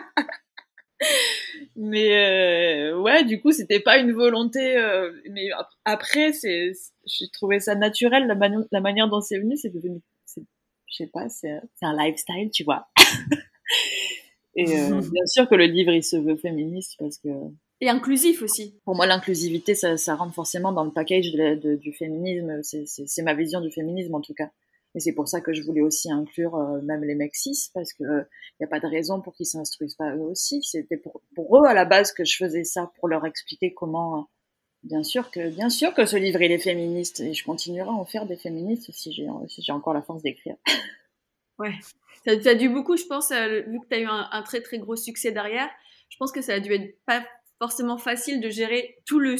mais 1.76 2.12
euh, 2.12 2.63
ouais, 3.04 3.24
du 3.24 3.40
coup, 3.40 3.52
c'était 3.52 3.80
pas 3.80 3.98
une 3.98 4.12
volonté. 4.12 4.76
Euh, 4.76 5.12
mais 5.30 5.48
après, 5.84 6.32
c'est, 6.32 6.72
j'ai 7.06 7.28
trouvé 7.32 7.60
ça 7.60 7.74
naturel. 7.74 8.26
La, 8.26 8.50
la 8.72 8.80
manière 8.80 9.08
dont 9.08 9.20
c'est 9.20 9.38
venu, 9.38 9.56
c'est 9.56 9.72
devenu. 9.72 10.00
Je 10.86 10.96
sais 10.96 11.10
pas, 11.12 11.28
c'est 11.28 11.60
un 11.82 11.96
lifestyle, 11.96 12.50
tu 12.52 12.64
vois. 12.64 12.86
Et 14.56 14.64
bien 14.66 15.26
sûr 15.26 15.48
que 15.48 15.54
le 15.54 15.66
livre, 15.66 15.92
il 15.92 16.04
se 16.04 16.16
veut 16.16 16.36
féministe 16.36 16.96
parce 16.98 17.18
que 17.18 17.28
et 17.80 17.88
inclusif 17.88 18.40
aussi. 18.40 18.78
Pour 18.84 18.94
moi, 18.94 19.06
l'inclusivité, 19.06 19.74
ça, 19.74 19.96
ça, 19.96 20.14
rentre 20.14 20.34
forcément 20.34 20.72
dans 20.72 20.84
le 20.84 20.92
package 20.92 21.32
de, 21.32 21.74
du 21.76 21.92
féminisme. 21.92 22.60
C'est 22.62 23.22
ma 23.22 23.34
vision 23.34 23.60
du 23.60 23.70
féminisme 23.70 24.14
en 24.14 24.20
tout 24.20 24.32
cas. 24.32 24.50
Et 24.94 25.00
c'est 25.00 25.12
pour 25.12 25.28
ça 25.28 25.40
que 25.40 25.52
je 25.52 25.62
voulais 25.62 25.80
aussi 25.80 26.10
inclure 26.10 26.54
euh, 26.54 26.80
même 26.82 27.02
les 27.02 27.14
mecs 27.14 27.34
cis, 27.34 27.70
parce 27.74 27.92
que 27.92 28.04
il 28.04 28.06
euh, 28.06 28.22
n'y 28.60 28.64
a 28.64 28.68
pas 28.68 28.80
de 28.80 28.86
raison 28.86 29.20
pour 29.20 29.34
qu'ils 29.34 29.46
s'instruisent 29.46 29.96
pas 29.96 30.14
eux 30.14 30.20
aussi. 30.20 30.62
C'était 30.62 30.96
pour, 30.96 31.20
pour, 31.34 31.58
eux 31.58 31.66
à 31.66 31.74
la 31.74 31.84
base 31.84 32.12
que 32.12 32.24
je 32.24 32.36
faisais 32.36 32.64
ça, 32.64 32.92
pour 32.98 33.08
leur 33.08 33.26
expliquer 33.26 33.74
comment. 33.74 34.18
Euh, 34.18 34.22
bien 34.84 35.02
sûr 35.02 35.30
que 35.30 35.48
bien 35.48 35.70
sûr 35.70 35.94
que 35.94 36.04
ce 36.04 36.16
livre 36.16 36.42
il 36.42 36.52
est 36.52 36.58
féministe 36.58 37.20
et 37.20 37.32
je 37.32 37.42
continuerai 37.42 37.88
à 37.88 37.92
en 37.92 38.04
faire 38.04 38.26
des 38.26 38.36
féministes 38.36 38.92
si 38.92 39.12
j'ai 39.12 39.26
si 39.48 39.62
j'ai 39.62 39.72
encore 39.72 39.94
la 39.94 40.02
force 40.02 40.22
d'écrire. 40.22 40.56
Ouais, 41.56 41.70
ça, 42.24 42.50
a 42.50 42.54
dû 42.56 42.68
beaucoup, 42.68 42.96
je 42.96 43.04
pense, 43.04 43.30
vu 43.30 43.78
que 43.78 43.86
tu 43.88 43.94
as 43.94 44.00
eu 44.00 44.06
un, 44.06 44.28
un, 44.32 44.42
très 44.42 44.60
très 44.60 44.78
gros 44.78 44.96
succès 44.96 45.30
derrière. 45.30 45.68
Je 46.08 46.16
pense 46.16 46.32
que 46.32 46.42
ça 46.42 46.54
a 46.54 46.58
dû 46.58 46.72
être 46.72 46.98
pas 47.06 47.24
forcément 47.60 47.96
facile 47.96 48.40
de 48.40 48.50
gérer 48.50 48.96
tout 49.06 49.20
le 49.20 49.36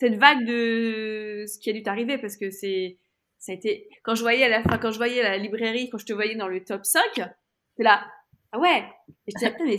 cette 0.00 0.14
vague 0.14 0.46
de 0.46 1.44
ce 1.46 1.58
qui 1.58 1.68
a 1.68 1.74
dû 1.74 1.82
t'arriver 1.82 2.16
parce 2.16 2.38
que 2.38 2.50
c'est 2.50 2.96
ça 3.40 3.52
a 3.52 3.54
été 3.56 3.88
quand 4.04 4.14
je 4.14 4.22
voyais 4.22 4.44
à 4.44 4.48
la 4.48 4.62
fin 4.62 4.78
quand 4.78 4.92
je 4.92 4.98
voyais 4.98 5.22
la 5.22 5.36
librairie 5.36 5.90
quand 5.90 5.98
je 5.98 6.06
te 6.06 6.12
voyais 6.12 6.36
dans 6.36 6.46
le 6.46 6.62
top 6.62 6.84
5 6.84 7.02
c'est 7.76 7.82
là 7.82 8.06
ah 8.52 8.58
ouais. 8.58 8.84
Et 9.26 9.32
je 9.32 9.64
mais 9.64 9.76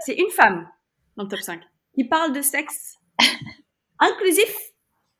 c'est 0.00 0.14
une 0.14 0.30
femme 0.30 0.68
dans 1.16 1.24
le 1.24 1.28
top 1.28 1.40
5 1.40 1.60
qui 1.94 2.04
parle 2.04 2.32
de 2.32 2.40
sexe 2.40 2.96
inclusif. 3.98 4.54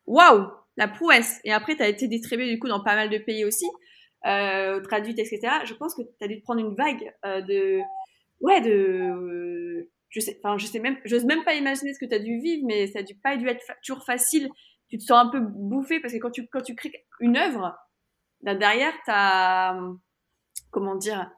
Waouh 0.07 0.49
la 0.77 0.89
prouesse. 0.89 1.41
Et 1.45 1.53
après 1.53 1.77
tu 1.77 1.83
as 1.83 1.89
été 1.89 2.09
distribué 2.09 2.51
du 2.51 2.59
coup 2.59 2.69
dans 2.69 2.83
pas 2.83 2.97
mal 2.97 3.09
de 3.09 3.19
pays 3.19 3.45
aussi 3.45 3.67
euh, 4.27 4.81
traduite 4.81 5.19
etc 5.19 5.41
je 5.65 5.75
pense 5.75 5.95
que 5.95 6.03
tu 6.03 6.25
as 6.25 6.29
dû 6.29 6.39
te 6.39 6.43
prendre 6.45 6.61
une 6.61 6.75
vague 6.75 7.13
euh, 7.27 7.43
de 7.43 7.81
ouais 8.41 8.61
de 8.63 9.87
je 10.15 10.21
sais, 10.21 10.39
enfin, 10.43 10.57
je 10.59 10.67
sais 10.67 10.79
même, 10.79 10.97
j'ose 11.05 11.25
même 11.25 11.43
pas 11.43 11.55
imaginer 11.55 11.93
ce 11.93 11.99
que 11.99 12.09
tu 12.09 12.15
as 12.15 12.21
dû 12.21 12.39
vivre, 12.39 12.63
mais 12.67 12.87
ça 12.87 13.01
a 13.01 13.03
dû 13.03 13.17
pas 13.17 13.37
dû 13.37 13.49
être 13.49 13.65
toujours 13.85 14.05
facile. 14.05 14.49
Tu 14.88 14.99
te 14.99 15.05
sens 15.05 15.27
un 15.27 15.29
peu 15.29 15.40
bouffé 15.40 16.01
parce 16.01 16.12
que 16.12 16.18
quand 16.18 16.31
tu, 16.31 16.47
quand 16.49 16.62
tu 16.62 16.75
crées 16.75 17.07
une 17.20 17.37
œuvre, 17.37 17.77
là 18.42 18.55
derrière, 18.55 18.92
t'as, 19.07 19.77
comment 20.70 20.94
dire, 20.94 21.31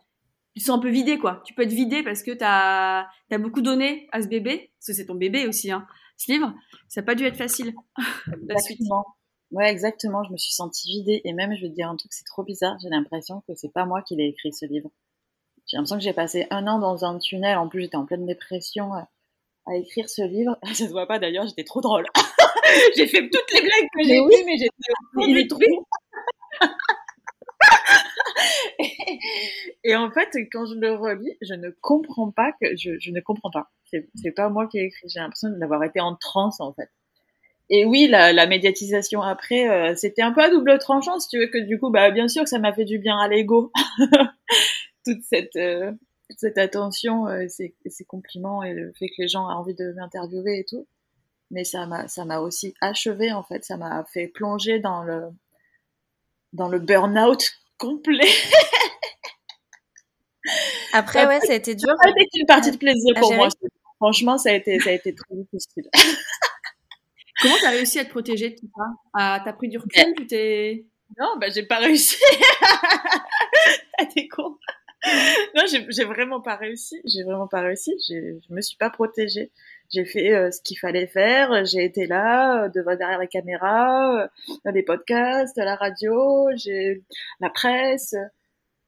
tu 0.55 0.61
te 0.61 0.67
sens 0.67 0.79
un 0.79 0.81
peu 0.81 0.91
vidé, 0.91 1.19
quoi. 1.19 1.43
Tu 1.45 1.55
peux 1.55 1.63
être 1.63 1.73
vidé 1.73 2.03
parce 2.03 2.23
que 2.23 2.33
t'as, 2.33 3.07
as 3.31 3.39
beaucoup 3.39 3.63
donné 3.63 4.09
à 4.13 4.23
ce 4.23 4.29
bébé, 4.29 4.73
parce 4.79 4.87
que 4.89 4.93
c'est 4.95 5.07
ton 5.07 5.15
bébé 5.15 5.47
aussi, 5.47 5.71
hein, 5.71 5.87
ce 6.17 6.33
livre. 6.33 6.53
Ça 6.89 7.01
n'a 7.01 7.05
pas 7.07 7.15
dû 7.15 7.25
être 7.25 7.37
facile, 7.37 7.75
la. 8.49 8.57
Ouais, 9.53 9.71
exactement. 9.71 10.25
Je 10.25 10.33
me 10.33 10.37
suis 10.37 10.53
sentie 10.53 10.89
vidée. 10.89 11.21
Et 11.25 11.33
même, 11.33 11.55
je 11.55 11.63
vais 11.63 11.69
te 11.69 11.75
dire 11.75 11.89
un 11.89 11.97
truc, 11.97 12.13
c'est 12.13 12.25
trop 12.25 12.43
bizarre. 12.43 12.77
J'ai 12.83 12.89
l'impression 12.89 13.43
que 13.47 13.55
c'est 13.55 13.73
pas 13.73 13.85
moi 13.85 14.03
qui 14.03 14.17
l'ai 14.17 14.29
écrit, 14.29 14.53
ce 14.53 14.67
livre. 14.67 14.91
J'ai 15.67 15.77
l'impression 15.77 15.97
que 15.97 16.03
j'ai 16.03 16.13
passé 16.13 16.47
un 16.51 16.67
an 16.67 16.79
dans 16.79 17.05
un 17.05 17.19
tunnel. 17.19 17.59
En 17.59 17.69
plus, 17.69 17.83
j'étais 17.83 17.97
en 17.97 18.07
pleine 18.07 18.27
dépression 18.27 18.95
euh, 18.95 19.03
à, 19.67 19.77
écrire 19.77 20.09
ce 20.09 20.23
livre. 20.23 20.59
Ça 20.75 20.87
se 20.87 20.91
voit 20.91 21.07
pas 21.07 21.19
d'ailleurs, 21.19 21.47
j'étais 21.47 21.65
trop 21.65 21.81
drôle. 21.81 22.07
j'ai 22.97 23.07
fait 23.07 23.29
toutes 23.29 23.53
les 23.53 23.61
blagues 23.61 23.89
que 23.95 24.03
j'ai 24.05 24.21
oui. 24.21 24.35
mais 24.45 24.57
j'étais 24.57 24.73
il 25.29 25.39
est 25.39 25.49
trop. 25.49 25.61
et, 29.85 29.97
en 29.97 30.11
fait, 30.11 30.29
quand 30.53 30.67
je 30.67 30.75
le 30.75 30.95
relis, 30.95 31.37
je 31.43 31.55
ne 31.55 31.71
comprends 31.81 32.31
pas 32.31 32.53
que 32.61 32.77
je, 32.77 32.99
je 32.99 33.11
ne 33.11 33.21
comprends 33.21 33.51
pas. 33.51 33.71
C'est 33.85 34.33
pas 34.33 34.49
moi 34.49 34.67
qui 34.67 34.79
ai 34.79 34.85
écrit. 34.85 35.09
J'ai 35.09 35.21
l'impression 35.21 35.51
d'avoir 35.51 35.85
été 35.85 36.01
en 36.01 36.17
transe 36.17 36.61
en 36.61 36.73
fait. 36.73 36.89
Et 37.69 37.85
oui, 37.85 38.07
la, 38.07 38.33
la 38.33 38.47
médiatisation 38.47 39.23
après, 39.23 39.69
euh, 39.69 39.95
c'était 39.97 40.23
un 40.23 40.33
peu 40.33 40.41
à 40.41 40.51
double 40.51 40.79
tranchant, 40.79 41.19
si 41.19 41.29
tu 41.29 41.39
veux 41.39 41.49
que 41.49 41.59
du 41.59 41.81
coup, 41.81 41.91
bah 41.91 42.13
bien 42.13 42.29
sûr 42.29 42.45
que 42.45 42.49
ça 42.49 42.61
m'a 42.61 42.73
fait 42.73 42.85
du 42.85 42.99
bien 42.99 43.19
à 43.19 43.27
l'ego, 43.27 43.73
toute 45.05 45.23
cette 45.23 45.57
euh, 45.57 45.91
toute 46.31 46.39
cette 46.39 46.59
attention, 46.59 47.27
euh, 47.27 47.49
ces, 47.49 47.75
ces 47.87 48.05
compliments 48.05 48.63
et 48.63 48.73
le 48.73 48.93
fait 48.93 49.09
que 49.09 49.15
les 49.19 49.29
gens 49.29 49.51
aient 49.51 49.55
envie 49.55 49.75
de 49.75 49.93
m'interviewer 49.93 50.61
et 50.61 50.65
tout. 50.65 50.87
Mais 51.51 51.65
ça 51.65 51.87
m'a 51.87 52.09
ça 52.09 52.25
m'a 52.25 52.41
aussi 52.41 52.75
achevé 52.81 53.33
en 53.33 53.43
fait, 53.43 53.65
ça 53.65 53.77
m'a 53.77 54.05
fait 54.13 54.27
plonger 54.29 54.81
dans 54.81 55.03
le 55.03 55.29
dans 56.53 56.69
le 56.69 56.79
burn-out 56.79 57.53
complet. 57.79 58.29
Après, 60.93 61.27
ouais, 61.27 61.41
ça 61.41 61.53
a 61.53 61.57
été 61.57 61.75
dur. 61.75 61.89
Ça 62.03 62.09
a 62.09 62.11
été 62.11 62.39
une 62.39 62.47
partie 62.47 62.71
de 62.71 62.77
plaisir 62.77 63.15
pour 63.19 63.35
moi. 63.35 63.49
Franchement, 63.97 64.39
ça 64.39 64.51
a 64.51 64.53
été, 64.53 64.79
ça 64.81 64.91
a 64.91 64.93
été 64.93 65.15
très 65.15 65.35
difficile. 65.35 65.89
Comment 67.43 67.57
t'as 67.61 67.71
réussi 67.71 67.99
à 67.99 68.05
te 68.05 68.11
protéger 68.11 68.51
de 68.51 68.57
tout 68.57 68.71
ça? 68.75 68.85
Ah, 69.13 69.43
T'as 69.45 69.53
pris 69.53 69.69
du 69.69 69.79
recul? 69.79 70.15
Tu 70.17 70.27
t'es 70.27 70.87
Non, 71.19 71.37
bah 71.39 71.49
j'ai 71.51 71.65
pas 71.65 71.79
réussi. 71.79 72.17
T'es 74.15 74.29
con. 74.29 74.57
Non, 75.55 75.65
j'ai 75.67 76.05
vraiment 76.05 76.41
pas 76.41 76.57
réussi. 76.57 77.01
J'ai 77.05 77.23
vraiment 77.25 77.47
pas 77.47 77.61
réussi. 77.61 77.95
Je 78.09 78.55
me 78.55 78.61
suis 78.63 78.77
pas 78.77 78.91
protégée. 78.91 79.53
J'ai 79.91 80.05
fait 80.05 80.33
euh, 80.33 80.51
ce 80.51 80.61
qu'il 80.61 80.79
fallait 80.79 81.07
faire. 81.07 81.65
J'ai 81.65 81.85
été 81.85 82.07
là, 82.07 82.65
euh, 82.65 82.69
devant 82.69 82.97
derrière 82.97 83.19
la 83.19 83.27
caméra, 83.27 84.23
euh, 84.23 84.73
les 84.73 84.83
podcasts, 84.83 85.57
la 85.57 85.77
radio, 85.77 86.49
j'ai 86.57 87.05
la 87.41 87.51
presse. 87.51 88.15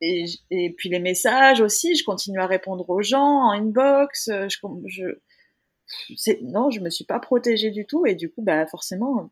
Et, 0.01 0.27
et, 0.51 0.71
puis 0.71 0.89
les 0.89 1.01
messages 1.01 1.61
aussi, 1.61 1.97
je 1.97 2.05
continue 2.05 2.41
à 2.41 2.47
répondre 2.47 2.89
aux 2.89 3.03
gens 3.03 3.49
en 3.49 3.51
inbox. 3.53 4.31
Je, 4.49 4.59
je, 4.87 6.33
non, 6.43 6.71
je 6.71 6.81
me 6.81 6.91
suis 6.91 7.05
pas 7.05 7.19
protégée 7.19 7.71
du 7.71 7.87
tout 7.87 8.07
et 8.07 8.15
du 8.15 8.31
coup, 8.31 8.43
bah 8.43 8.67
forcément, 8.67 9.31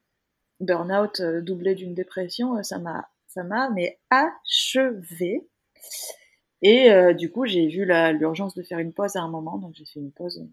burn-out 0.61 1.23
doublé 1.23 1.75
d'une 1.75 1.95
dépression, 1.95 2.63
ça 2.65 2.79
m'a, 2.79 3.09
ça 3.29 3.45
m'a 3.45 3.71
mais 3.71 3.99
achevé. 4.11 5.47
Et 6.63 6.91
du 7.15 7.31
coup, 7.31 7.47
j'ai 7.47 7.69
vu 7.69 7.85
l'urgence 7.85 8.55
de 8.55 8.63
faire 8.63 8.79
une 8.79 8.93
pause 8.93 9.15
à 9.17 9.21
un 9.21 9.29
moment, 9.29 9.59
donc 9.59 9.75
j'ai 9.75 9.85
fait 9.85 10.01
une 10.01 10.11
pause 10.11 10.45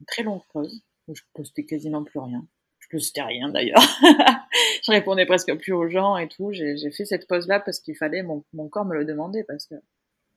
une 0.00 0.06
très 0.06 0.22
longue 0.22 0.42
pause 0.52 0.82
où 1.08 1.14
je 1.14 1.22
postais 1.34 1.64
quasiment 1.64 2.04
plus 2.04 2.18
rien. 2.18 2.46
Je 2.78 2.88
postais 2.90 3.22
rien 3.22 3.48
d'ailleurs. 3.48 3.82
je 4.84 4.90
répondais 4.90 5.26
presque 5.26 5.54
plus 5.56 5.72
aux 5.72 5.88
gens 5.88 6.16
et 6.16 6.28
tout. 6.28 6.52
J'ai 6.52 6.90
fait 6.90 7.04
cette 7.04 7.26
pause-là 7.26 7.60
parce 7.60 7.80
qu'il 7.80 7.96
fallait, 7.96 8.22
mon, 8.22 8.44
mon 8.52 8.68
corps 8.68 8.84
me 8.84 8.94
le 8.94 9.04
demandait 9.04 9.44
parce 9.44 9.66
que 9.66 9.74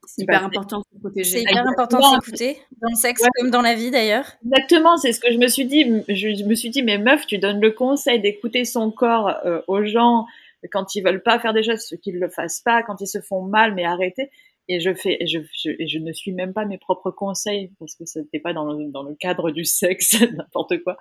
c'est 0.06 0.22
hyper 0.22 0.44
important 0.44 0.78
de 0.78 0.84
se 0.92 1.00
protéger. 1.00 1.30
C'est 1.30 1.42
hyper 1.42 1.66
important 1.68 1.98
de 1.98 2.24
s'écouter, 2.24 2.58
dans 2.80 2.88
le 2.90 2.96
sexe 2.96 3.22
comme 3.38 3.50
dans 3.50 3.62
la 3.62 3.74
vie 3.74 3.90
d'ailleurs. 3.90 4.26
Exactement, 4.44 4.96
c'est 4.96 5.12
ce 5.12 5.20
que 5.20 5.30
je 5.30 5.38
me 5.38 5.46
suis 5.46 5.66
dit. 5.66 5.84
Je, 6.08 6.44
me 6.44 6.54
suis 6.54 6.70
dit, 6.70 6.82
mais 6.82 6.98
meuf, 6.98 7.26
tu 7.26 7.38
donnes 7.38 7.60
le 7.60 7.70
conseil 7.70 8.20
d'écouter 8.20 8.64
son 8.64 8.90
corps 8.90 9.28
euh, 9.44 9.60
aux 9.68 9.84
gens 9.84 10.26
quand 10.72 10.94
ils 10.94 11.02
veulent 11.02 11.22
pas 11.22 11.38
faire 11.38 11.52
des 11.52 11.62
choses, 11.62 11.94
qu'ils 12.02 12.18
le 12.18 12.28
fassent 12.28 12.60
pas, 12.60 12.82
quand 12.82 13.00
ils 13.00 13.06
se 13.06 13.20
font 13.20 13.42
mal, 13.42 13.74
mais 13.74 13.84
arrêtez 13.84 14.30
et 14.70 14.80
je 14.80 14.94
fais 14.94 15.18
je, 15.26 15.40
je, 15.52 15.70
je, 15.84 15.98
ne 15.98 16.12
suis 16.12 16.32
même 16.32 16.52
pas 16.52 16.64
mes 16.64 16.78
propres 16.78 17.10
conseils 17.10 17.72
parce 17.78 17.96
que 17.96 18.06
ce 18.06 18.20
n'était 18.20 18.38
pas 18.38 18.52
dans 18.52 18.72
le, 18.72 18.88
dans 18.90 19.02
le 19.02 19.14
cadre 19.14 19.50
du 19.50 19.64
sexe 19.64 20.20
n'importe 20.32 20.82
quoi 20.82 20.96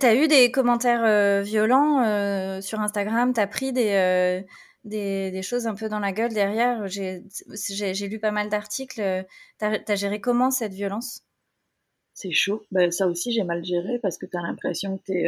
T'as 0.00 0.14
eu 0.14 0.28
des 0.28 0.50
commentaires 0.50 1.04
euh, 1.04 1.42
violents 1.42 2.02
euh, 2.04 2.62
sur 2.62 2.80
Instagram? 2.80 3.34
T'as 3.34 3.46
pris 3.46 3.70
des, 3.70 3.90
euh, 3.90 4.40
des, 4.84 5.30
des, 5.30 5.42
choses 5.42 5.66
un 5.66 5.74
peu 5.74 5.90
dans 5.90 5.98
la 5.98 6.12
gueule 6.12 6.32
derrière? 6.32 6.86
J'ai 6.86 8.08
lu 8.08 8.18
pas 8.18 8.30
mal 8.30 8.48
d'articles. 8.48 9.26
T'as 9.58 9.78
as 9.86 9.94
géré 9.94 10.22
comment 10.22 10.50
cette 10.50 10.72
violence? 10.72 11.22
C'est 12.14 12.30
chaud. 12.30 12.62
Ben, 12.70 12.90
ça 12.90 13.06
aussi, 13.08 13.32
j'ai 13.32 13.44
mal 13.44 13.62
géré 13.62 13.98
parce 13.98 14.16
que 14.16 14.24
t'as 14.24 14.40
l'impression 14.40 14.96
que 14.96 15.02
t'es 15.04 15.26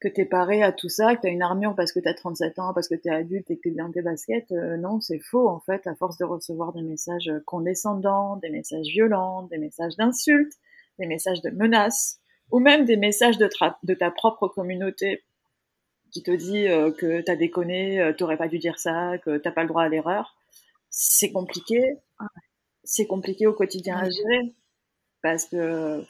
que 0.00 0.08
t'es 0.08 0.24
paré 0.24 0.62
à 0.62 0.72
tout 0.72 0.88
ça, 0.88 1.16
que 1.16 1.22
t'as 1.22 1.30
une 1.30 1.42
armure 1.42 1.74
parce 1.74 1.92
que 1.92 1.98
t'as 1.98 2.14
37 2.14 2.58
ans, 2.58 2.72
parce 2.72 2.88
que 2.88 2.94
t'es 2.94 3.10
adulte 3.10 3.50
et 3.50 3.56
que 3.56 3.62
t'es 3.62 3.70
bien 3.70 3.90
tes 3.90 4.02
baskets. 4.02 4.52
Euh, 4.52 4.76
non, 4.76 5.00
c'est 5.00 5.18
faux 5.18 5.48
en 5.48 5.60
fait, 5.60 5.86
à 5.86 5.94
force 5.94 6.18
de 6.18 6.24
recevoir 6.24 6.72
des 6.72 6.82
messages 6.82 7.30
condescendants, 7.46 8.36
des 8.36 8.50
messages 8.50 8.86
violents, 8.86 9.42
des 9.44 9.58
messages 9.58 9.96
d'insultes, 9.96 10.54
des 10.98 11.06
messages 11.06 11.42
de 11.42 11.50
menaces, 11.50 12.20
ou 12.50 12.60
même 12.60 12.84
des 12.84 12.96
messages 12.96 13.38
de, 13.38 13.48
de 13.82 13.94
ta 13.94 14.10
propre 14.10 14.48
communauté 14.48 15.24
qui 16.10 16.22
te 16.22 16.30
dit 16.30 16.68
euh, 16.68 16.90
que 16.92 17.20
t'as 17.20 17.36
déconné, 17.36 18.00
euh, 18.00 18.12
t'aurais 18.12 18.36
pas 18.36 18.48
dû 18.48 18.58
dire 18.58 18.78
ça, 18.78 19.18
que 19.18 19.36
t'as 19.36 19.50
pas 19.50 19.62
le 19.62 19.68
droit 19.68 19.82
à 19.82 19.88
l'erreur. 19.88 20.36
C'est 20.90 21.32
compliqué. 21.32 21.98
C'est 22.84 23.06
compliqué 23.06 23.46
au 23.46 23.52
quotidien 23.52 23.98
à 23.98 24.08
gérer. 24.08 24.54
Parce 25.22 25.44
que, 25.44 26.02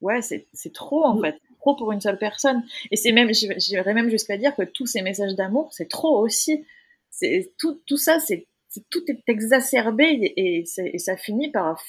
ouais, 0.00 0.20
c'est 0.22 0.72
trop 0.72 1.04
en 1.04 1.18
fait 1.20 1.40
trop 1.60 1.76
pour 1.76 1.92
une 1.92 2.00
seule 2.00 2.18
personne. 2.18 2.64
Et 2.90 2.96
c'est 2.96 3.12
même, 3.12 3.30
j'irais 3.32 3.94
même 3.94 4.10
jusqu'à 4.10 4.36
dire 4.36 4.54
que 4.56 4.62
tous 4.62 4.86
ces 4.86 5.02
messages 5.02 5.34
d'amour, 5.34 5.68
c'est 5.72 5.88
trop 5.88 6.18
aussi. 6.18 6.64
C'est 7.10 7.52
tout, 7.58 7.80
tout 7.86 7.96
ça, 7.96 8.18
c'est 8.18 8.46
tout 8.88 9.02
est 9.08 9.22
exacerbé 9.26 10.32
et, 10.36 10.64
et, 10.78 10.98
ça 10.98 11.16
finit 11.16 11.50
par 11.50 11.82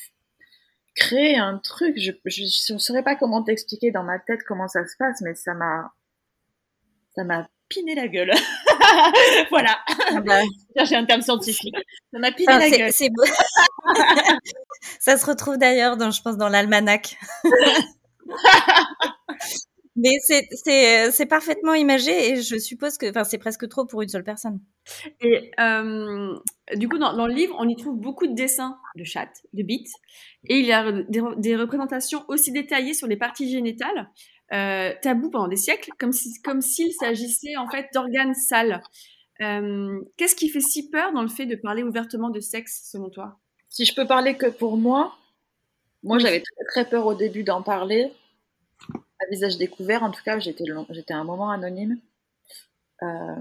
créer 0.96 1.38
un 1.38 1.58
truc. 1.60 1.98
Je 1.98 2.74
ne 2.74 2.80
saurais 2.80 3.04
pas 3.04 3.16
comment 3.16 3.44
t'expliquer 3.44 3.92
dans 3.92 4.04
ma 4.04 4.20
tête 4.20 4.42
comment 4.48 4.68
ça 4.68 4.86
se 4.86 4.98
passe, 4.98 5.22
mais 5.22 5.36
ça 5.36 5.54
m'a 5.54 5.92
ça 7.16 7.24
m'a 7.24 7.48
piné 7.70 7.96
la 7.96 8.08
gueule. 8.08 8.32
voilà. 9.50 9.78
Ah 10.10 10.22
bah. 10.22 10.42
J'ai 10.84 10.96
un 10.96 11.06
terme 11.06 11.22
scientifique. 11.22 11.76
Ça 12.12 12.20
m'a 12.20 12.32
piné 12.32 12.52
la 12.52 12.70
gueule. 12.70 12.92
C'est 12.92 13.10
beau. 13.10 13.24
ça 15.00 15.18
se 15.18 15.26
retrouve 15.26 15.58
d'ailleurs, 15.58 15.98
dans, 15.98 16.12
je 16.12 16.22
pense, 16.22 16.38
dans 16.38 16.50
l'almanach. 16.50 17.18
Mais 19.98 20.18
c'est 20.22 21.26
parfaitement 21.26 21.74
imagé 21.74 22.32
et 22.32 22.42
je 22.42 22.58
suppose 22.58 22.98
que 22.98 23.08
c'est 23.26 23.38
presque 23.38 23.68
trop 23.68 23.86
pour 23.86 24.02
une 24.02 24.08
seule 24.08 24.24
personne. 24.24 24.62
Et 25.20 25.52
euh, 25.60 26.34
du 26.76 26.88
coup, 26.88 26.98
dans, 26.98 27.28
le 27.28 27.34
livre, 27.34 27.56
on 27.60 27.68
y 27.68 27.76
trouve 27.76 28.00
beaucoup 28.00 28.26
de 28.26 28.34
dessins 28.34 28.80
de 28.96 29.04
chattes, 29.04 29.44
de 29.54 29.64
bites, 29.64 29.92
et 30.48 30.60
il 30.60 30.66
y 30.66 30.72
a 30.72 30.92
des, 31.38 31.56
représentations 31.56 32.24
aussi 32.30 32.52
détaillées 32.54 32.94
sur 32.94 33.08
les 33.08 33.18
parties 33.18 33.52
génitales, 33.52 34.10
euh, 34.54 34.94
tabous 35.02 35.30
pendant 35.30 35.50
des 35.50 35.58
siècles, 35.58 35.92
comme 36.00 36.14
s'il 36.14 36.42
comme 36.42 36.62
s'il 36.62 36.94
s'agissait 36.94 37.58
en 37.58 37.70
fait 37.70 37.88
d'organes 37.94 38.34
sales. 38.34 38.82
Euh, 39.42 40.00
qu'est-ce 40.18 40.36
qui 40.36 40.50
fait 40.50 40.62
si 40.62 40.90
peur 40.90 41.12
dans 41.14 41.22
le 41.22 41.28
fait 41.28 41.46
de 41.46 41.56
parler 41.56 41.84
ouvertement 41.84 42.30
de 42.30 42.40
sexe, 42.40 42.90
selon 42.92 43.10
toi? 43.10 43.40
Si 43.70 43.86
je 43.86 43.94
peux 43.94 44.08
parler 44.08 44.36
que 44.36 44.48
pour 44.48 44.78
moi, 44.78 45.16
moi 46.04 46.18
j'avais 46.18 46.42
très, 46.42 46.66
très 46.66 46.90
peur 46.90 47.06
au 47.08 47.14
début 47.14 47.44
d'en 47.44 47.62
parler 47.62 48.12
visage 49.30 49.58
découvert, 49.58 50.04
en 50.04 50.12
tout 50.12 50.24
cas, 50.24 50.40
j'étais, 50.40 50.64
j'étais 50.90 51.14
un 51.14 51.24
moment 51.24 51.50
anonyme. 51.50 52.00
Euh, 53.04 53.36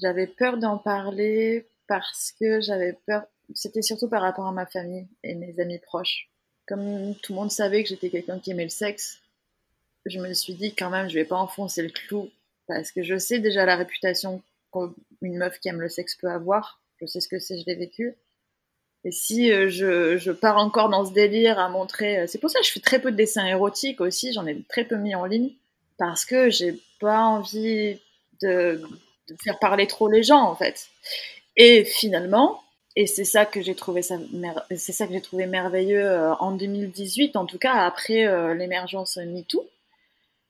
j'avais 0.00 0.26
peur 0.26 0.58
d'en 0.58 0.78
parler 0.78 1.66
parce 1.86 2.32
que 2.38 2.60
j'avais 2.60 2.98
peur, 3.06 3.26
c'était 3.54 3.82
surtout 3.82 4.08
par 4.08 4.22
rapport 4.22 4.46
à 4.46 4.52
ma 4.52 4.66
famille 4.66 5.06
et 5.22 5.34
mes 5.34 5.60
amis 5.60 5.78
proches. 5.78 6.30
Comme 6.66 7.14
tout 7.22 7.32
le 7.32 7.38
monde 7.38 7.50
savait 7.50 7.82
que 7.82 7.90
j'étais 7.90 8.10
quelqu'un 8.10 8.38
qui 8.38 8.50
aimait 8.50 8.64
le 8.64 8.70
sexe, 8.70 9.20
je 10.06 10.18
me 10.18 10.32
suis 10.32 10.54
dit 10.54 10.74
quand 10.74 10.90
même, 10.90 11.08
je 11.08 11.14
vais 11.14 11.24
pas 11.24 11.36
enfoncer 11.36 11.82
le 11.82 11.90
clou 11.90 12.30
parce 12.66 12.90
que 12.90 13.02
je 13.02 13.18
sais 13.18 13.38
déjà 13.38 13.64
la 13.64 13.76
réputation 13.76 14.42
qu'une 14.72 15.36
meuf 15.36 15.58
qui 15.60 15.68
aime 15.68 15.80
le 15.80 15.88
sexe 15.88 16.16
peut 16.16 16.30
avoir. 16.30 16.80
Je 17.00 17.06
sais 17.06 17.20
ce 17.20 17.28
que 17.28 17.38
c'est, 17.38 17.58
je 17.58 17.66
l'ai 17.66 17.74
vécu. 17.74 18.14
Et 19.04 19.12
si 19.12 19.52
euh, 19.52 19.68
je, 19.68 20.30
pars 20.30 20.56
encore 20.56 20.88
dans 20.88 21.04
ce 21.04 21.12
délire 21.12 21.58
à 21.58 21.68
montrer, 21.68 22.20
euh, 22.20 22.24
c'est 22.26 22.38
pour 22.38 22.50
ça 22.50 22.60
que 22.60 22.66
je 22.66 22.72
fais 22.72 22.80
très 22.80 23.00
peu 23.00 23.10
de 23.12 23.16
dessins 23.16 23.46
érotiques 23.46 24.00
aussi, 24.00 24.32
j'en 24.32 24.46
ai 24.46 24.58
très 24.68 24.84
peu 24.84 24.96
mis 24.96 25.14
en 25.14 25.26
ligne, 25.26 25.50
parce 25.98 26.24
que 26.24 26.48
j'ai 26.48 26.80
pas 27.00 27.20
envie 27.20 27.98
de, 28.40 28.80
faire 29.42 29.58
parler 29.58 29.86
trop 29.86 30.08
les 30.08 30.22
gens 30.22 30.42
en 30.42 30.56
fait. 30.56 30.88
Et 31.56 31.84
finalement, 31.84 32.62
et 32.96 33.06
c'est 33.06 33.24
ça 33.24 33.44
que 33.44 33.60
j'ai 33.60 33.74
trouvé 33.74 34.00
trouvé 35.22 35.46
merveilleux 35.46 36.04
euh, 36.04 36.34
en 36.36 36.52
2018, 36.52 37.36
en 37.36 37.44
tout 37.44 37.58
cas 37.58 37.74
après 37.74 38.54
l'émergence 38.54 39.18
MeToo. 39.18 39.68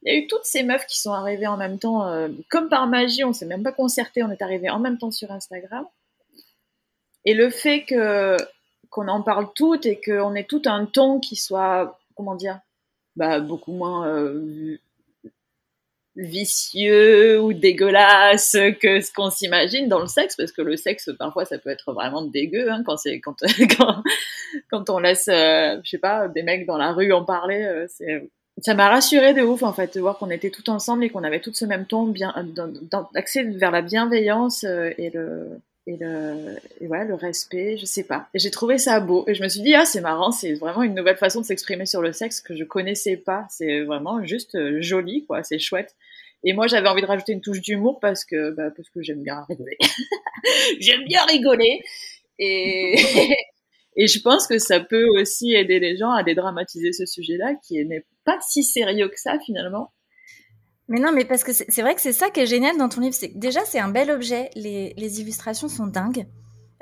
Il 0.02 0.12
y 0.12 0.16
a 0.16 0.18
eu 0.18 0.26
toutes 0.26 0.44
ces 0.44 0.62
meufs 0.62 0.86
qui 0.86 1.00
sont 1.00 1.12
arrivées 1.12 1.46
en 1.46 1.56
même 1.56 1.78
temps, 1.78 2.28
comme 2.50 2.68
par 2.68 2.86
magie, 2.86 3.24
on 3.24 3.32
s'est 3.32 3.46
même 3.46 3.62
pas 3.62 3.72
concerté, 3.72 4.22
on 4.22 4.30
est 4.30 4.42
arrivé 4.42 4.68
en 4.68 4.78
même 4.78 4.98
temps 4.98 5.10
sur 5.10 5.32
Instagram. 5.32 5.86
Et 7.24 7.34
le 7.34 7.50
fait 7.50 7.84
que 7.84 8.36
qu'on 8.94 9.08
en 9.08 9.22
parle 9.22 9.48
toutes 9.56 9.86
et 9.86 10.00
qu'on 10.00 10.36
ait 10.36 10.44
tout 10.44 10.62
un 10.66 10.86
ton 10.86 11.18
qui 11.18 11.34
soit, 11.34 11.98
comment 12.14 12.36
dire, 12.36 12.60
bah, 13.16 13.40
beaucoup 13.40 13.72
moins 13.72 14.06
euh, 14.06 14.78
vicieux 16.14 17.40
ou 17.40 17.52
dégueulasse 17.52 18.56
que 18.80 19.00
ce 19.00 19.12
qu'on 19.12 19.30
s'imagine 19.30 19.88
dans 19.88 19.98
le 19.98 20.06
sexe, 20.06 20.36
parce 20.36 20.52
que 20.52 20.62
le 20.62 20.76
sexe, 20.76 21.10
parfois, 21.18 21.44
ça 21.44 21.58
peut 21.58 21.70
être 21.70 21.92
vraiment 21.92 22.22
dégueu 22.22 22.70
hein, 22.70 22.84
quand, 22.86 22.96
c'est, 22.96 23.18
quand, 23.18 23.34
quand, 23.76 24.02
quand, 24.70 24.90
on 24.90 25.00
laisse, 25.00 25.26
euh, 25.26 25.80
je 25.82 25.90
sais 25.90 25.98
pas, 25.98 26.28
des 26.28 26.44
mecs 26.44 26.64
dans 26.64 26.78
la 26.78 26.92
rue 26.92 27.12
en 27.12 27.24
parler. 27.24 27.64
Euh, 27.64 27.86
c'est, 27.88 28.28
ça 28.58 28.74
m'a 28.74 28.88
rassuré 28.88 29.34
de 29.34 29.42
ouf, 29.42 29.64
en 29.64 29.72
fait, 29.72 29.94
de 29.96 30.00
voir 30.00 30.18
qu'on 30.18 30.30
était 30.30 30.50
tout 30.50 30.70
ensemble 30.70 31.02
et 31.02 31.10
qu'on 31.10 31.24
avait 31.24 31.40
tout 31.40 31.52
ce 31.52 31.64
même 31.64 31.86
ton, 31.86 32.06
bien, 32.06 32.32
d'accès 33.12 33.42
vers 33.42 33.72
la 33.72 33.82
bienveillance 33.82 34.62
et 34.62 35.10
le 35.12 35.58
et 35.86 35.96
le, 35.98 36.56
ouais, 36.80 37.04
le 37.04 37.14
respect, 37.14 37.76
je 37.76 37.84
sais 37.84 38.04
pas. 38.04 38.28
J'ai 38.34 38.50
trouvé 38.50 38.78
ça 38.78 39.00
beau. 39.00 39.24
Et 39.26 39.34
je 39.34 39.42
me 39.42 39.48
suis 39.48 39.60
dit, 39.60 39.74
ah, 39.74 39.84
c'est 39.84 40.00
marrant, 40.00 40.32
c'est 40.32 40.54
vraiment 40.54 40.82
une 40.82 40.94
nouvelle 40.94 41.18
façon 41.18 41.42
de 41.42 41.46
s'exprimer 41.46 41.84
sur 41.84 42.00
le 42.00 42.12
sexe 42.12 42.40
que 42.40 42.56
je 42.56 42.64
connaissais 42.64 43.18
pas. 43.18 43.46
C'est 43.50 43.82
vraiment 43.82 44.24
juste 44.24 44.54
euh, 44.54 44.80
joli, 44.80 45.26
quoi, 45.26 45.42
c'est 45.42 45.58
chouette. 45.58 45.94
Et 46.42 46.54
moi, 46.54 46.66
j'avais 46.66 46.88
envie 46.88 47.02
de 47.02 47.06
rajouter 47.06 47.32
une 47.32 47.42
touche 47.42 47.60
d'humour 47.60 48.00
parce 48.00 48.24
que, 48.24 48.50
bah, 48.50 48.70
parce 48.74 48.88
que 48.90 49.02
j'aime 49.02 49.22
bien 49.22 49.44
rigoler. 49.48 49.76
j'aime 50.80 51.04
bien 51.04 51.24
rigoler. 51.26 51.82
Et, 52.38 52.94
et 53.96 54.06
je 54.06 54.20
pense 54.20 54.46
que 54.46 54.58
ça 54.58 54.80
peut 54.80 55.06
aussi 55.20 55.54
aider 55.54 55.80
les 55.80 55.98
gens 55.98 56.10
à 56.10 56.22
dédramatiser 56.22 56.92
ce 56.92 57.04
sujet-là 57.04 57.54
qui 57.66 57.84
n'est 57.84 58.04
pas 58.24 58.38
si 58.40 58.64
sérieux 58.64 59.08
que 59.08 59.20
ça, 59.20 59.38
finalement. 59.44 59.90
Mais 60.88 61.00
non, 61.00 61.12
mais 61.12 61.24
parce 61.24 61.44
que 61.44 61.52
c'est 61.52 61.82
vrai 61.82 61.94
que 61.94 62.00
c'est 62.00 62.12
ça 62.12 62.30
qui 62.30 62.40
est 62.40 62.46
génial 62.46 62.76
dans 62.76 62.88
ton 62.88 63.00
livre. 63.00 63.14
C'est 63.14 63.38
déjà 63.38 63.64
c'est 63.64 63.78
un 63.78 63.88
bel 63.88 64.10
objet. 64.10 64.50
Les, 64.54 64.94
les 64.96 65.20
illustrations 65.20 65.68
sont 65.68 65.86
dingues. 65.86 66.26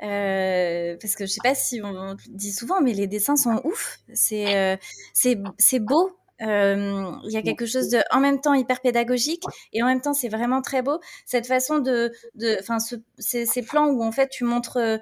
Euh, 0.03 0.97
parce 0.99 1.15
que 1.15 1.25
je 1.25 1.31
sais 1.31 1.41
pas 1.41 1.55
si 1.55 1.81
on, 1.81 1.91
le 1.91 2.17
dit 2.29 2.51
souvent, 2.51 2.81
mais 2.81 2.93
les 2.93 3.07
dessins 3.07 3.37
sont 3.37 3.61
ouf. 3.63 3.99
C'est 4.13 4.55
euh, 4.57 4.77
c'est 5.13 5.79
beau. 5.79 6.17
Euh, 6.41 7.11
il 7.25 7.31
y 7.31 7.37
a 7.37 7.41
quelque 7.41 7.65
chose 7.65 7.89
de 7.89 7.99
en 8.11 8.19
même 8.19 8.41
temps 8.41 8.53
hyper 8.53 8.81
pédagogique 8.81 9.43
et 9.71 9.83
en 9.83 9.85
même 9.85 10.01
temps 10.01 10.13
c'est 10.13 10.29
vraiment 10.29 10.61
très 10.61 10.81
beau 10.81 10.99
cette 11.25 11.45
façon 11.45 11.77
de 11.77 12.11
de 12.33 12.57
enfin 12.59 12.79
ce, 12.79 12.95
ces, 13.19 13.61
plans 13.61 13.87
où 13.87 14.03
en 14.03 14.11
fait 14.11 14.29
tu 14.29 14.43
montres 14.43 14.77
euh, 14.77 14.97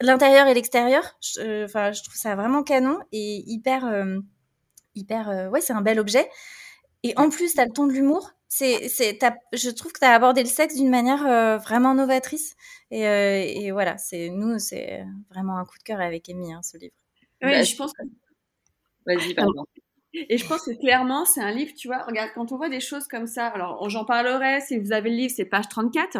l'intérieur 0.00 0.46
et 0.48 0.54
l'extérieur 0.54 1.18
enfin 1.64 1.92
je, 1.92 2.02
trouve 2.02 2.16
ça 2.16 2.34
vraiment 2.36 2.62
canon 2.62 2.98
et 3.12 3.44
hyper 3.46 3.84
euh, 3.84 4.18
hyper 4.94 5.50
ouais 5.52 5.60
c'est 5.60 5.74
un 5.74 5.82
bel 5.82 6.00
objet 6.00 6.28
et 7.02 7.14
en 7.16 7.30
plus, 7.30 7.54
tu 7.54 7.60
as 7.60 7.66
le 7.66 7.72
ton 7.72 7.86
de 7.86 7.92
l'humour. 7.92 8.30
C'est, 8.48 8.88
c'est, 8.88 9.18
je 9.52 9.70
trouve 9.70 9.92
que 9.92 9.98
tu 9.98 10.04
as 10.04 10.14
abordé 10.14 10.42
le 10.42 10.48
sexe 10.48 10.76
d'une 10.76 10.90
manière 10.90 11.26
euh, 11.26 11.56
vraiment 11.56 11.94
novatrice. 11.94 12.54
Et, 12.90 13.08
euh, 13.08 13.42
et 13.46 13.70
voilà, 13.72 13.96
c'est 13.98 14.28
nous, 14.28 14.58
c'est 14.58 15.04
vraiment 15.30 15.56
un 15.56 15.64
coup 15.64 15.78
de 15.78 15.82
cœur 15.82 16.00
avec 16.00 16.28
Amy, 16.28 16.52
hein, 16.52 16.60
ce 16.62 16.76
livre. 16.76 16.94
Oui, 17.42 17.50
bah, 17.50 17.62
je 17.62 17.74
pense 17.74 17.92
que... 17.92 18.02
Vas-y, 19.06 19.34
pardon. 19.34 19.64
Et 20.14 20.36
je 20.36 20.46
pense 20.46 20.62
que 20.66 20.78
clairement, 20.78 21.24
c'est 21.24 21.40
un 21.40 21.50
livre, 21.50 21.72
tu 21.74 21.88
vois, 21.88 22.02
regarde, 22.04 22.30
quand 22.34 22.52
on 22.52 22.56
voit 22.56 22.68
des 22.68 22.80
choses 22.80 23.08
comme 23.08 23.26
ça, 23.26 23.46
alors 23.46 23.88
j'en 23.88 24.04
parlerai, 24.04 24.60
si 24.60 24.78
vous 24.78 24.92
avez 24.92 25.08
le 25.08 25.16
livre, 25.16 25.32
c'est 25.34 25.46
page 25.46 25.68
34, 25.70 26.18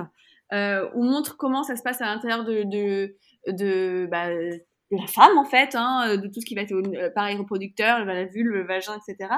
euh, 0.55 0.88
on 0.95 1.05
montre 1.05 1.37
comment 1.37 1.62
ça 1.62 1.77
se 1.77 1.83
passe 1.83 2.01
à 2.01 2.07
l'intérieur 2.07 2.45
de, 2.45 2.62
de, 2.62 3.16
de, 3.49 4.09
bah, 4.11 4.31
de 4.31 4.62
la 4.90 5.07
femme, 5.07 5.37
en 5.37 5.45
fait, 5.45 5.75
hein, 5.75 6.16
de 6.16 6.27
tout 6.27 6.40
ce 6.40 6.47
qui 6.47 6.55
va 6.55 6.62
être 6.62 6.73
euh, 6.73 7.11
pareil 7.11 7.37
reproducteur, 7.37 8.07
la 8.07 8.25
vulve, 8.25 8.51
le 8.51 8.66
vagin, 8.66 8.99
etc 9.07 9.29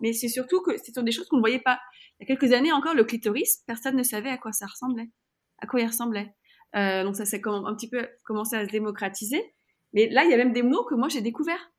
mais 0.00 0.12
c'est 0.12 0.28
surtout 0.28 0.60
que 0.62 0.76
ce 0.78 0.92
sont 0.92 1.02
des 1.02 1.12
choses 1.12 1.28
qu'on 1.28 1.36
ne 1.36 1.42
voyait 1.42 1.60
pas. 1.60 1.78
Il 2.18 2.28
y 2.28 2.32
a 2.32 2.36
quelques 2.36 2.52
années 2.52 2.72
encore, 2.72 2.94
le 2.94 3.04
clitoris, 3.04 3.62
personne 3.66 3.96
ne 3.96 4.02
savait 4.02 4.30
à 4.30 4.38
quoi 4.38 4.52
ça 4.52 4.66
ressemblait, 4.66 5.08
à 5.58 5.66
quoi 5.66 5.80
il 5.80 5.86
ressemblait. 5.86 6.34
Euh, 6.76 7.04
donc 7.04 7.16
ça 7.16 7.24
s'est 7.24 7.40
un 7.46 7.74
petit 7.74 7.88
peu 7.88 8.06
commencé 8.24 8.56
à 8.56 8.66
se 8.66 8.70
démocratiser. 8.70 9.42
Mais 9.92 10.08
là, 10.08 10.24
il 10.24 10.30
y 10.30 10.34
a 10.34 10.36
même 10.36 10.52
des 10.52 10.62
mots 10.62 10.84
que 10.84 10.94
moi 10.94 11.08
j'ai 11.08 11.20
découverts. 11.20 11.72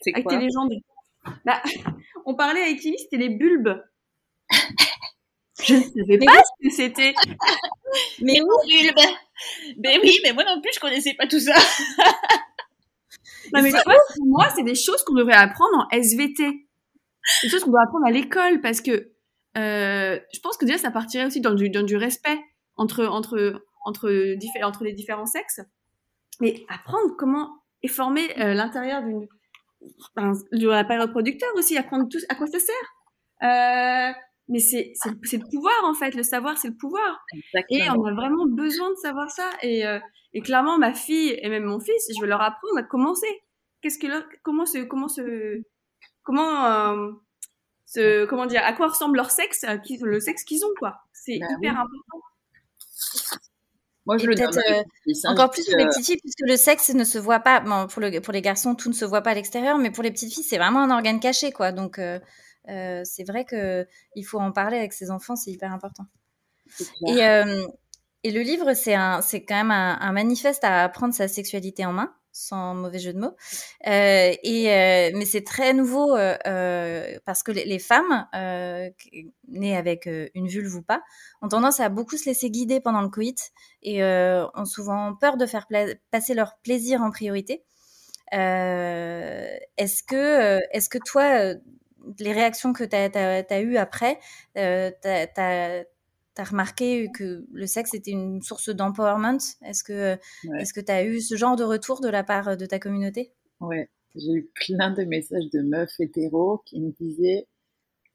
C'est 0.00 0.12
quoi 0.12 0.20
Avec 0.20 0.28
tes 0.28 0.46
légendes. 0.46 0.72
Bah, 1.44 1.62
on 2.26 2.34
parlait 2.34 2.62
avec 2.62 2.80
Kimi, 2.80 2.98
c'était 2.98 3.16
les 3.16 3.30
bulbes. 3.30 3.82
Je 5.60 5.74
ne 5.74 5.80
savais 5.80 6.18
pas 6.18 6.40
ce 6.40 6.68
que 6.68 6.74
c'était. 6.74 7.14
Mais 8.22 8.40
oui, 8.40 8.82
bulbes. 8.82 9.08
Mais 9.78 9.98
oui, 10.02 10.18
mais 10.22 10.32
moi 10.32 10.44
non 10.44 10.60
plus, 10.60 10.70
je 10.74 10.80
connaissais 10.80 11.14
pas 11.14 11.26
tout 11.26 11.38
ça. 11.38 11.54
non, 13.54 13.62
mais 13.62 13.70
tu 13.70 13.78
vois, 13.84 13.94
pour 14.16 14.26
moi, 14.26 14.48
c'est 14.54 14.64
des 14.64 14.74
choses 14.74 15.02
qu'on 15.04 15.14
devrait 15.14 15.34
apprendre 15.34 15.78
en 15.78 15.88
SVT 15.96 16.67
des 17.42 17.48
choses 17.48 17.64
qu'on 17.64 17.70
doit 17.70 17.82
apprendre 17.82 18.06
à 18.06 18.10
l'école 18.10 18.60
parce 18.60 18.80
que 18.80 19.12
euh, 19.56 20.18
je 20.32 20.40
pense 20.40 20.56
que 20.56 20.64
déjà 20.64 20.78
ça 20.78 20.90
partirait 20.90 21.26
aussi 21.26 21.40
dans 21.40 21.54
du, 21.54 21.70
dans 21.70 21.82
du 21.82 21.96
respect 21.96 22.38
entre 22.76 23.06
entre 23.06 23.62
entre, 23.84 24.36
entre 24.62 24.84
les 24.84 24.92
différents 24.92 25.26
sexes, 25.26 25.60
mais 26.40 26.64
apprendre 26.68 27.16
comment 27.16 27.50
est 27.82 27.88
formé 27.88 28.22
euh, 28.38 28.54
l'intérieur 28.54 29.02
d'une 29.02 29.26
de 30.52 30.68
l'appareil 30.68 31.00
reproducteur 31.00 31.48
aussi, 31.56 31.76
apprendre 31.78 32.08
tout, 32.10 32.18
à 32.28 32.34
quoi 32.34 32.48
ça 32.48 32.58
sert. 32.58 32.74
Euh, 33.42 34.12
mais 34.48 34.58
c'est 34.58 34.92
le 35.06 35.50
pouvoir 35.50 35.74
en 35.84 35.94
fait, 35.94 36.14
le 36.14 36.22
savoir 36.22 36.58
c'est 36.58 36.68
le 36.68 36.76
pouvoir. 36.76 37.24
Et 37.70 37.88
on 37.90 38.04
a 38.04 38.12
vraiment 38.12 38.46
besoin 38.46 38.90
de 38.90 38.96
savoir 38.96 39.30
ça. 39.30 39.48
Et, 39.62 39.84
et 40.32 40.40
clairement 40.40 40.78
ma 40.78 40.94
fille 40.94 41.38
et 41.40 41.48
même 41.48 41.64
mon 41.64 41.80
fils, 41.80 42.08
je 42.14 42.20
vais 42.20 42.26
leur 42.26 42.42
apprendre 42.42 42.78
à 42.78 42.82
commencer. 42.82 43.28
Qu'est-ce 43.80 43.98
comment 44.42 44.66
se 44.66 45.62
comment 46.28 47.16
euh, 47.96 48.26
comment 48.26 48.44
dire 48.46 48.62
à 48.64 48.74
quoi 48.74 48.88
ressemble 48.88 49.16
leur 49.16 49.30
sexe, 49.30 49.64
euh, 49.64 49.78
le 50.02 50.20
sexe 50.20 50.44
qu'ils 50.44 50.64
ont 50.64 50.74
quoi. 50.78 51.00
C'est 51.12 51.38
bah 51.38 51.46
hyper 51.56 51.72
important. 51.72 52.18
Moi, 54.04 54.18
je 54.18 54.26
le. 54.26 54.40
Euh, 54.40 54.82
encore 55.24 55.50
plus 55.50 55.66
pour 55.66 55.76
les 55.76 55.86
petites 55.86 56.04
filles, 56.04 56.18
puisque 56.20 56.40
le 56.40 56.56
sexe 56.56 56.90
ne 56.90 57.04
se 57.04 57.18
voit 57.18 57.40
pas. 57.40 57.60
Bon, 57.60 57.86
pour, 57.86 58.00
le, 58.00 58.20
pour 58.20 58.32
les 58.32 58.42
garçons, 58.42 58.74
tout 58.74 58.88
ne 58.88 58.94
se 58.94 59.04
voit 59.04 59.22
pas 59.22 59.30
à 59.30 59.34
l'extérieur, 59.34 59.78
mais 59.78 59.90
pour 59.90 60.02
les 60.02 60.10
petites 60.10 60.32
filles, 60.32 60.44
c'est 60.44 60.58
vraiment 60.58 60.82
un 60.82 60.90
organe 60.90 61.20
caché, 61.20 61.52
quoi. 61.52 61.72
Donc, 61.72 62.00
c'est 62.66 63.24
vrai 63.26 63.44
que 63.44 63.86
il 64.14 64.22
faut 64.22 64.38
en 64.38 64.52
parler 64.52 64.78
avec 64.78 64.92
ses 64.92 65.10
enfants, 65.10 65.36
c'est 65.36 65.50
hyper 65.50 65.72
important. 65.72 66.04
Et, 67.06 67.20
et, 68.24 68.32
le 68.32 68.40
livre, 68.40 68.72
c'est 68.74 68.94
quand 69.44 69.56
même 69.56 69.70
un, 69.70 69.98
un, 70.00 70.12
manifeste 70.12 70.64
à 70.64 70.88
prendre 70.88 71.12
sa 71.12 71.28
sexualité 71.28 71.84
en 71.84 71.92
main 71.92 72.14
sans 72.38 72.74
mauvais 72.74 72.98
jeu 72.98 73.12
de 73.12 73.18
mots. 73.18 73.36
Euh, 73.86 74.32
euh, 74.32 75.10
mais 75.14 75.24
c'est 75.24 75.44
très 75.44 75.74
nouveau 75.74 76.16
euh, 76.16 77.18
parce 77.24 77.42
que 77.42 77.50
les, 77.52 77.78
femmes 77.78 78.26
nées 79.48 79.76
avec 79.76 80.08
une 80.34 80.46
vulve 80.46 80.74
ou 80.76 80.82
pas 80.82 81.02
ont 81.42 81.48
tendance 81.48 81.80
à 81.80 81.88
beaucoup 81.88 82.16
se 82.16 82.26
laisser 82.26 82.50
guider 82.50 82.80
pendant 82.80 83.02
le 83.02 83.08
coït 83.08 83.50
et 83.82 84.02
ont 84.02 84.64
souvent 84.64 85.14
peur 85.14 85.36
de 85.36 85.46
faire 85.46 85.66
passer 86.10 86.34
leur 86.34 86.56
plaisir 86.62 87.02
en 87.02 87.10
priorité. 87.10 87.64
est-ce 88.32 90.02
que, 90.02 90.60
est-ce 90.72 90.88
que 90.88 90.98
toi, 90.98 91.54
les 92.18 92.32
réactions 92.32 92.72
que 92.72 92.84
tu 92.84 92.96
as, 92.96 93.60
eues 93.60 93.76
après, 93.76 94.18
tu 94.54 94.60
as, 94.60 95.84
tu 96.38 96.42
as 96.42 96.44
remarqué 96.44 97.08
que 97.12 97.44
le 97.52 97.66
sexe 97.66 97.94
était 97.94 98.12
une 98.12 98.40
source 98.42 98.68
d'empowerment? 98.70 99.38
Est-ce 99.62 99.82
que 99.82 100.16
est-ce 100.58 100.72
que 100.72 100.80
tu 100.80 100.92
as 100.92 101.04
eu 101.04 101.20
ce 101.20 101.34
genre 101.34 101.56
de 101.56 101.64
retour 101.64 102.00
de 102.00 102.08
la 102.08 102.22
part 102.22 102.56
de 102.56 102.64
ta 102.64 102.78
communauté? 102.78 103.32
Ouais, 103.60 103.90
j'ai 104.14 104.32
eu 104.32 104.50
plein 104.54 104.92
de 104.92 105.02
messages 105.02 105.50
de 105.52 105.62
meufs 105.62 105.98
hétéros 105.98 106.62
qui 106.64 106.80
me 106.80 106.92
disaient 106.92 107.48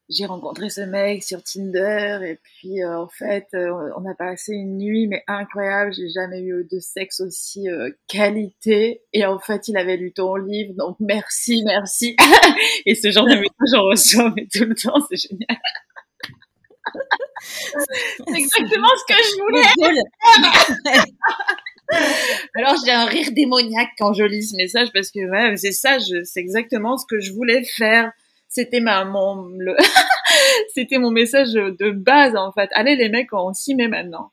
j'ai 0.09 0.25
rencontré 0.25 0.69
ce 0.69 0.81
mec 0.81 1.23
sur 1.23 1.43
Tinder 1.43 2.19
et 2.23 2.39
puis 2.43 2.81
euh, 2.83 2.99
en 2.99 3.07
fait 3.07 3.47
euh, 3.53 3.89
on 3.97 4.05
a 4.09 4.13
passé 4.13 4.53
une 4.53 4.77
nuit 4.77 5.07
mais 5.07 5.23
incroyable 5.27 5.93
j'ai 5.93 6.09
jamais 6.09 6.41
eu 6.41 6.67
de 6.69 6.79
sexe 6.79 7.21
aussi 7.21 7.69
euh, 7.69 7.89
qualité 8.07 9.01
et 9.13 9.25
en 9.25 9.39
fait 9.39 9.69
il 9.69 9.77
avait 9.77 9.95
lu 9.95 10.12
ton 10.12 10.36
livre 10.36 10.73
donc 10.75 10.97
merci 10.99 11.63
merci. 11.65 12.15
Et 12.86 12.95
ce 12.95 13.12
genre 13.12 13.25
de 13.25 13.36
messages 13.36 13.71
j'en 13.73 13.83
reçois 13.83 14.33
mais 14.36 14.47
tout 14.51 14.65
le 14.65 14.75
temps 14.75 14.99
c'est 15.09 15.17
génial 15.17 15.57
c'est 17.41 18.35
exactement 18.35 18.89
ce 18.95 19.13
que 19.13 19.19
je 19.23 19.35
voulais. 19.41 19.63
Alors 22.55 22.75
j'ai 22.83 22.91
un 22.91 23.05
rire 23.05 23.31
démoniaque 23.31 23.91
quand 23.97 24.13
je 24.13 24.23
lis 24.23 24.49
ce 24.49 24.55
message 24.55 24.89
parce 24.93 25.11
que 25.11 25.19
ouais, 25.29 25.57
c'est 25.57 25.71
ça, 25.71 25.97
c'est 25.99 26.39
exactement 26.39 26.97
ce 26.97 27.05
que 27.07 27.19
je 27.19 27.31
voulais 27.33 27.63
faire. 27.63 28.11
C'était 28.47 28.79
ma 28.79 29.03
mon 29.05 29.47
le 29.57 29.75
c'était 30.73 30.97
mon 30.97 31.11
message 31.11 31.53
de 31.53 31.91
base 31.91 32.35
en 32.35 32.51
fait. 32.51 32.69
Allez 32.73 32.95
les 32.95 33.09
mecs, 33.09 33.33
on 33.33 33.53
s'y 33.53 33.75
met 33.75 33.87
maintenant. 33.87 34.31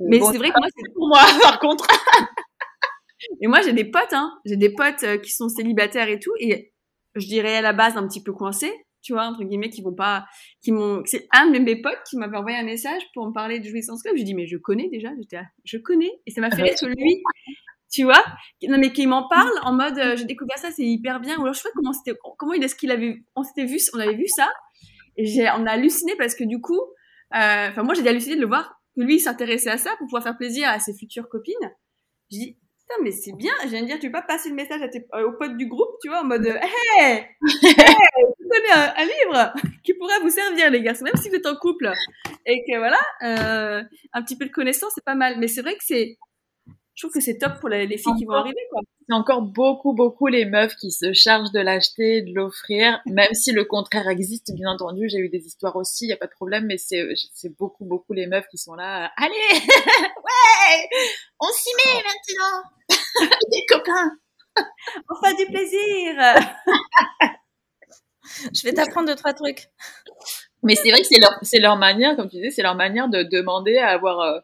Mais 0.00 0.18
c'est 0.20 0.38
vrai 0.38 0.48
que 0.48 0.58
moi 0.58 0.68
c'est 0.74 0.94
pour 0.94 1.08
moi 1.08 1.20
par 1.42 1.58
contre. 1.58 1.86
et 3.40 3.46
moi 3.46 3.60
j'ai 3.62 3.72
des 3.72 3.84
potes 3.84 4.12
hein, 4.12 4.38
j'ai 4.44 4.56
des 4.56 4.70
potes 4.70 5.02
euh, 5.02 5.18
qui 5.18 5.30
sont 5.30 5.48
célibataires 5.48 6.08
et 6.08 6.18
tout 6.18 6.32
et 6.38 6.72
je 7.14 7.26
dirais 7.26 7.56
à 7.56 7.60
la 7.60 7.72
base 7.72 7.96
un 7.96 8.06
petit 8.06 8.22
peu 8.22 8.32
coincés 8.32 8.72
tu 9.02 9.12
vois, 9.12 9.24
entre 9.24 9.42
guillemets, 9.44 9.70
qui 9.70 9.82
vont 9.82 9.94
pas, 9.94 10.26
qui 10.62 10.72
m'ont, 10.72 11.02
c'est 11.04 11.26
un 11.32 11.50
de 11.50 11.58
mes 11.58 11.80
potes 11.80 12.00
qui 12.08 12.16
m'avait 12.16 12.36
envoyé 12.36 12.56
un 12.58 12.64
message 12.64 13.02
pour 13.14 13.26
me 13.26 13.32
parler 13.32 13.60
de 13.60 13.64
Jouissance 13.64 14.02
Club. 14.02 14.16
Je 14.16 14.22
dis, 14.22 14.34
mais 14.34 14.46
je 14.46 14.56
connais 14.56 14.88
déjà, 14.88 15.10
j'étais 15.18 15.40
je 15.64 15.78
connais. 15.78 16.10
Et 16.26 16.30
ça 16.30 16.40
m'a 16.40 16.50
fait 16.50 16.62
rire 16.62 16.74
que 16.80 16.86
lui, 16.86 17.22
tu 17.90 18.04
vois, 18.04 18.22
non, 18.68 18.78
mais 18.78 18.92
qu'il 18.92 19.08
m'en 19.08 19.28
parle 19.28 19.52
en 19.62 19.72
mode, 19.72 19.98
euh, 19.98 20.16
j'ai 20.16 20.24
découvert 20.24 20.58
ça, 20.58 20.70
c'est 20.70 20.84
hyper 20.84 21.20
bien. 21.20 21.36
Ou 21.38 21.42
alors, 21.42 21.54
je 21.54 21.60
sais 21.60 21.68
pas 21.68 21.74
comment 21.74 21.92
c'était, 21.92 22.16
comment 22.38 22.52
il 22.52 22.62
est-ce 22.62 22.76
qu'il 22.76 22.90
avait, 22.90 23.22
on 23.34 23.42
s'était 23.42 23.64
vu, 23.64 23.78
on 23.94 23.98
avait 23.98 24.16
vu 24.16 24.26
ça. 24.28 24.48
Et 25.16 25.26
j'ai, 25.26 25.48
on 25.50 25.66
a 25.66 25.72
halluciné 25.72 26.14
parce 26.16 26.34
que 26.34 26.44
du 26.44 26.60
coup, 26.60 26.80
euh, 27.34 27.68
enfin, 27.68 27.82
moi, 27.82 27.94
j'ai 27.94 28.06
halluciné 28.06 28.36
de 28.36 28.40
le 28.40 28.46
voir 28.46 28.80
que 28.94 29.02
lui 29.02 29.18
s'intéressait 29.18 29.70
à 29.70 29.78
ça 29.78 29.90
pour 29.98 30.06
pouvoir 30.06 30.22
faire 30.22 30.36
plaisir 30.36 30.68
à 30.68 30.78
ses 30.78 30.94
futures 30.94 31.28
copines. 31.28 31.54
Je 32.30 32.38
dis, 32.96 33.02
mais 33.04 33.12
c'est 33.12 33.32
bien. 33.32 33.52
Je 33.64 33.68
viens 33.68 33.82
de 33.82 33.86
dire, 33.86 33.98
tu 33.98 34.10
pas 34.10 34.22
passer 34.22 34.48
le 34.48 34.54
message 34.54 34.82
à 34.82 34.88
tes, 34.88 35.06
euh, 35.14 35.28
aux 35.28 35.32
potes 35.32 35.56
du 35.56 35.66
groupe, 35.66 35.96
tu 36.02 36.08
vois, 36.08 36.20
en 36.20 36.24
mode, 36.24 36.46
hé, 36.46 36.60
hey, 36.98 37.24
tu 37.40 37.74
connais 38.50 38.72
un, 38.72 39.04
livre 39.04 39.52
qui 39.84 39.94
pourrait 39.94 40.20
vous 40.22 40.30
servir, 40.30 40.70
les 40.70 40.82
garçons, 40.82 41.04
même 41.04 41.16
si 41.16 41.28
vous 41.28 41.36
êtes 41.36 41.46
en 41.46 41.56
couple. 41.56 41.92
Et 42.46 42.64
que 42.66 42.78
voilà, 42.78 43.00
euh, 43.22 43.82
un 44.12 44.22
petit 44.22 44.36
peu 44.36 44.46
de 44.46 44.50
connaissance, 44.50 44.92
c'est 44.94 45.04
pas 45.04 45.14
mal. 45.14 45.38
Mais 45.38 45.48
c'est 45.48 45.62
vrai 45.62 45.74
que 45.74 45.84
c'est, 45.84 46.18
je 47.00 47.06
trouve 47.06 47.14
que 47.14 47.24
c'est 47.24 47.38
top 47.38 47.60
pour 47.60 47.70
les, 47.70 47.86
les 47.86 47.96
filles 47.96 48.12
qui 48.18 48.26
vont 48.26 48.34
arriver. 48.34 48.60
C'est 49.08 49.14
encore 49.14 49.40
beaucoup, 49.40 49.94
beaucoup 49.94 50.26
les 50.26 50.44
meufs 50.44 50.76
qui 50.76 50.92
se 50.92 51.14
chargent 51.14 51.50
de 51.50 51.60
l'acheter, 51.60 52.20
de 52.20 52.34
l'offrir, 52.34 53.00
même 53.06 53.32
si 53.32 53.52
le 53.52 53.64
contraire 53.64 54.06
existe, 54.08 54.52
bien 54.54 54.68
entendu. 54.70 55.08
J'ai 55.08 55.16
eu 55.16 55.30
des 55.30 55.46
histoires 55.46 55.76
aussi, 55.76 56.04
il 56.04 56.08
n'y 56.08 56.12
a 56.12 56.18
pas 56.18 56.26
de 56.26 56.32
problème, 56.32 56.66
mais 56.66 56.76
c'est, 56.76 57.08
c'est 57.32 57.56
beaucoup, 57.56 57.86
beaucoup 57.86 58.12
les 58.12 58.26
meufs 58.26 58.46
qui 58.50 58.58
sont 58.58 58.74
là. 58.74 59.06
euh, 59.06 59.08
Allez, 59.16 59.32
ouais, 59.60 60.88
on 61.40 61.48
s'y 61.52 61.70
met 61.78 62.02
maintenant, 62.02 62.70
des 63.50 63.64
copains. 63.68 64.12
On 65.10 65.26
fait 65.26 65.36
du 65.36 65.46
plaisir. 65.46 66.14
Je 68.54 68.62
vais 68.64 68.72
t'apprendre 68.72 69.08
deux, 69.08 69.16
trois 69.16 69.32
trucs. 69.32 69.68
Mais 70.62 70.74
c'est 70.74 70.90
vrai 70.90 71.00
que 71.00 71.06
c'est 71.06 71.20
leur, 71.20 71.32
c'est 71.42 71.58
leur 71.58 71.76
manière, 71.76 72.16
comme 72.16 72.28
tu 72.28 72.36
disais, 72.36 72.50
c'est 72.50 72.62
leur 72.62 72.74
manière 72.74 73.08
de 73.08 73.22
demander 73.22 73.78
à 73.78 73.88
avoir, 73.88 74.20
euh, 74.20 74.40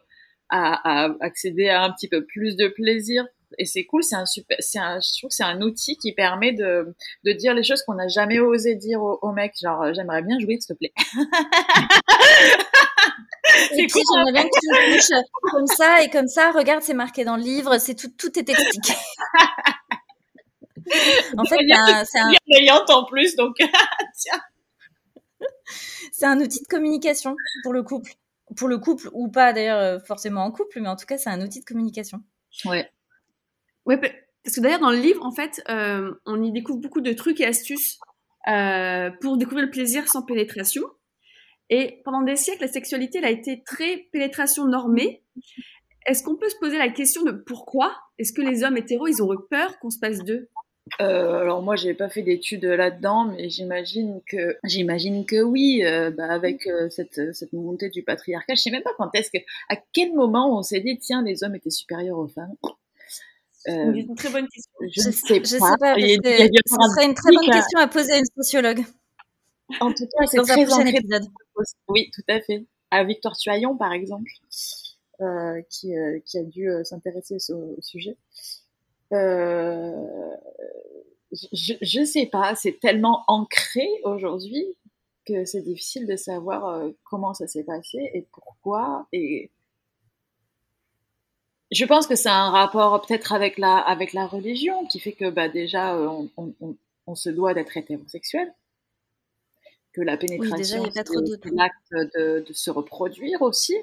à, 0.49 1.05
à 1.05 1.15
accéder 1.21 1.69
à 1.69 1.83
un 1.83 1.91
petit 1.91 2.07
peu 2.07 2.25
plus 2.25 2.55
de 2.55 2.67
plaisir. 2.67 3.25
Et 3.57 3.65
c'est 3.65 3.85
cool, 3.85 4.03
c'est 4.03 4.15
un 4.15 4.25
super, 4.25 4.57
c'est 4.59 4.79
un, 4.79 4.99
je 4.99 5.19
trouve 5.19 5.29
que 5.29 5.35
c'est 5.35 5.43
un 5.43 5.61
outil 5.61 5.97
qui 5.97 6.13
permet 6.13 6.51
de, 6.51 6.93
de 7.23 7.31
dire 7.31 7.53
les 7.53 7.63
choses 7.63 7.81
qu'on 7.83 7.95
n'a 7.95 8.07
jamais 8.07 8.39
osé 8.39 8.75
dire 8.75 9.01
aux, 9.01 9.19
aux 9.21 9.31
mecs. 9.31 9.55
Genre, 9.61 9.81
euh, 9.81 9.93
j'aimerais 9.93 10.21
bien 10.21 10.37
jouer, 10.39 10.57
s'il 10.59 10.75
te 10.75 10.79
plaît. 10.79 10.93
Et 13.71 13.87
puis, 13.87 14.01
j'aimerais 14.13 14.31
bien 14.31 14.43
que 14.43 14.59
tu 14.59 14.67
me 14.67 14.95
touches 14.95 15.11
comme 15.51 15.67
ça 15.67 16.03
et 16.03 16.09
comme 16.09 16.27
ça. 16.27 16.51
Regarde, 16.51 16.83
c'est 16.83 16.93
marqué 16.93 17.23
dans 17.23 17.37
le 17.37 17.43
livre. 17.43 17.77
C'est 17.77 17.95
tout, 17.95 18.09
tout 18.17 18.37
est 18.37 18.49
expliqué. 18.49 18.93
en 21.37 21.45
fait, 21.45 21.57
c'est 21.57 21.73
un, 21.73 22.05
c'est 22.05 22.19
un, 22.19 22.31
bienveillante 22.47 22.89
en 22.89 23.05
plus, 23.05 23.35
donc 23.35 23.55
tiens. 24.17 24.41
c'est 26.11 26.25
un 26.25 26.39
outil 26.39 26.61
de 26.61 26.67
communication 26.67 27.35
pour 27.63 27.73
le 27.73 27.83
couple. 27.83 28.13
Pour 28.55 28.67
le 28.67 28.77
couple 28.77 29.09
ou 29.11 29.29
pas 29.29 29.51
d'ailleurs 29.51 29.79
euh, 29.79 29.99
forcément 29.99 30.43
en 30.43 30.51
couple, 30.51 30.79
mais 30.81 30.87
en 30.87 30.95
tout 30.95 31.05
cas, 31.05 31.17
c'est 31.17 31.29
un 31.29 31.41
outil 31.41 31.59
de 31.59 31.65
communication. 31.65 32.21
Ouais. 32.65 32.89
Ouais, 33.87 33.97
pa- 33.97 34.09
parce 34.43 34.55
que 34.57 34.61
d'ailleurs, 34.61 34.79
dans 34.79 34.91
le 34.91 34.99
livre, 34.99 35.25
en 35.25 35.31
fait, 35.31 35.61
euh, 35.69 36.13
on 36.25 36.43
y 36.43 36.51
découvre 36.51 36.79
beaucoup 36.79 37.01
de 37.01 37.13
trucs 37.13 37.41
et 37.41 37.45
astuces 37.45 37.99
euh, 38.49 39.09
pour 39.21 39.37
découvrir 39.37 39.65
le 39.65 39.71
plaisir 39.71 40.07
sans 40.07 40.21
pénétration. 40.23 40.83
Et 41.69 42.01
pendant 42.05 42.21
des 42.21 42.35
siècles, 42.35 42.61
la 42.61 42.71
sexualité 42.71 43.17
elle 43.17 43.25
a 43.25 43.29
été 43.29 43.63
très 43.65 44.07
pénétration 44.11 44.65
normée. 44.65 45.23
Est-ce 46.05 46.23
qu'on 46.23 46.35
peut 46.37 46.49
se 46.49 46.57
poser 46.57 46.77
la 46.77 46.89
question 46.89 47.23
de 47.23 47.31
pourquoi 47.31 47.93
Est-ce 48.17 48.31
que 48.31 48.41
les 48.41 48.63
hommes 48.63 48.77
hétéros, 48.77 49.07
ils 49.07 49.21
ont 49.21 49.33
eu 49.33 49.37
peur 49.49 49.77
qu'on 49.79 49.89
se 49.89 49.99
passe 49.99 50.23
d'eux? 50.23 50.47
Euh, 51.01 51.41
alors 51.41 51.61
moi, 51.61 51.75
j'ai 51.75 51.93
pas 51.93 52.07
fait 52.07 52.21
d'études 52.21 52.63
là-dedans, 52.63 53.25
mais 53.25 53.49
j'imagine 53.49 54.21
que 54.25 55.41
oui, 55.41 55.83
bah, 56.15 56.29
avec 56.29 56.69
cette 56.89 57.33
cette 57.35 57.51
montée 57.51 57.89
du 57.89 58.03
patriarcat, 58.03 58.55
je 58.55 58.61
sais 58.61 58.71
même 58.71 58.83
pas 58.83 58.93
quand 58.97 59.09
est-ce 59.13 59.29
que, 59.29 59.43
à 59.67 59.75
quel 59.91 60.13
moment 60.13 60.57
on 60.57 60.61
s'est 60.61 60.79
dit 60.79 60.97
tiens 60.97 61.21
les 61.23 61.43
hommes 61.43 61.55
étaient 61.55 61.69
supérieurs 61.69 62.17
aux 62.17 62.29
femmes? 62.29 62.55
Euh, 63.67 63.91
C'est 63.93 63.99
une 64.01 64.15
très 64.15 64.29
bonne 64.29 64.47
question. 64.47 64.71
je 64.81 65.07
ne 65.07 65.11
sais 65.11 65.39
pas. 65.39 65.45
ce 65.45 65.55
un 65.55 66.89
serait 66.89 67.05
une 67.05 67.13
très 67.13 67.31
bonne 67.35 67.49
à- 67.49 67.53
question 67.53 67.79
à 67.79 67.87
poser 67.87 68.13
à 68.13 68.17
une 68.19 68.25
sociologue 68.35 68.83
En 69.81 69.91
tout 69.93 70.05
cas, 70.05 70.25
c'est 70.27 70.37
dans 70.37 70.43
un 70.43 70.55
très 70.55 70.65
prochain 70.65 70.81
ancré. 70.87 70.97
épisode. 70.97 71.23
Oui, 71.89 72.09
tout 72.13 72.21
à 72.29 72.39
fait. 72.41 72.65
À 72.91 73.03
Victor 73.03 73.35
Tuaillon, 73.35 73.75
par 73.75 73.91
exemple, 73.91 74.29
euh, 75.21 75.61
qui, 75.69 75.97
euh, 75.97 76.19
qui 76.25 76.37
a 76.37 76.43
dû 76.43 76.69
euh, 76.69 76.83
s'intéresser 76.85 77.37
au, 77.49 77.75
au 77.77 77.81
sujet. 77.81 78.15
Euh, 79.13 79.91
je, 81.31 81.73
je 81.81 82.05
sais 82.05 82.27
pas, 82.27 82.55
c'est 82.55 82.79
tellement 82.79 83.23
ancré 83.27 83.87
aujourd'hui 84.03 84.65
que 85.25 85.43
c'est 85.45 85.61
difficile 85.61 86.07
de 86.07 86.15
savoir 86.15 86.65
euh, 86.67 86.91
comment 87.03 87.33
ça 87.33 87.47
s'est 87.47 87.63
passé 87.65 87.97
et 88.13 88.25
pourquoi. 88.31 89.07
Et 89.11 89.51
je 91.71 91.85
pense 91.85 92.07
que 92.07 92.15
c'est 92.15 92.29
un 92.29 92.49
rapport 92.49 93.01
peut-être 93.05 93.33
avec 93.33 93.57
la 93.57 93.77
avec 93.77 94.13
la 94.13 94.25
religion 94.25 94.85
qui 94.87 94.99
fait 94.99 95.11
que 95.11 95.29
bah 95.29 95.49
déjà 95.49 95.95
euh, 95.95 96.07
on, 96.07 96.29
on, 96.37 96.53
on, 96.61 96.75
on 97.07 97.15
se 97.15 97.29
doit 97.29 97.53
d'être 97.53 97.75
hétérosexuel, 97.75 98.53
que 99.93 100.01
la 100.01 100.17
pénétration 100.17 100.83
de 100.83 100.91
c'est 100.93 101.45
l'acte 101.53 101.91
de, 101.91 102.45
de 102.47 102.53
se 102.53 102.69
reproduire 102.69 103.41
aussi 103.41 103.75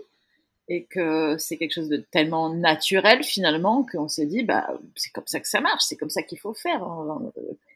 et 0.69 0.85
que 0.85 1.37
c'est 1.39 1.59
quelque 1.59 1.75
chose 1.75 1.89
de 1.89 1.99
tellement 1.99 2.55
naturel 2.55 3.23
finalement 3.23 3.85
qu'on 3.91 4.09
s'est 4.09 4.27
dit 4.27 4.43
bah 4.45 4.79
c'est 4.97 5.11
comme 5.11 5.27
ça 5.27 5.41
que 5.41 5.49
ça 5.49 5.61
marche, 5.61 5.85
c'est 5.85 5.97
comme 5.97 6.11
ça 6.11 6.23
qu'il 6.23 6.39
faut 6.39 6.55
faire. 6.55 6.87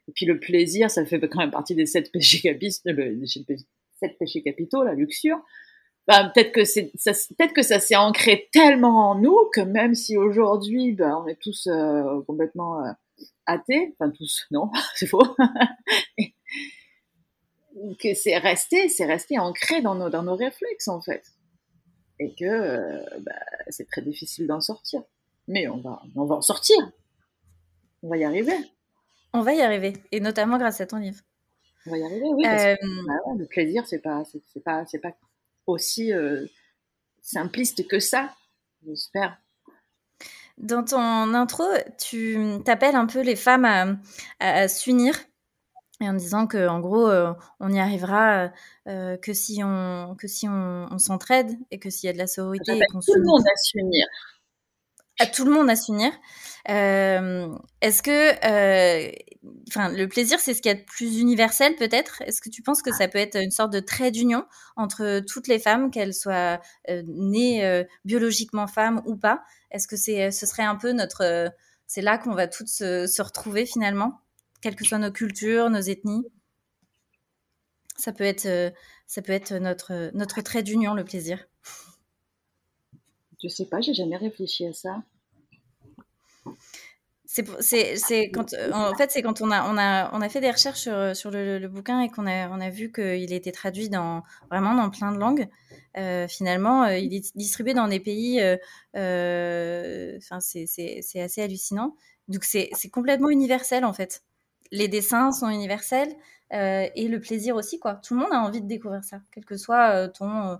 Et 0.08 0.12
puis 0.12 0.24
le 0.24 0.40
plaisir, 0.40 0.90
ça 0.90 1.04
fait 1.04 1.20
quand 1.28 1.40
même 1.40 1.50
partie 1.50 1.74
des 1.74 1.86
sept 1.86 2.10
péchés 2.10 2.40
capitaux, 2.40 2.80
le, 2.86 3.26
sept 4.00 4.18
péchés 4.18 4.42
capitaux, 4.42 4.82
la 4.82 4.94
luxure. 4.94 5.38
Bah, 6.08 6.32
peut-être 6.34 6.52
que 6.52 6.64
c'est 6.64 6.90
ça, 6.94 7.12
peut-être 7.12 7.52
que 7.52 7.62
ça 7.62 7.78
s'est 7.78 7.94
ancré 7.94 8.48
tellement 8.50 9.10
en 9.10 9.14
nous 9.14 9.36
que 9.52 9.60
même 9.60 9.94
si 9.94 10.16
aujourd'hui 10.16 10.92
bah, 10.92 11.18
on 11.18 11.26
est 11.26 11.38
tous 11.38 11.66
euh, 11.66 12.22
complètement 12.26 12.82
euh, 12.82 12.90
athées, 13.44 13.94
enfin 14.00 14.10
tous, 14.10 14.46
non, 14.50 14.70
c'est 14.94 15.06
faux, 15.06 15.20
que 18.00 18.14
c'est 18.14 18.38
resté, 18.38 18.88
c'est 18.88 19.04
resté 19.04 19.38
ancré 19.38 19.82
dans 19.82 19.94
nos 19.94 20.08
dans 20.08 20.22
nos 20.22 20.34
réflexes 20.34 20.88
en 20.88 21.02
fait 21.02 21.24
et 22.18 22.34
que 22.34 22.44
euh, 22.44 23.04
bah, 23.20 23.32
c'est 23.68 23.86
très 23.86 24.00
difficile 24.00 24.46
d'en 24.46 24.62
sortir. 24.62 25.02
Mais 25.46 25.68
on 25.68 25.76
va, 25.76 26.02
on 26.16 26.24
va 26.24 26.36
en 26.36 26.42
sortir. 26.42 26.78
On 28.02 28.08
va 28.08 28.16
y 28.16 28.24
arriver. 28.24 28.56
On 29.34 29.42
va 29.42 29.52
y 29.52 29.60
arriver, 29.60 29.92
et 30.10 30.20
notamment 30.20 30.56
grâce 30.56 30.80
à 30.80 30.86
ton 30.86 30.96
livre. 30.96 31.20
On 31.86 31.90
va 31.90 31.98
y 31.98 32.02
arriver, 32.02 32.28
oui. 32.32 32.44
Parce 32.44 32.62
que, 32.62 33.06
bah 33.06 33.12
ouais, 33.26 33.38
le 33.38 33.46
plaisir, 33.46 33.86
c'est 33.86 33.98
pas, 33.98 34.22
c'est 34.24 34.64
pas, 34.64 34.86
c'est 34.86 35.00
pas 35.00 35.12
aussi 35.68 36.12
euh, 36.12 36.46
simpliste 37.22 37.86
que 37.88 38.00
ça. 38.00 38.34
J'espère. 38.86 39.38
Dans 40.56 40.84
ton 40.84 41.34
intro, 41.34 41.64
tu 41.98 42.38
t'appelles 42.64 42.96
un 42.96 43.06
peu 43.06 43.20
les 43.20 43.36
femmes 43.36 43.64
à, 43.64 43.82
à- 44.40 44.60
à 44.62 44.68
s'unir 44.68 45.14
et 46.00 46.08
en 46.08 46.14
disant 46.14 46.46
que 46.46 46.68
en 46.68 46.80
gros 46.80 47.08
euh, 47.08 47.32
on 47.60 47.72
y 47.72 47.78
arrivera 47.80 48.50
euh, 48.88 49.16
que 49.18 49.32
si 49.32 49.62
on 49.64 50.16
que 50.16 50.26
si 50.28 50.48
on, 50.48 50.86
on 50.90 50.98
s'entraide 50.98 51.56
et 51.70 51.78
que 51.78 51.90
s'il 51.90 52.06
y 52.06 52.10
a 52.10 52.12
de 52.12 52.18
la 52.18 52.26
sororité 52.28 52.76
et 52.76 52.86
qu'on 52.92 53.00
tout 53.00 53.14
le 53.14 53.24
monde 53.24 53.42
à 53.46 53.56
s'unir. 53.56 54.06
à 55.20 55.26
tout 55.26 55.44
le 55.44 55.50
monde 55.52 55.70
à 55.70 55.76
s'unir. 55.76 56.12
Euh, 56.68 57.48
Est-ce 57.80 58.02
que, 58.02 58.10
enfin, 59.68 59.90
le 59.90 60.08
plaisir, 60.08 60.40
c'est 60.40 60.54
ce 60.54 60.62
qu'il 60.62 60.72
y 60.72 60.74
a 60.74 60.78
plus 60.78 61.18
universel 61.18 61.76
peut-être 61.76 62.22
Est-ce 62.22 62.40
que 62.40 62.48
tu 62.48 62.62
penses 62.62 62.82
que 62.82 62.92
ça 62.92 63.08
peut 63.08 63.18
être 63.18 63.36
une 63.36 63.50
sorte 63.50 63.72
de 63.72 63.80
trait 63.80 64.10
d'union 64.10 64.44
entre 64.76 65.20
toutes 65.20 65.48
les 65.48 65.58
femmes, 65.58 65.90
qu'elles 65.90 66.14
soient 66.14 66.60
euh, 66.90 67.02
nées 67.06 67.64
euh, 67.64 67.84
biologiquement 68.04 68.66
femmes 68.66 69.02
ou 69.06 69.16
pas? 69.16 69.42
Est-ce 69.70 69.86
que 69.86 69.96
c'est, 69.96 70.30
ce 70.30 70.46
serait 70.46 70.62
un 70.62 70.76
peu 70.76 70.92
notre, 70.92 71.22
euh, 71.22 71.48
c'est 71.88 72.02
là 72.02 72.18
qu'on 72.18 72.34
va 72.34 72.46
toutes 72.46 72.68
se, 72.68 73.22
retrouver 73.22 73.66
finalement, 73.66 74.20
quelles 74.60 74.76
que 74.76 74.84
soient 74.84 74.98
nos 74.98 75.10
cultures, 75.10 75.70
nos 75.70 75.80
ethnies? 75.80 76.26
Ça 77.96 78.12
peut 78.12 78.24
être, 78.24 78.46
euh, 78.46 78.70
notre 80.14 80.42
trait 80.42 80.62
d'union, 80.62 80.94
le 80.94 81.04
plaisir. 81.04 81.48
Je 83.42 83.48
sais 83.48 83.66
pas, 83.66 83.80
j'ai 83.80 83.94
jamais 83.94 84.16
réfléchi 84.16 84.66
à 84.66 84.72
ça. 84.72 85.02
C'est, 87.60 88.30
quand, 88.30 88.52
euh, 88.54 88.70
en 88.72 88.94
fait, 88.94 89.10
c'est 89.10 89.22
quand 89.22 89.40
on 89.40 89.50
a, 89.50 89.62
on 89.70 89.76
a, 89.78 90.10
on 90.14 90.20
a 90.20 90.28
fait 90.28 90.40
des 90.40 90.50
recherches 90.50 90.80
sur, 90.80 91.16
sur 91.16 91.30
le, 91.30 91.58
le 91.58 91.68
bouquin 91.68 92.00
et 92.00 92.08
qu'on 92.08 92.26
a, 92.26 92.48
on 92.50 92.60
a 92.60 92.70
vu 92.70 92.90
qu'il 92.92 93.32
était 93.32 93.52
traduit 93.52 93.88
dans, 93.88 94.22
vraiment 94.50 94.74
dans 94.74 94.90
plein 94.90 95.12
de 95.12 95.18
langues. 95.18 95.48
Euh, 95.96 96.28
finalement, 96.28 96.84
euh, 96.84 96.96
il 96.96 97.14
est 97.14 97.36
distribué 97.36 97.74
dans 97.74 97.88
des 97.88 98.00
pays, 98.00 98.40
euh, 98.40 98.56
euh, 98.96 100.18
c'est, 100.40 101.20
assez 101.20 101.42
hallucinant. 101.42 101.96
Donc, 102.28 102.44
c'est, 102.44 102.70
complètement 102.92 103.30
universel, 103.30 103.84
en 103.84 103.92
fait. 103.92 104.22
Les 104.70 104.88
dessins 104.88 105.32
sont 105.32 105.48
universels 105.48 106.14
euh, 106.52 106.86
et 106.94 107.08
le 107.08 107.20
plaisir 107.20 107.56
aussi, 107.56 107.78
quoi. 107.78 107.94
Tout 107.96 108.14
le 108.14 108.20
monde 108.20 108.32
a 108.32 108.40
envie 108.40 108.60
de 108.60 108.66
découvrir 108.66 109.02
ça, 109.04 109.20
quel 109.32 109.44
que 109.44 109.56
soit 109.56 109.90
euh, 109.94 110.08
ton, 110.08 110.30
euh, 110.30 110.56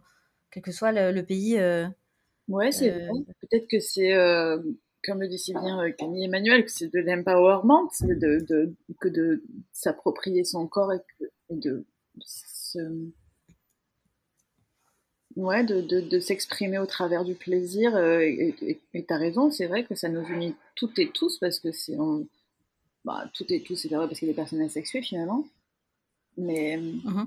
quel 0.51 0.63
que 0.63 0.73
soit 0.73 0.93
le, 0.93 1.13
le 1.13 1.25
pays. 1.25 1.59
euh, 1.59 1.87
Ouais, 2.49 2.73
c'est 2.73 2.91
euh. 2.91 3.11
Peut-être 3.43 3.69
que 3.69 3.79
c'est, 3.79 4.15
euh, 4.15 4.59
comme 5.09 5.21
le 5.23 5.29
dit 5.29 5.39
si 5.39 5.53
bien 5.55 5.81
euh, 5.83 5.93
Camille 5.93 6.25
Emmanuel, 6.27 6.65
que 6.65 6.71
c'est 6.73 6.93
de 6.93 7.01
l'empowerment, 7.01 7.89
c'est 7.93 8.19
de, 8.19 8.41
de, 8.49 8.75
que 9.01 9.09
de 9.09 9.43
s'approprier 9.73 10.45
son 10.45 10.69
corps 10.69 10.93
et, 10.95 11.01
que- 11.21 11.27
et 11.51 11.57
de 11.57 11.87
se, 12.27 12.79
ouais, 15.37 15.65
de, 15.65 15.81
de, 15.81 16.01
de 16.01 16.21
s'exprimer 16.21 16.79
au 16.79 16.87
travers 16.87 17.25
du 17.25 17.35
plaisir. 17.35 17.95
euh, 17.97 18.21
et 18.21 18.81
et 18.95 19.05
t'as 19.05 19.17
raison, 19.19 19.51
c'est 19.51 19.67
vrai 19.67 19.85
que 19.85 19.95
ça 19.95 20.09
nous 20.09 20.25
unit 20.27 20.55
toutes 20.75 20.99
et 20.99 21.11
tous 21.11 21.39
parce 21.39 21.59
que 21.61 21.73
c'est, 21.73 21.99
on- 21.99 22.27
bah, 23.05 23.31
toutes 23.35 23.53
et 23.53 23.63
tous, 23.63 23.77
c'est 23.77 23.89
vrai 23.89 24.07
parce 24.09 24.21
qu'il 24.21 24.29
y 24.29 24.31
a 24.33 24.35
des 24.35 24.37
personnes 24.37 24.63
asexuées 24.63 25.03
finalement. 25.03 25.47
Mais 26.39 26.79
mhm. 26.79 27.27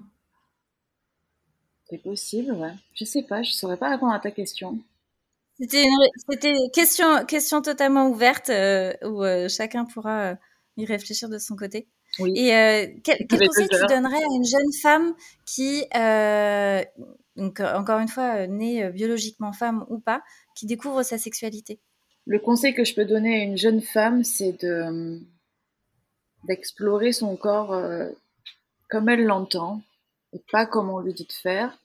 c'est 1.87 1.99
possible, 2.01 2.53
ouais. 2.53 2.73
Je 2.95 3.05
sais 3.05 3.21
pas, 3.21 3.43
je 3.43 3.51
saurais 3.51 3.77
pas 3.77 3.91
répondre 3.91 4.13
à 4.13 4.19
ta 4.19 4.31
question. 4.31 4.79
C'était 5.61 5.83
une, 5.83 6.71
question, 6.71 7.23
question 7.25 7.61
totalement 7.61 8.09
ouverte 8.09 8.49
euh, 8.49 8.93
où 9.03 9.23
euh, 9.23 9.47
chacun 9.47 9.85
pourra 9.85 10.31
euh, 10.31 10.35
y 10.77 10.85
réfléchir 10.85 11.29
de 11.29 11.37
son 11.37 11.55
côté. 11.55 11.87
Oui. 12.17 12.33
Et 12.35 12.99
quel, 13.03 13.27
conseil 13.27 13.67
tu 13.69 13.85
donnerais 13.87 14.17
à 14.17 14.35
une 14.35 14.43
jeune 14.43 14.73
femme 14.81 15.13
qui, 15.45 15.83
donc, 17.37 17.59
encore 17.61 17.99
une 17.99 18.09
fois, 18.09 18.47
née 18.47 18.89
biologiquement 18.89 19.53
femme 19.53 19.85
ou 19.87 19.99
pas, 19.99 20.21
qui 20.55 20.65
découvre 20.65 21.03
sa 21.03 21.17
sexualité? 21.17 21.79
Le 22.25 22.39
conseil 22.39 22.73
que 22.73 22.83
je 22.83 22.95
peux 22.95 23.05
donner 23.05 23.41
à 23.41 23.43
une 23.43 23.57
jeune 23.57 23.81
femme, 23.81 24.23
c'est 24.23 24.61
de 24.63 25.19
d'explorer 26.47 27.13
son 27.13 27.35
corps 27.37 27.79
comme 28.89 29.07
elle 29.07 29.23
l'entend 29.23 29.81
et 30.33 30.41
pas 30.51 30.65
comme 30.65 30.89
on 30.89 30.99
lui 30.99 31.13
dit 31.13 31.25
de 31.25 31.31
faire. 31.31 31.77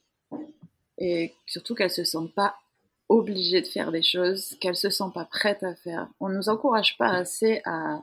Et 0.99 1.35
surtout 1.47 1.77
qu'elle 1.77 1.91
se 1.91 2.05
sente 2.05 2.35
pas 2.35 2.57
obligée 3.09 3.61
de 3.63 3.67
faire 3.67 3.93
des 3.93 4.03
choses 4.03 4.57
qu'elle 4.61 4.77
se 4.77 4.91
sent 4.91 5.11
pas 5.15 5.25
prête 5.25 5.63
à 5.63 5.75
faire. 5.75 6.09
On 6.21 6.29
nous 6.29 6.49
encourage 6.49 6.97
pas 6.99 7.11
assez 7.11 7.61
à, 7.65 8.03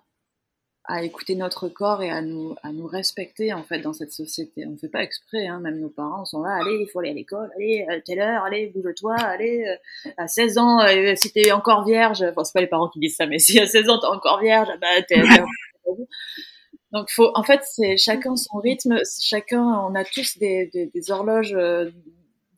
à 0.86 1.04
écouter 1.04 1.36
notre 1.36 1.70
corps 1.70 2.02
et 2.02 2.10
à 2.10 2.22
nous, 2.22 2.56
à 2.62 2.72
nous 2.72 2.88
respecter 2.88 3.54
en 3.54 3.64
fait 3.64 3.80
dans 3.80 3.94
cette 3.94 4.12
société. 4.12 4.66
On 4.66 4.72
ne 4.72 4.78
fait 4.78 4.90
pas 4.90 5.04
exprès, 5.04 5.48
hein, 5.48 5.60
même 5.60 5.80
nos 5.80 5.90
parents 5.90 6.26
sont 6.26 6.42
là, 6.42 6.56
allez, 6.56 6.80
il 6.82 6.88
faut 6.92 7.00
aller 7.00 7.12
à 7.12 7.14
l'école, 7.14 7.50
allez, 7.56 7.86
à 7.90 8.02
telle 8.02 8.20
heure, 8.20 8.44
allez, 8.44 8.68
bouge-toi, 8.68 9.16
allez, 9.16 9.66
euh, 9.66 10.12
à 10.18 10.28
16 10.28 10.58
ans, 10.58 10.82
euh, 10.82 11.14
si 11.16 11.32
t'es 11.32 11.52
encore 11.52 11.86
vierge, 11.86 12.24
enfin 12.24 12.44
c'est 12.44 12.54
pas 12.54 12.62
les 12.62 12.68
parents 12.68 12.90
qui 12.90 13.00
disent 13.00 13.16
ça, 13.16 13.28
mais 13.28 13.40
si 13.40 13.60
à 13.60 13.68
16 13.68 13.90
ans 13.90 14.00
t'es 14.00 14.08
encore 14.08 14.42
vierge, 14.42 14.70
bah 14.82 15.02
t'es... 15.08 15.22
Donc 16.92 17.10
faut, 17.10 17.32
en 17.34 17.44
fait, 17.44 17.62
c'est 17.64 17.98
chacun 17.98 18.36
son 18.36 18.60
rythme, 18.60 19.00
chacun, 19.20 19.64
on 19.64 19.96
a 19.96 20.04
tous 20.04 20.38
des, 20.38 20.70
des, 20.72 20.88
des 20.88 21.12
horloges 21.12 21.56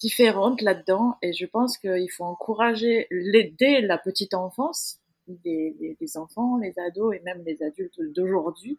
euh, 0.06 0.10
différentes 0.10 0.62
là-dedans, 0.62 1.18
et 1.22 1.34
je 1.34 1.45
pense 1.45 1.78
qu'il 1.78 2.10
faut 2.12 2.26
encourager 2.26 3.08
dès 3.58 3.82
la 3.82 3.97
petite 3.97 4.34
enfance, 4.34 4.99
des, 5.28 5.97
enfants, 6.16 6.58
les 6.58 6.78
ados 6.80 7.16
et 7.16 7.20
même 7.22 7.43
les 7.45 7.64
adultes 7.64 7.99
d'aujourd'hui, 8.14 8.78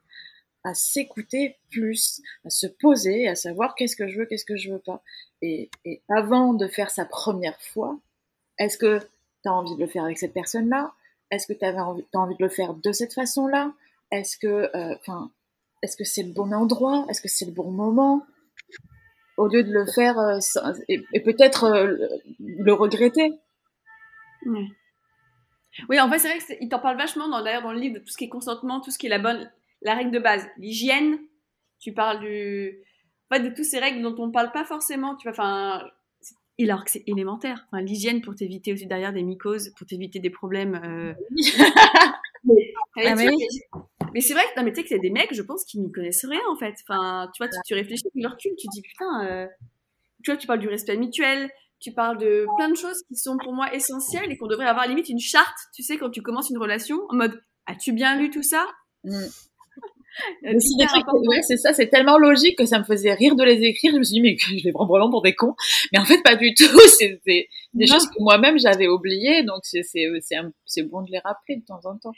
à 0.65 0.75
s'écouter 0.75 1.57
plus, 1.71 2.23
à 2.45 2.51
se 2.51 2.67
poser, 2.67 3.29
à 3.29 3.35
savoir 3.35 3.75
qu'est-ce 3.75 3.97
que 3.97 4.09
je 4.09 4.19
veux, 4.19 4.27
qu'est-ce 4.27 4.45
que 4.45 4.57
je 4.57 4.73
veux 4.73 4.79
pas. 4.79 5.03
Et, 5.43 5.71
avant 6.09 6.55
de 6.55 6.67
faire 6.67 6.91
sa 6.91 7.05
première 7.05 7.61
fois, 7.61 7.99
est-ce 8.59 8.79
que 8.79 8.99
tu 8.99 9.49
as 9.49 9.53
envie 9.53 9.75
de 9.75 9.81
le 9.81 9.87
faire 9.87 10.05
avec 10.05 10.19
cette 10.19 10.33
personne-là? 10.33 10.93
Est-ce 11.31 11.47
que 11.47 11.53
tu 11.53 11.65
as 11.65 11.75
envie, 11.85 12.37
de 12.37 12.43
le 12.43 12.49
faire 12.49 12.75
de 12.75 12.93
cette 12.93 13.15
façon-là? 13.15 13.73
Est-ce 14.13 14.39
que, 14.39 14.71
enfin, 14.99 15.31
est-ce 15.83 15.97
que 15.97 16.05
c'est 16.05 16.23
le 16.23 16.33
bon 16.33 16.53
endroit? 16.53 17.07
Est-ce 17.09 17.21
que 17.21 17.29
c'est 17.29 17.47
le 17.47 17.53
bon 17.53 17.71
moment? 17.71 18.25
Au 19.37 19.49
lieu 19.49 19.63
de 19.65 19.73
le 19.73 19.87
faire 19.87 20.19
euh, 20.19 20.39
et, 20.89 21.21
peut-être 21.21 21.65
euh, 21.65 21.97
le 22.39 22.73
regretter. 22.73 23.33
Oui. 24.47 26.01
en 26.01 26.11
fait, 26.11 26.19
c'est 26.19 26.29
vrai 26.29 26.57
qu'il 26.59 26.69
t'en 26.69 26.79
parle 26.79 26.97
vachement 26.97 27.29
dans, 27.29 27.43
d'ailleurs 27.43 27.63
dans 27.63 27.73
le 27.73 27.81
livre 27.81 27.97
de 27.97 28.01
tout 28.01 28.09
ce 28.09 28.17
qui 28.17 28.25
est 28.25 28.29
consentement, 28.29 28.81
tout 28.81 28.91
ce 28.91 28.99
qui 28.99 29.07
est 29.07 29.11
la 29.11 29.19
bonne, 29.19 29.51
la 29.83 29.95
règle 29.95 30.11
de 30.11 30.19
base, 30.19 30.47
l'hygiène. 30.59 31.19
Tu 31.79 31.93
parles 31.93 32.21
du, 32.21 32.79
en 33.31 33.37
fait, 33.37 33.43
de 33.43 33.55
toutes 33.55 33.65
ces 33.65 33.79
règles 33.79 34.03
dont 34.03 34.15
on 34.19 34.29
ne 34.29 34.33
parle 34.33 34.53
pas 34.53 34.65
forcément. 34.65 35.17
Tu 35.17 35.29
vois, 35.29 35.33
enfin, 35.33 35.83
alors 36.63 36.85
que 36.85 36.91
c'est 36.91 37.05
élémentaire. 37.07 37.67
Enfin, 37.71 37.83
l'hygiène 37.83 38.23
pour 38.23 38.35
t'éviter 38.35 38.73
aussi 38.73 38.87
derrière 38.87 39.13
des 39.13 39.23
mycoses, 39.23 39.73
pour 39.77 39.87
t'éviter 39.87 40.21
des 40.21 40.31
problèmes. 40.31 40.81
Euh... 40.83 41.15
ah, 43.05 43.15
mais 43.15 43.29
oui. 43.29 43.37
Mais 44.17 44.23
c'est 44.23 44.33
vrai 44.33 44.45
que, 44.45 44.59
non, 44.59 44.65
mais 44.65 44.73
tu 44.73 44.77
sais 44.77 44.83
que 44.83 44.89
c'est 44.89 44.99
des 44.99 45.11
mecs, 45.11 45.35
je 45.35 45.43
pense, 45.43 45.63
qui 45.67 45.79
n'y 45.79 45.93
connaissent 45.93 46.25
rien, 46.25 46.41
en 46.51 46.57
fait. 46.57 46.75
Enfin, 46.89 47.31
tu 47.35 47.43
vois, 47.43 47.51
tu, 47.53 47.59
tu 47.67 47.75
réfléchis, 47.75 48.05
tu 48.05 48.23
leur 48.23 48.35
tu 48.39 48.49
dis, 48.49 48.81
putain, 48.81 49.27
euh... 49.27 49.47
tu 50.25 50.31
vois, 50.31 50.39
tu 50.39 50.47
parles 50.47 50.59
du 50.59 50.69
respect 50.69 50.97
mutuel, 50.97 51.51
tu 51.81 51.93
parles 51.93 52.17
de 52.17 52.47
plein 52.57 52.71
de 52.71 52.77
choses 52.77 53.03
qui 53.09 53.17
sont 53.17 53.37
pour 53.37 53.53
moi 53.53 53.75
essentielles 53.75 54.33
et 54.33 54.39
qu'on 54.39 54.47
devrait 54.47 54.65
avoir 54.65 54.89
limite 54.89 55.11
une 55.11 55.19
charte, 55.19 55.55
tu 55.75 55.83
sais, 55.83 55.99
quand 55.99 56.09
tu 56.09 56.23
commences 56.23 56.49
une 56.49 56.57
relation, 56.57 56.97
en 57.11 57.17
mode, 57.17 57.39
as-tu 57.67 57.93
bien 57.93 58.19
lu 58.19 58.31
tout 58.31 58.43
ça? 58.43 58.67
Mm. 59.05 59.27
ouais, 61.29 61.43
c'est 61.43 61.59
ça, 61.59 61.75
c'est 61.75 61.89
tellement 61.89 62.17
logique 62.17 62.57
que 62.57 62.65
ça 62.65 62.79
me 62.79 62.85
faisait 62.85 63.13
rire 63.13 63.37
de 63.37 63.45
les 63.45 63.63
écrire. 63.65 63.93
Je 63.93 63.99
me 63.99 64.03
suis 64.03 64.15
dit, 64.15 64.23
mais 64.23 64.37
je 64.59 64.65
les 64.65 64.73
prends 64.73 64.87
vraiment 64.87 65.11
pour 65.11 65.21
des 65.21 65.35
cons. 65.35 65.55
Mais 65.93 65.99
en 65.99 66.07
fait, 66.07 66.23
pas 66.23 66.37
du 66.37 66.55
tout. 66.55 66.65
C'est 66.99 67.21
des, 67.27 67.51
des 67.75 67.87
choses 67.87 68.07
que 68.07 68.21
moi-même 68.21 68.59
j'avais 68.59 68.89
oubliées. 68.89 69.43
Donc, 69.43 69.61
c'est 69.65 70.83
bon 70.85 71.03
de 71.03 71.11
les 71.11 71.19
rappeler 71.19 71.57
de 71.57 71.67
temps 71.67 71.81
en 71.85 71.99
temps. 71.99 72.15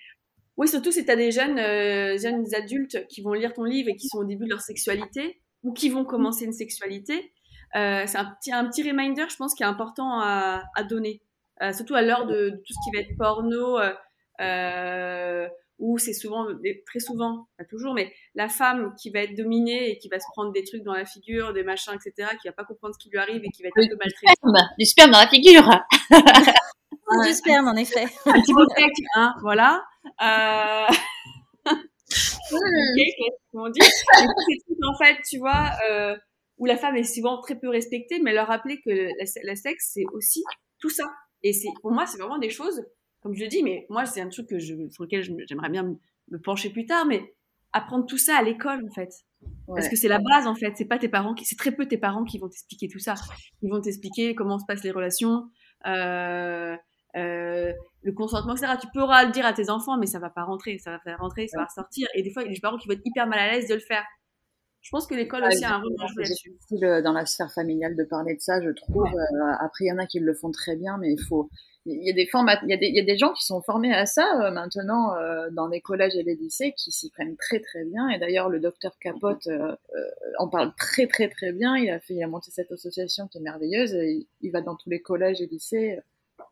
Oui, 0.59 0.69
surtout 0.69 0.91
si 0.91 1.05
tu 1.05 1.11
as 1.11 1.17
des 1.17 1.31
jeunes, 1.31 1.59
euh, 1.59 2.19
jeunes 2.19 2.45
adultes 2.55 3.07
qui 3.09 3.23
vont 3.23 3.33
lire 3.33 3.55
ton 3.55 3.65
livre 3.65 3.89
et 3.89 3.97
qui 3.97 4.09
sont 4.09 4.19
au 4.19 4.25
début 4.25 4.45
de 4.45 4.51
leur 4.51 4.61
sexualité 4.61 5.41
ou 5.63 5.73
qui 5.73 5.89
vont 5.89 6.05
commencer 6.05 6.45
une 6.45 6.53
sexualité. 6.53 7.33
Euh, 7.77 8.05
c'est 8.07 8.19
un 8.19 8.25
petit, 8.25 8.53
un 8.53 8.69
petit 8.69 8.83
reminder, 8.89 9.25
je 9.29 9.37
pense, 9.37 9.55
qui 9.55 9.63
est 9.63 9.67
important 9.67 10.21
à, 10.21 10.65
à 10.75 10.83
donner. 10.83 11.23
Euh, 11.63 11.73
surtout 11.73 11.95
à 11.95 12.03
l'heure 12.03 12.27
de, 12.27 12.51
de, 12.51 12.57
tout 12.57 12.73
ce 12.73 12.79
qui 12.85 12.97
va 12.97 13.03
être 13.03 13.17
porno, 13.17 13.79
euh, 14.41 15.49
où 15.79 15.99
c'est 15.99 16.13
souvent, 16.13 16.47
très 16.87 17.01
souvent, 17.01 17.49
pas 17.57 17.65
toujours, 17.65 17.95
mais 17.95 18.13
la 18.35 18.49
femme 18.49 18.95
qui 19.01 19.11
va 19.11 19.21
être 19.21 19.37
dominée 19.37 19.91
et 19.91 19.99
qui 19.99 20.09
va 20.09 20.19
se 20.19 20.27
prendre 20.33 20.53
des 20.53 20.65
trucs 20.65 20.83
dans 20.83 20.93
la 20.93 21.05
figure, 21.05 21.53
des 21.53 21.63
machins, 21.63 21.93
etc., 21.95 22.31
qui 22.41 22.49
va 22.49 22.53
pas 22.53 22.65
comprendre 22.65 22.95
ce 22.95 22.99
qui 22.99 23.11
lui 23.11 23.19
arrive 23.19 23.43
et 23.45 23.49
qui 23.51 23.63
va 23.63 23.69
être 23.69 23.79
un 23.79 23.89
peu 23.89 23.97
maltraitée. 23.97 24.75
Du 24.79 24.85
sperme 24.87 25.11
dans 25.13 25.21
la 25.21 25.29
figure 25.29 25.69
Du 27.25 27.33
sperme, 27.33 27.69
en 27.69 27.77
effet. 27.77 28.05
Un 28.27 28.41
petit 28.41 29.05
hein, 29.15 29.35
voilà. 29.41 29.83
Euh... 30.23 30.87
okay, 32.53 33.15
on 33.53 33.69
dit. 33.71 33.81
en 34.83 34.99
fait, 34.99 35.17
tu 35.29 35.39
vois, 35.39 35.71
euh, 35.91 36.17
où 36.59 36.67
la 36.67 36.77
femme 36.77 36.97
est 36.97 37.05
souvent 37.05 37.41
très 37.41 37.59
peu 37.59 37.69
respectée, 37.69 38.21
mais 38.23 38.33
leur 38.33 38.49
rappeler 38.49 38.81
que 38.81 38.91
la, 39.45 39.57
sexe, 39.57 39.91
c'est 39.95 40.05
aussi 40.13 40.43
tout 40.81 40.91
ça. 40.91 41.05
Et 41.43 41.53
c'est, 41.53 41.69
pour 41.83 41.93
moi, 41.93 42.07
c'est 42.07 42.19
vraiment 42.19 42.39
des 42.39 42.51
choses, 42.51 42.85
comme 43.21 43.35
je 43.35 43.43
le 43.43 43.49
dis, 43.49 43.63
mais 43.63 43.87
moi, 43.91 44.07
c'est 44.07 44.21
un 44.21 44.29
truc 44.29 44.49
que 44.49 44.59
je, 44.59 44.75
sur 44.91 45.05
lequel 45.05 45.23
j'aimerais 45.49 45.71
bien 45.71 45.97
me 46.31 46.39
pencher 46.39 46.71
plus 46.71 46.87
tard, 46.87 47.07
mais 47.07 47.35
apprendre 47.73 48.07
tout 48.07 48.19
ça 48.19 48.37
à 48.37 48.43
l'école, 48.43 48.85
en 48.85 48.93
fait. 48.93 49.11
Parce 49.67 49.89
que 49.89 49.97
c'est 49.97 50.09
la 50.09 50.19
base, 50.19 50.47
en 50.47 50.55
fait. 50.55 50.73
C'est 50.77 50.87
pas 50.87 50.99
tes 50.99 51.09
parents 51.09 51.35
qui, 51.35 51.45
c'est 51.45 51.57
très 51.57 51.73
peu 51.73 51.87
tes 51.87 51.99
parents 51.99 52.25
qui 52.25 52.39
vont 52.39 52.49
t'expliquer 52.49 52.89
tout 52.89 52.99
ça. 52.99 53.15
Ils 53.63 53.71
vont 53.71 53.81
t'expliquer 53.81 54.35
comment 54.35 54.59
se 54.59 54.65
passent 54.67 54.83
les 54.83 54.91
relations, 54.91 55.51
euh, 55.87 56.77
euh, 57.17 57.73
le 58.03 58.13
consentement, 58.13 58.55
etc. 58.55 58.75
Tu 58.81 58.89
pourras 58.93 59.25
le 59.25 59.33
dire 59.33 59.47
à 59.47 59.53
tes 59.53 59.71
enfants, 59.71 59.99
mais 59.99 60.07
ça 60.07 60.19
va 60.19 60.31
pas 60.31 60.45
rentrer, 60.45 60.79
ça 60.79 60.91
va 60.91 60.99
faire 61.01 61.19
rentrer, 61.19 61.49
ça 61.49 61.59
va 61.59 61.65
ressortir. 61.65 62.07
Et 62.15 62.23
des 62.23 62.33
fois, 62.33 62.43
il 62.43 62.47
y 62.47 62.51
a 62.51 62.55
des 62.55 62.61
parents 62.61 62.79
qui 62.79 62.89
vont 62.89 62.95
être 62.95 63.03
hyper 63.05 63.27
mal 63.27 63.39
à 63.39 63.53
l'aise 63.53 63.69
de 63.69 63.75
le 63.75 63.81
faire. 63.81 64.05
Je 64.81 64.91
pense 64.91 65.07
que 65.07 65.15
l'école 65.15 65.45
aussi 65.45 65.65
a 65.65 65.75
un 65.75 65.83
rôle 65.83 65.93
à 66.01 66.07
jouer 66.07 66.25
là-dessus. 66.25 66.57
Dans 67.03 67.13
la 67.13 67.27
sphère 67.27 67.53
familiale 67.53 67.97
de 67.97 68.05
parler 68.05 68.35
de 68.35 68.41
ça, 68.41 68.63
je 68.63 68.71
trouve. 68.71 69.07
Euh, 69.07 69.53
après, 69.61 69.85
il 69.85 69.89
y 69.89 69.93
en 69.93 69.99
a 69.99 70.07
qui 70.07 70.21
le 70.21 70.33
font 70.35 70.51
très 70.51 70.77
bien, 70.77 70.97
mais 70.99 71.13
il 71.13 71.21
faut. 71.29 71.51
Il 71.85 72.07
y 72.07 72.11
a 72.11 72.13
des 72.13 72.27
formats, 72.27 72.59
il 72.65 72.71
y 72.71 72.75
a 72.75 72.77
des, 72.77 72.87
il 72.87 72.97
y 72.97 73.01
a 73.01 73.05
des 73.05 73.17
gens 73.17 73.33
qui 73.33 73.45
sont 73.45 73.63
formés 73.63 73.95
à 73.95 74.05
ça 74.05 74.25
euh, 74.43 74.51
maintenant 74.51 75.17
euh, 75.17 75.49
dans 75.51 75.69
les 75.69 75.81
collèges 75.81 76.17
et 76.17 76.23
les 76.23 76.37
lycées 76.37 76.75
qui 76.77 76.91
s'y 76.91 77.11
prennent 77.11 77.37
très 77.37 77.61
très 77.61 77.85
bien. 77.85 78.09
Et 78.09 78.19
d'ailleurs, 78.19 78.51
le 78.51 78.61
docteur 78.61 78.99
Capote 78.99 79.49
en 80.39 80.49
parle 80.49 80.73
très 80.77 81.07
très 81.07 81.29
très 81.29 81.53
bien. 81.53 81.77
Il 81.77 81.91
a 81.91 81.99
fait, 81.99 82.15
il 82.15 82.23
a 82.23 82.29
monté 82.29 82.51
cette 82.51 82.71
association 82.73 83.27
qui 83.27 83.39
est 83.39 83.43
merveilleuse. 83.43 83.93
il, 83.93 84.27
il 84.43 84.51
va 84.53 84.61
dans 84.61 84.77
tous 84.77 84.91
les 84.91 85.01
collèges 85.01 85.41
et 85.41 85.47
lycées 85.47 85.99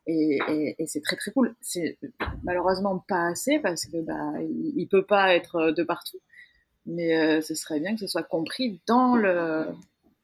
et, 0.05 0.39
et, 0.47 0.75
et 0.79 0.87
c'est 0.87 1.01
très 1.01 1.15
très 1.15 1.31
cool. 1.31 1.55
C'est 1.61 1.97
malheureusement 2.43 3.03
pas 3.07 3.27
assez 3.27 3.59
parce 3.59 3.85
que 3.85 3.97
bah 4.01 4.41
il, 4.41 4.73
il, 4.75 4.87
peut 4.87 5.05
pas 5.05 5.35
être 5.35 5.71
de 5.71 5.83
partout, 5.83 6.19
mais 6.85 7.17
euh, 7.17 7.41
ce 7.41 7.55
serait 7.55 7.79
bien 7.79 7.93
que 7.93 7.99
ce 7.99 8.07
soit 8.07 8.23
compris 8.23 8.79
dans 8.87 9.15
le 9.15 9.65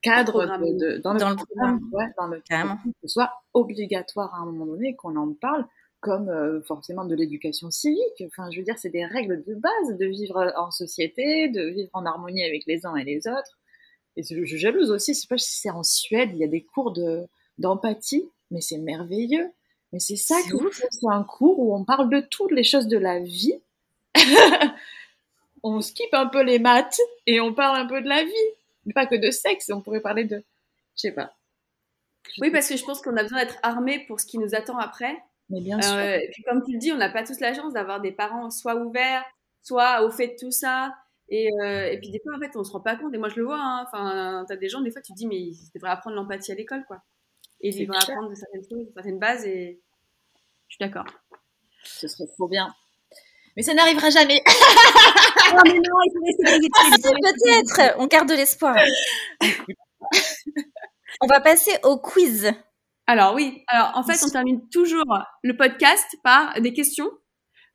cadre 0.02 0.46
de, 0.46 0.96
de, 0.96 0.98
dans, 0.98 1.16
dans, 1.16 1.30
le, 1.30 1.36
programme, 1.36 1.80
ouais, 1.94 2.12
dans 2.18 2.28
le 2.28 2.42
cadre, 2.42 2.78
que 2.84 2.92
ce 3.04 3.08
soit 3.08 3.32
obligatoire 3.54 4.34
à 4.36 4.40
un 4.40 4.46
moment 4.46 4.66
donné 4.66 4.96
qu'on 4.96 5.16
en 5.16 5.34
parle 5.34 5.66
comme 6.02 6.28
euh, 6.28 6.62
forcément 6.62 7.06
de 7.06 7.16
l'éducation 7.16 7.72
civique. 7.72 8.24
Enfin, 8.26 8.52
je 8.52 8.60
veux 8.60 8.66
dire, 8.66 8.78
c'est 8.78 8.90
des 8.90 9.06
règles 9.06 9.42
de 9.46 9.56
base 9.56 9.98
de 9.98 10.06
vivre 10.06 10.54
en 10.58 10.70
société, 10.70 11.48
de 11.48 11.70
vivre 11.70 11.90
en 11.94 12.06
harmonie 12.06 12.44
avec 12.44 12.64
les 12.68 12.86
uns 12.86 12.96
et 12.98 13.06
les 13.06 13.26
autres. 13.28 13.58
Et 14.18 14.24
je, 14.24 14.44
je 14.44 14.58
jalouse 14.58 14.92
aussi, 14.92 15.14
je 15.14 15.22
sais 15.22 15.28
pas 15.28 15.38
si 15.38 15.60
c'est 15.62 15.70
en 15.70 15.84
Suède, 15.84 16.32
il 16.34 16.40
y 16.40 16.44
a 16.44 16.48
des 16.48 16.64
cours 16.64 16.92
de 16.92 17.26
d'empathie, 17.60 18.28
mais 18.54 18.62
c'est 18.62 18.78
merveilleux. 18.78 19.52
Mais 19.92 20.00
c'est 20.00 20.16
ça 20.16 20.36
que 20.50 20.56
c'est 20.72 21.08
un 21.12 21.24
cours 21.24 21.60
où 21.60 21.76
on 21.76 21.84
parle 21.84 22.10
de 22.10 22.22
toutes 22.22 22.52
les 22.52 22.64
choses 22.64 22.88
de 22.88 22.98
la 22.98 23.20
vie. 23.20 23.60
on 25.64 25.82
skip 25.82 26.14
un 26.14 26.28
peu 26.28 26.42
les 26.42 26.60
maths 26.60 27.00
et 27.28 27.42
on 27.42 27.54
parle 27.54 27.78
un 27.78 27.86
peu 27.86 28.02
de 28.02 28.08
la 28.08 28.24
vie. 28.24 28.94
Pas 28.96 29.06
que 29.06 29.16
de 29.16 29.32
sexe, 29.32 29.70
on 29.74 29.82
pourrait 29.82 30.02
parler 30.02 30.24
de... 30.24 30.38
Je 30.96 31.02
sais 31.02 31.12
pas. 31.12 31.34
oui, 32.40 32.52
parce 32.52 32.68
que 32.70 32.78
je 32.78 32.84
pense 32.84 33.02
qu'on 33.02 33.16
a 33.18 33.24
besoin 33.24 33.40
d'être 33.40 33.58
armé 33.64 34.06
pour 34.08 34.20
ce 34.20 34.26
qui 34.26 34.38
nous 34.38 34.56
attend 34.56 34.78
après. 34.78 35.18
Mais 35.50 35.62
bien 35.62 35.82
sûr. 35.82 35.94
Euh, 35.94 36.18
et 36.18 36.30
puis 36.32 36.44
comme 36.44 36.64
tu 36.64 36.74
le 36.74 36.80
dis, 36.80 36.92
on 36.92 36.98
n'a 36.98 37.10
pas 37.10 37.24
tous 37.24 37.40
la 37.40 37.54
chance 37.54 37.74
d'avoir 37.74 38.02
des 38.02 38.12
parents 38.12 38.50
soit 38.50 38.76
ouverts, 38.76 39.24
soit 39.62 40.04
au 40.04 40.12
fait 40.12 40.30
de 40.30 40.36
tout 40.40 40.52
ça. 40.52 40.94
Et, 41.30 41.50
euh, 41.62 41.86
et 41.86 41.98
puis 41.98 42.10
des 42.10 42.20
fois, 42.20 42.36
en 42.36 42.40
fait, 42.40 42.56
on 42.56 42.64
se 42.64 42.72
rend 42.72 42.82
pas 42.82 42.96
compte. 42.96 43.14
Et 43.14 43.18
moi, 43.18 43.30
je 43.30 43.38
le 43.38 43.46
vois. 43.46 43.60
Hein. 43.60 43.86
Enfin, 43.88 44.46
t'as 44.48 44.56
des 44.56 44.70
gens, 44.70 44.82
des 44.82 44.92
fois, 44.92 45.02
tu 45.02 45.14
te 45.14 45.18
dis, 45.18 45.28
mais 45.28 45.40
ils 45.40 45.70
devraient 45.74 45.92
apprendre 45.92 46.16
l'empathie 46.16 46.52
à 46.52 46.56
l'école, 46.56 46.84
quoi. 46.86 47.02
Et 47.64 47.70
ils 47.70 47.88
devraient 47.88 47.98
apprendre 47.98 48.30
de 48.30 48.36
certaines 48.36 48.64
choses, 48.70 48.86
de 48.88 48.92
certaines 48.94 49.20
bases. 49.20 49.46
Et 49.46 49.82
je 50.68 50.76
suis 50.76 50.80
d'accord. 50.80 51.06
Ce 51.84 52.08
serait 52.08 52.28
trop 52.38 52.48
bien. 52.48 52.74
Mais 53.56 53.64
ça 53.64 53.74
n'arrivera 53.74 54.10
jamais. 54.10 54.42
non, 55.54 55.62
mais 55.66 55.74
non, 55.74 56.00
Peut-être, 56.42 57.96
on 58.00 58.08
garde 58.08 58.32
l'espoir. 58.32 58.76
on 61.22 61.28
va 61.28 61.40
passer 61.40 61.72
au 61.84 61.98
quiz. 61.98 62.52
Alors 63.06 63.34
oui, 63.36 63.64
alors 63.68 63.92
en 63.96 64.04
fait, 64.04 64.24
on 64.26 64.30
termine 64.30 64.68
toujours 64.70 65.06
le 65.44 65.56
podcast 65.58 66.06
par 66.24 66.60
des 66.62 66.74
questions. 66.74 67.10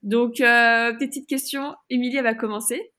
Donc, 0.02 0.40
euh, 0.40 0.94
petite 0.94 1.28
question, 1.28 1.74
Émilie, 1.90 2.20
va 2.20 2.34
commencer. 2.34 2.92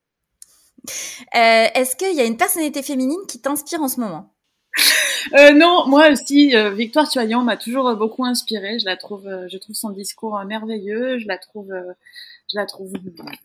Euh, 1.35 1.67
Est-ce 1.73 1.95
qu'il 1.95 2.13
y 2.13 2.21
a 2.21 2.25
une 2.25 2.37
personnalité 2.37 2.83
féminine 2.83 3.19
qui 3.27 3.41
t'inspire 3.41 3.81
en 3.81 3.87
ce 3.87 3.99
moment? 3.99 4.35
Euh, 5.34 5.51
non, 5.51 5.86
moi 5.88 6.09
aussi, 6.09 6.55
euh, 6.55 6.72
Victoire 6.72 7.07
Tuaillon 7.07 7.41
m'a 7.41 7.57
toujours 7.57 7.93
beaucoup 7.95 8.26
inspirée. 8.26 8.80
Je 8.80 8.86
la 8.86 8.97
trouve, 8.97 9.30
je 9.49 9.57
trouve 9.57 9.76
son 9.76 9.89
discours 9.89 10.39
merveilleux. 10.45 11.20
Je 11.20 11.28
la 11.28 11.38
trouve, 11.38 11.72
je 12.51 12.57
la 12.57 12.65
trouve 12.65 12.93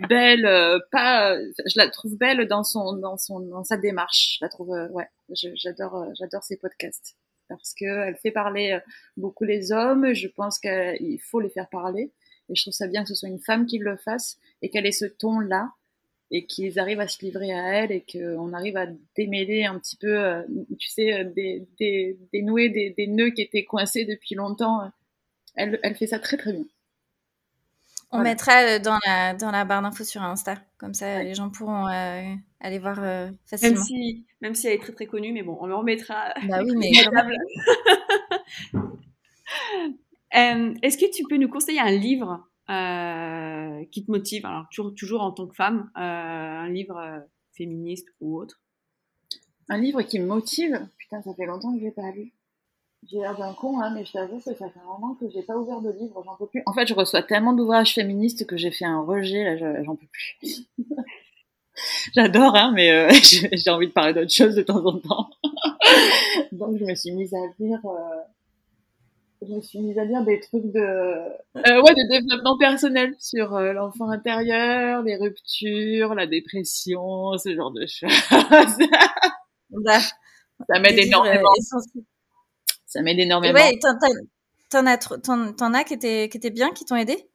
belle, 0.08 0.48
pas, 0.90 1.36
je 1.38 1.78
la 1.78 1.88
trouve 1.90 2.16
belle 2.16 2.46
dans 2.46 2.64
son, 2.64 2.94
dans 2.94 3.18
son, 3.18 3.40
dans 3.40 3.64
sa 3.64 3.76
démarche. 3.76 4.36
Je 4.38 4.44
la 4.44 4.48
trouve, 4.48 4.70
ouais, 4.92 5.08
j'adore, 5.30 6.06
j'adore 6.18 6.44
ses 6.44 6.56
podcasts 6.56 7.16
parce 7.48 7.74
que 7.74 7.84
elle 7.84 8.16
fait 8.16 8.30
parler 8.30 8.78
beaucoup 9.16 9.44
les 9.44 9.72
hommes. 9.72 10.14
Je 10.14 10.28
pense 10.28 10.58
qu'il 10.58 11.20
faut 11.20 11.40
les 11.40 11.50
faire 11.50 11.68
parler. 11.68 12.12
Et 12.48 12.54
je 12.54 12.62
trouve 12.62 12.74
ça 12.74 12.86
bien 12.86 13.02
que 13.02 13.08
ce 13.08 13.14
soit 13.14 13.28
une 13.28 13.40
femme 13.40 13.66
qui 13.66 13.78
le 13.78 13.96
fasse 13.96 14.38
et 14.62 14.70
qu'elle 14.70 14.86
ait 14.86 14.92
ce 14.92 15.06
ton-là 15.06 15.70
et 16.34 16.46
qu'ils 16.46 16.80
arrivent 16.80 16.98
à 16.98 17.06
se 17.06 17.24
livrer 17.24 17.52
à 17.52 17.74
elle 17.74 17.92
et 17.92 18.04
qu'on 18.10 18.52
arrive 18.54 18.76
à 18.76 18.86
démêler 19.16 19.64
un 19.64 19.78
petit 19.78 19.96
peu, 19.96 20.18
euh, 20.18 20.42
tu 20.80 20.88
sais, 20.88 21.14
euh, 21.14 21.24
des, 21.24 21.64
des, 21.78 22.18
des 22.32 22.42
noués, 22.42 22.70
des, 22.70 22.90
des, 22.90 23.06
nœuds 23.06 23.30
qui 23.30 23.40
étaient 23.40 23.64
coincés 23.64 24.04
depuis 24.04 24.34
longtemps. 24.34 24.90
Elle, 25.54 25.78
elle 25.84 25.94
fait 25.94 26.08
ça 26.08 26.18
très 26.18 26.36
très 26.36 26.52
bien. 26.52 26.64
On 28.10 28.18
mettra 28.18 28.62
euh, 28.62 28.80
dans 28.80 28.98
la, 29.06 29.34
dans 29.34 29.52
la 29.52 29.64
barre 29.64 29.82
d'infos 29.82 30.02
sur 30.02 30.22
Insta, 30.22 30.56
comme 30.76 30.92
ça 30.92 31.22
les 31.22 31.34
gens 31.34 31.50
pourront 31.50 31.86
aller 31.86 32.80
voir 32.80 32.96
facilement. 33.46 33.76
Même 33.76 33.84
si, 33.84 34.26
même 34.40 34.56
si 34.56 34.66
elle 34.66 34.72
est 34.72 34.82
très 34.82 34.92
très 34.92 35.06
connue, 35.06 35.32
mais 35.32 35.44
bon, 35.44 35.56
on 35.60 35.66
le 35.66 35.76
remettra. 35.76 36.34
Bah 36.48 36.64
oui, 36.64 36.74
mais. 36.76 36.90
Est-ce 40.82 40.98
que 40.98 41.14
tu 41.14 41.22
peux 41.28 41.36
nous 41.36 41.48
conseiller 41.48 41.78
un 41.78 41.92
livre 41.92 42.44
euh, 42.70 43.84
qui 43.90 44.04
te 44.04 44.10
motive, 44.10 44.46
alors 44.46 44.66
toujours, 44.70 44.94
toujours 44.94 45.22
en 45.22 45.32
tant 45.32 45.46
que 45.46 45.54
femme, 45.54 45.90
euh, 45.96 46.00
un 46.00 46.68
livre 46.68 46.96
euh, 46.96 47.20
féministe 47.52 48.08
ou 48.20 48.38
autre 48.38 48.60
Un 49.68 49.78
livre 49.78 50.02
qui 50.02 50.18
me 50.18 50.26
motive 50.26 50.86
Putain, 50.98 51.22
ça 51.22 51.34
fait 51.34 51.46
longtemps 51.46 51.72
que 51.74 51.80
je 51.80 51.84
l'ai 51.84 51.90
pas 51.90 52.10
lu. 52.12 52.32
J'ai 53.10 53.18
l'air 53.18 53.36
d'un 53.36 53.52
con, 53.52 53.80
hein, 53.80 53.90
mais 53.94 54.06
je 54.06 54.12
t'avoue 54.12 54.38
que 54.38 54.44
ça 54.44 54.54
fait 54.54 54.64
un 54.64 54.86
moment 54.86 55.14
que 55.14 55.28
j'ai 55.28 55.42
pas 55.42 55.56
ouvert 55.56 55.82
de 55.82 55.90
livre, 55.90 56.22
j'en 56.24 56.36
peux 56.36 56.46
plus. 56.46 56.62
En 56.64 56.72
fait, 56.72 56.86
je 56.86 56.94
reçois 56.94 57.22
tellement 57.22 57.52
d'ouvrages 57.52 57.92
féministes 57.92 58.46
que 58.46 58.56
j'ai 58.56 58.70
fait 58.70 58.86
un 58.86 59.02
rejet, 59.02 59.44
là, 59.44 59.82
j'en 59.82 59.96
peux 59.96 60.06
plus. 60.06 60.66
J'adore, 62.14 62.54
hein, 62.56 62.72
mais 62.74 62.90
euh, 62.92 63.10
j'ai 63.52 63.70
envie 63.70 63.88
de 63.88 63.92
parler 63.92 64.14
d'autre 64.14 64.32
chose 64.32 64.54
de 64.54 64.62
temps 64.62 64.84
en 64.84 64.98
temps. 64.98 65.30
Donc, 66.52 66.78
je 66.78 66.84
me 66.84 66.94
suis 66.94 67.12
mise 67.12 67.34
à 67.34 67.38
lire 67.58 67.80
je 69.46 69.54
me 69.54 69.60
suis 69.60 69.80
mise 69.80 69.98
à 69.98 70.04
lire 70.04 70.24
des 70.24 70.40
trucs 70.40 70.72
de, 70.72 70.80
euh, 70.80 71.82
ouais, 71.82 71.92
de 71.92 72.08
développement 72.08 72.58
personnel 72.58 73.14
sur 73.18 73.54
euh, 73.54 73.72
l'enfant 73.72 74.08
intérieur, 74.10 75.02
les 75.02 75.16
ruptures, 75.16 76.14
la 76.14 76.26
dépression, 76.26 77.36
ce 77.38 77.54
genre 77.54 77.72
de 77.72 77.86
choses. 77.86 78.10
Bah, 79.76 79.98
ça 80.68 80.78
m'aide 80.78 80.98
énormément. 81.00 81.50
Ça 82.86 83.02
m'aide 83.02 83.18
énormément. 83.18 83.58
Ouais, 83.58 83.76
t'en 84.70 84.86
as, 84.86 84.98
t'en 84.98 85.74
as 85.74 85.82
qui 85.84 85.94
étaient, 85.94 86.28
qui 86.28 86.36
étaient 86.36 86.50
bien, 86.50 86.70
qui 86.70 86.84
t'ont 86.84 86.94
aidé? 86.94 87.28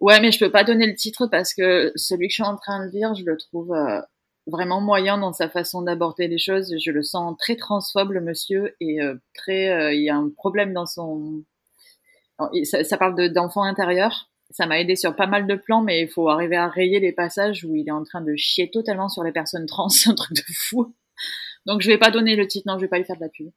Ouais, 0.00 0.20
mais 0.20 0.32
je 0.32 0.38
peux 0.38 0.50
pas 0.50 0.64
donner 0.64 0.86
le 0.86 0.94
titre 0.94 1.26
parce 1.26 1.54
que 1.54 1.92
celui 1.94 2.28
que 2.28 2.32
je 2.32 2.42
suis 2.42 2.42
en 2.42 2.56
train 2.56 2.86
de 2.86 2.90
lire, 2.90 3.14
je 3.14 3.24
le 3.24 3.36
trouve 3.36 3.72
euh, 3.72 4.00
vraiment 4.48 4.80
moyen 4.80 5.18
dans 5.18 5.32
sa 5.32 5.48
façon 5.48 5.82
d'aborder 5.82 6.26
les 6.28 6.38
choses. 6.38 6.74
Je 6.82 6.90
le 6.90 7.02
sens 7.02 7.36
très 7.38 7.56
transphobe, 7.56 8.12
le 8.12 8.20
monsieur, 8.20 8.74
et 8.80 9.00
euh, 9.00 9.14
très, 9.34 9.70
euh, 9.70 9.92
il 9.92 10.02
y 10.02 10.10
a 10.10 10.16
un 10.16 10.30
problème 10.30 10.72
dans 10.72 10.86
son. 10.86 11.44
Ça, 12.64 12.84
ça 12.84 12.96
parle 12.96 13.32
d'enfant 13.32 13.62
intérieur. 13.62 14.30
Ça 14.50 14.66
m'a 14.66 14.80
aidé 14.80 14.96
sur 14.96 15.14
pas 15.14 15.26
mal 15.26 15.46
de 15.46 15.54
plans, 15.56 15.82
mais 15.82 16.02
il 16.02 16.08
faut 16.08 16.28
arriver 16.28 16.56
à 16.56 16.68
rayer 16.68 17.00
les 17.00 17.12
passages 17.12 17.64
où 17.64 17.74
il 17.74 17.86
est 17.86 17.92
en 17.92 18.04
train 18.04 18.22
de 18.22 18.34
chier 18.36 18.70
totalement 18.70 19.08
sur 19.08 19.22
les 19.22 19.32
personnes 19.32 19.66
trans, 19.66 19.88
c'est 19.88 20.08
un 20.10 20.14
truc 20.14 20.36
de 20.36 20.42
fou. 20.54 20.94
Donc 21.66 21.82
je 21.82 21.88
vais 21.88 21.98
pas 21.98 22.10
donner 22.10 22.36
le 22.36 22.46
titre, 22.46 22.66
non, 22.66 22.78
je 22.78 22.82
vais 22.82 22.88
pas 22.88 22.98
lui 22.98 23.04
faire 23.04 23.16
de 23.16 23.22
la 23.22 23.28
pub. 23.28 23.50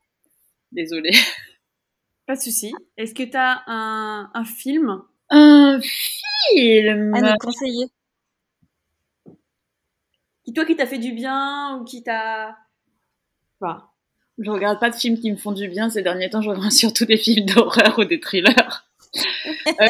Désolée. 0.72 1.12
Pas 2.28 2.36
de 2.36 2.42
souci. 2.42 2.72
Est-ce 2.98 3.14
que 3.14 3.24
tu 3.24 3.36
as 3.36 3.64
un, 3.68 4.30
un 4.34 4.46
film? 4.46 5.02
Un 5.30 5.80
film 5.82 7.14
À 7.14 7.22
nous 7.22 7.38
conseiller 7.40 7.90
qui 10.52 10.54
toi 10.54 10.66
qui 10.66 10.76
t'a 10.76 10.86
fait 10.86 10.98
du 10.98 11.12
bien 11.14 11.78
ou 11.78 11.84
qui 11.84 12.04
t'a 12.04 12.58
enfin, 13.60 13.88
je 14.38 14.50
regarde 14.50 14.80
pas 14.80 14.90
de 14.90 14.96
films 14.96 15.20
qui 15.20 15.32
me 15.32 15.38
font 15.38 15.52
du 15.52 15.68
bien 15.68 15.90
ces 15.90 16.02
derniers 16.02 16.30
temps 16.30 16.42
je 16.42 16.50
regarde 16.50 16.72
surtout 16.72 17.06
des 17.06 17.18
films 17.18 17.46
d'horreur 17.46 17.98
ou 18.00 18.06
des 18.06 18.20
thrillers. 18.20 18.88
Euh, 19.68 19.86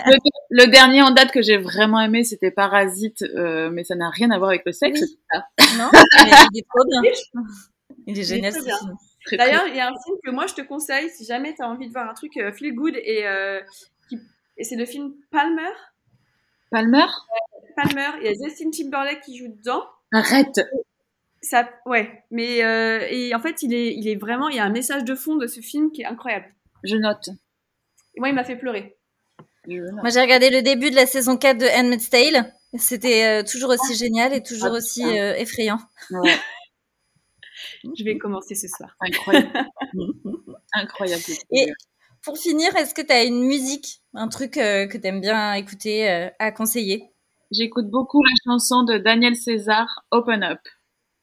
le, 0.49 0.65
dernier 0.71 1.03
en 1.03 1.11
date 1.11 1.31
que 1.31 1.43
j'ai 1.43 1.57
vraiment 1.57 2.01
aimé 2.01 2.23
c'était 2.23 2.49
Parasite 2.49 3.21
euh, 3.21 3.69
mais 3.69 3.83
ça 3.83 3.93
n'a 3.93 4.09
rien 4.09 4.31
à 4.31 4.39
voir 4.39 4.49
avec 4.49 4.63
le 4.65 4.71
sexe 4.71 5.01
non. 5.77 5.89
Mais 5.93 6.31
il 6.53 6.59
est 6.59 6.65
trop 6.67 6.83
bien. 6.89 7.11
Il 8.07 8.17
est 8.17 8.23
génial 8.23 8.51
ce 8.51 8.61
film. 8.61 8.97
D'ailleurs, 9.33 9.67
il 9.67 9.75
y 9.75 9.79
a 9.79 9.87
un 9.87 9.95
film 10.03 10.17
que 10.23 10.31
moi 10.31 10.47
je 10.47 10.55
te 10.55 10.61
conseille 10.61 11.09
si 11.09 11.25
jamais 11.25 11.53
tu 11.53 11.61
as 11.61 11.69
envie 11.69 11.87
de 11.87 11.93
voir 11.93 12.09
un 12.09 12.13
truc 12.13 12.35
euh, 12.37 12.51
feel 12.51 12.73
good 12.73 12.95
et, 12.95 13.25
euh, 13.25 13.59
qui... 14.09 14.17
et 14.57 14.63
c'est 14.63 14.75
le 14.75 14.85
film 14.85 15.13
Palmer. 15.29 15.71
Palmer? 16.71 17.05
Palmer, 17.75 18.09
il 18.21 18.25
y 18.25 18.29
a 18.29 18.33
Justin 18.33 18.71
Timberlake 18.71 19.21
qui 19.21 19.37
joue 19.37 19.49
dedans. 19.49 19.83
Arrête. 20.11 20.61
Ça, 21.41 21.67
ouais, 21.85 22.23
mais 22.29 22.63
euh, 22.63 23.07
et 23.09 23.33
en 23.33 23.39
fait, 23.39 23.63
il 23.63 23.73
est, 23.73 23.95
il 23.95 24.07
est 24.07 24.15
vraiment, 24.15 24.49
il 24.49 24.57
y 24.57 24.59
a 24.59 24.63
un 24.63 24.69
message 24.69 25.03
de 25.03 25.15
fond 25.15 25.37
de 25.37 25.47
ce 25.47 25.59
film 25.59 25.91
qui 25.91 26.03
est 26.03 26.05
incroyable. 26.05 26.45
Je 26.83 26.95
note. 26.95 27.29
Et 28.15 28.19
moi, 28.19 28.29
il 28.29 28.35
m'a 28.35 28.43
fait 28.43 28.57
pleurer. 28.57 28.97
Moi, 29.67 30.09
j'ai 30.09 30.21
regardé 30.21 30.49
le 30.49 30.61
début 30.61 30.89
de 30.91 30.95
la 30.95 31.05
saison 31.05 31.37
4 31.37 31.57
de 31.57 31.65
Handmaid's 31.65 32.09
Tale. 32.09 32.53
C'était 32.77 33.25
euh, 33.25 33.43
toujours 33.43 33.69
aussi 33.69 33.95
génial 33.95 34.33
et 34.33 34.41
toujours 34.41 34.69
ah, 34.71 34.77
aussi 34.77 35.03
euh, 35.03 35.35
effrayant. 35.35 35.79
Ouais. 36.09 36.35
Je 37.97 38.03
vais 38.03 38.17
commencer 38.17 38.55
ce 38.55 38.67
soir. 38.67 38.95
Incroyable. 38.99 39.51
Incroyable. 40.73 41.23
Et 41.51 41.71
pour 42.23 42.37
finir, 42.37 42.75
est-ce 42.75 42.93
que 42.93 43.01
tu 43.01 43.11
as 43.11 43.23
une 43.23 43.43
musique, 43.45 44.01
un 44.13 44.27
truc 44.27 44.53
que 44.53 44.97
tu 44.97 45.07
aimes 45.07 45.21
bien 45.21 45.53
écouter 45.53 46.29
à 46.39 46.51
conseiller? 46.51 47.10
J'écoute 47.51 47.89
beaucoup 47.89 48.23
la 48.23 48.33
chanson 48.45 48.83
de 48.83 48.97
Daniel 48.97 49.35
César, 49.35 50.05
Open 50.11 50.41
Up. 50.41 50.59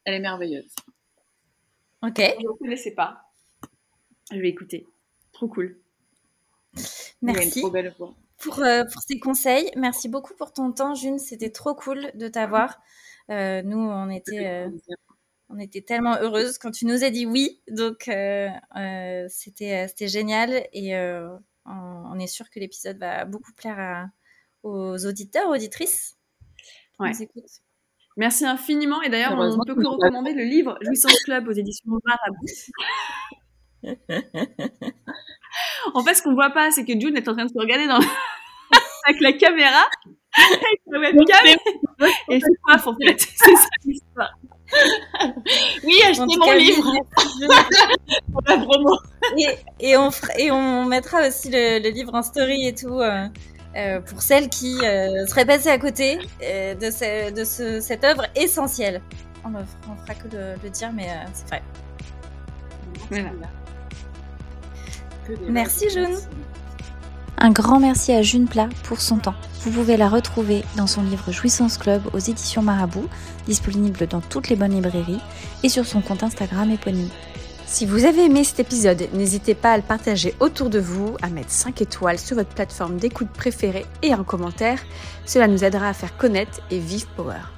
Elle 0.04 0.14
est 0.14 0.20
merveilleuse. 0.20 0.74
Ok. 2.02 2.18
Je 2.18 2.46
ne 2.46 2.58
connaissais 2.58 2.94
pas. 2.94 3.22
Je 4.30 4.38
vais 4.38 4.50
écouter. 4.50 4.86
Trop 5.32 5.48
cool. 5.48 5.80
Merci. 7.22 7.60
trop 7.60 7.70
belle 7.70 7.94
voix. 7.96 8.14
Pour, 8.36 8.60
euh, 8.60 8.84
pour 8.84 9.00
ces 9.00 9.18
conseils. 9.18 9.70
Merci 9.74 10.08
beaucoup 10.08 10.34
pour 10.34 10.52
ton 10.52 10.70
temps, 10.70 10.94
June. 10.94 11.18
C'était 11.18 11.50
trop 11.50 11.74
cool 11.74 12.10
de 12.14 12.28
t'avoir. 12.28 12.78
Euh, 13.30 13.62
nous, 13.62 13.78
on 13.78 14.10
était, 14.10 14.46
euh, 14.46 14.68
on 15.48 15.58
était 15.58 15.80
tellement 15.80 16.16
heureuses 16.16 16.58
quand 16.58 16.70
tu 16.70 16.84
nous 16.84 17.04
as 17.04 17.10
dit 17.10 17.24
oui. 17.24 17.62
Donc, 17.70 18.10
c'était 19.28 19.88
génial. 20.00 20.68
Et 20.74 20.94
on, 21.64 22.18
est 22.18 22.26
sûr 22.26 22.50
que 22.50 22.60
l'épisode 22.60 22.98
va 22.98 23.24
beaucoup 23.24 23.52
plaire 23.54 24.10
aux 24.62 25.06
auditeurs, 25.06 25.48
auditrices. 25.48 26.17
Merci 28.16 28.46
infiniment. 28.46 29.02
Et 29.02 29.08
d'ailleurs, 29.08 29.32
on 29.32 29.56
ne 29.56 29.64
peut 29.64 29.74
que 29.74 29.86
recommander 29.86 30.32
le 30.32 30.44
livre 30.44 30.78
Jouissance 30.82 31.18
Club 31.24 31.48
aux 31.48 31.52
éditions 31.52 31.90
Marabout. 32.04 32.46
en 35.94 36.02
fait, 36.02 36.14
ce 36.14 36.22
qu'on 36.22 36.34
voit 36.34 36.50
pas, 36.50 36.70
c'est 36.70 36.84
que 36.84 36.98
June 36.98 37.16
est 37.16 37.28
en 37.28 37.34
train 37.34 37.44
de 37.44 37.50
se 37.50 37.58
regarder 37.58 37.86
dans... 37.86 38.00
avec 39.06 39.20
la 39.20 39.32
caméra, 39.32 39.88
avec 40.36 40.80
la 40.86 41.00
webcam, 41.00 41.46
et 42.28 42.40
c'est 42.40 42.60
pas 42.66 42.88
en 42.88 42.96
fait. 42.96 43.18
C'est 43.18 43.56
ça 43.56 43.68
l'histoire. 43.84 44.32
Oui, 45.84 46.00
achetez 46.04 46.36
mon 46.38 46.52
livre 46.52 46.92
pour 48.30 48.42
la 48.46 48.58
promo. 48.58 48.98
Et, 49.80 49.96
on 49.96 50.10
et 50.38 50.50
on 50.50 50.84
mettra 50.84 51.26
aussi 51.26 51.48
le, 51.50 51.90
livre 51.90 52.14
en 52.14 52.22
story 52.22 52.66
et 52.66 52.74
tout. 52.74 53.00
Euh, 53.00 53.26
euh, 53.78 54.00
pour 54.00 54.22
celles 54.22 54.48
qui 54.48 54.76
euh, 54.82 55.24
seraient 55.26 55.44
passées 55.44 55.70
à 55.70 55.78
côté 55.78 56.18
euh, 56.42 56.74
de, 56.74 57.30
de 57.30 57.80
cette 57.80 58.02
œuvre 58.02 58.24
essentielle. 58.34 59.00
On 59.44 59.50
ne 59.50 59.62
fera 59.62 60.14
que 60.14 60.26
de 60.28 60.54
le 60.62 60.70
dire, 60.70 60.90
mais 60.92 61.08
c'est 61.32 61.46
vrai. 61.48 61.62
Merci 65.48 65.90
June. 65.90 66.16
Un 67.38 67.50
grand 67.50 67.78
merci 67.78 68.12
à 68.12 68.20
June 68.20 68.48
Plat 68.48 68.68
pour 68.82 69.00
son 69.00 69.18
temps. 69.18 69.34
Vous 69.62 69.70
pouvez 69.70 69.96
la 69.96 70.08
retrouver 70.08 70.64
dans 70.76 70.88
son 70.88 71.02
livre 71.02 71.30
Jouissance 71.30 71.78
Club 71.78 72.02
aux 72.12 72.18
éditions 72.18 72.62
Marabout, 72.62 73.08
disponible 73.46 74.08
dans 74.08 74.20
toutes 74.20 74.48
les 74.48 74.56
bonnes 74.56 74.74
librairies, 74.74 75.20
et 75.62 75.68
sur 75.68 75.86
son 75.86 76.00
compte 76.00 76.24
Instagram 76.24 76.70
éponyme. 76.70 77.10
Si 77.70 77.84
vous 77.84 78.06
avez 78.06 78.24
aimé 78.24 78.44
cet 78.44 78.60
épisode, 78.60 79.08
n'hésitez 79.12 79.54
pas 79.54 79.72
à 79.72 79.76
le 79.76 79.82
partager 79.82 80.34
autour 80.40 80.70
de 80.70 80.78
vous, 80.78 81.16
à 81.20 81.28
mettre 81.28 81.50
5 81.50 81.82
étoiles 81.82 82.18
sur 82.18 82.36
votre 82.36 82.48
plateforme 82.48 82.96
d'écoute 82.96 83.28
préférée 83.28 83.84
et 84.02 84.14
un 84.14 84.24
commentaire. 84.24 84.80
Cela 85.26 85.48
nous 85.48 85.64
aidera 85.64 85.90
à 85.90 85.92
faire 85.92 86.16
connaître 86.16 86.62
et 86.70 86.78
vivre 86.78 87.06
Power. 87.14 87.57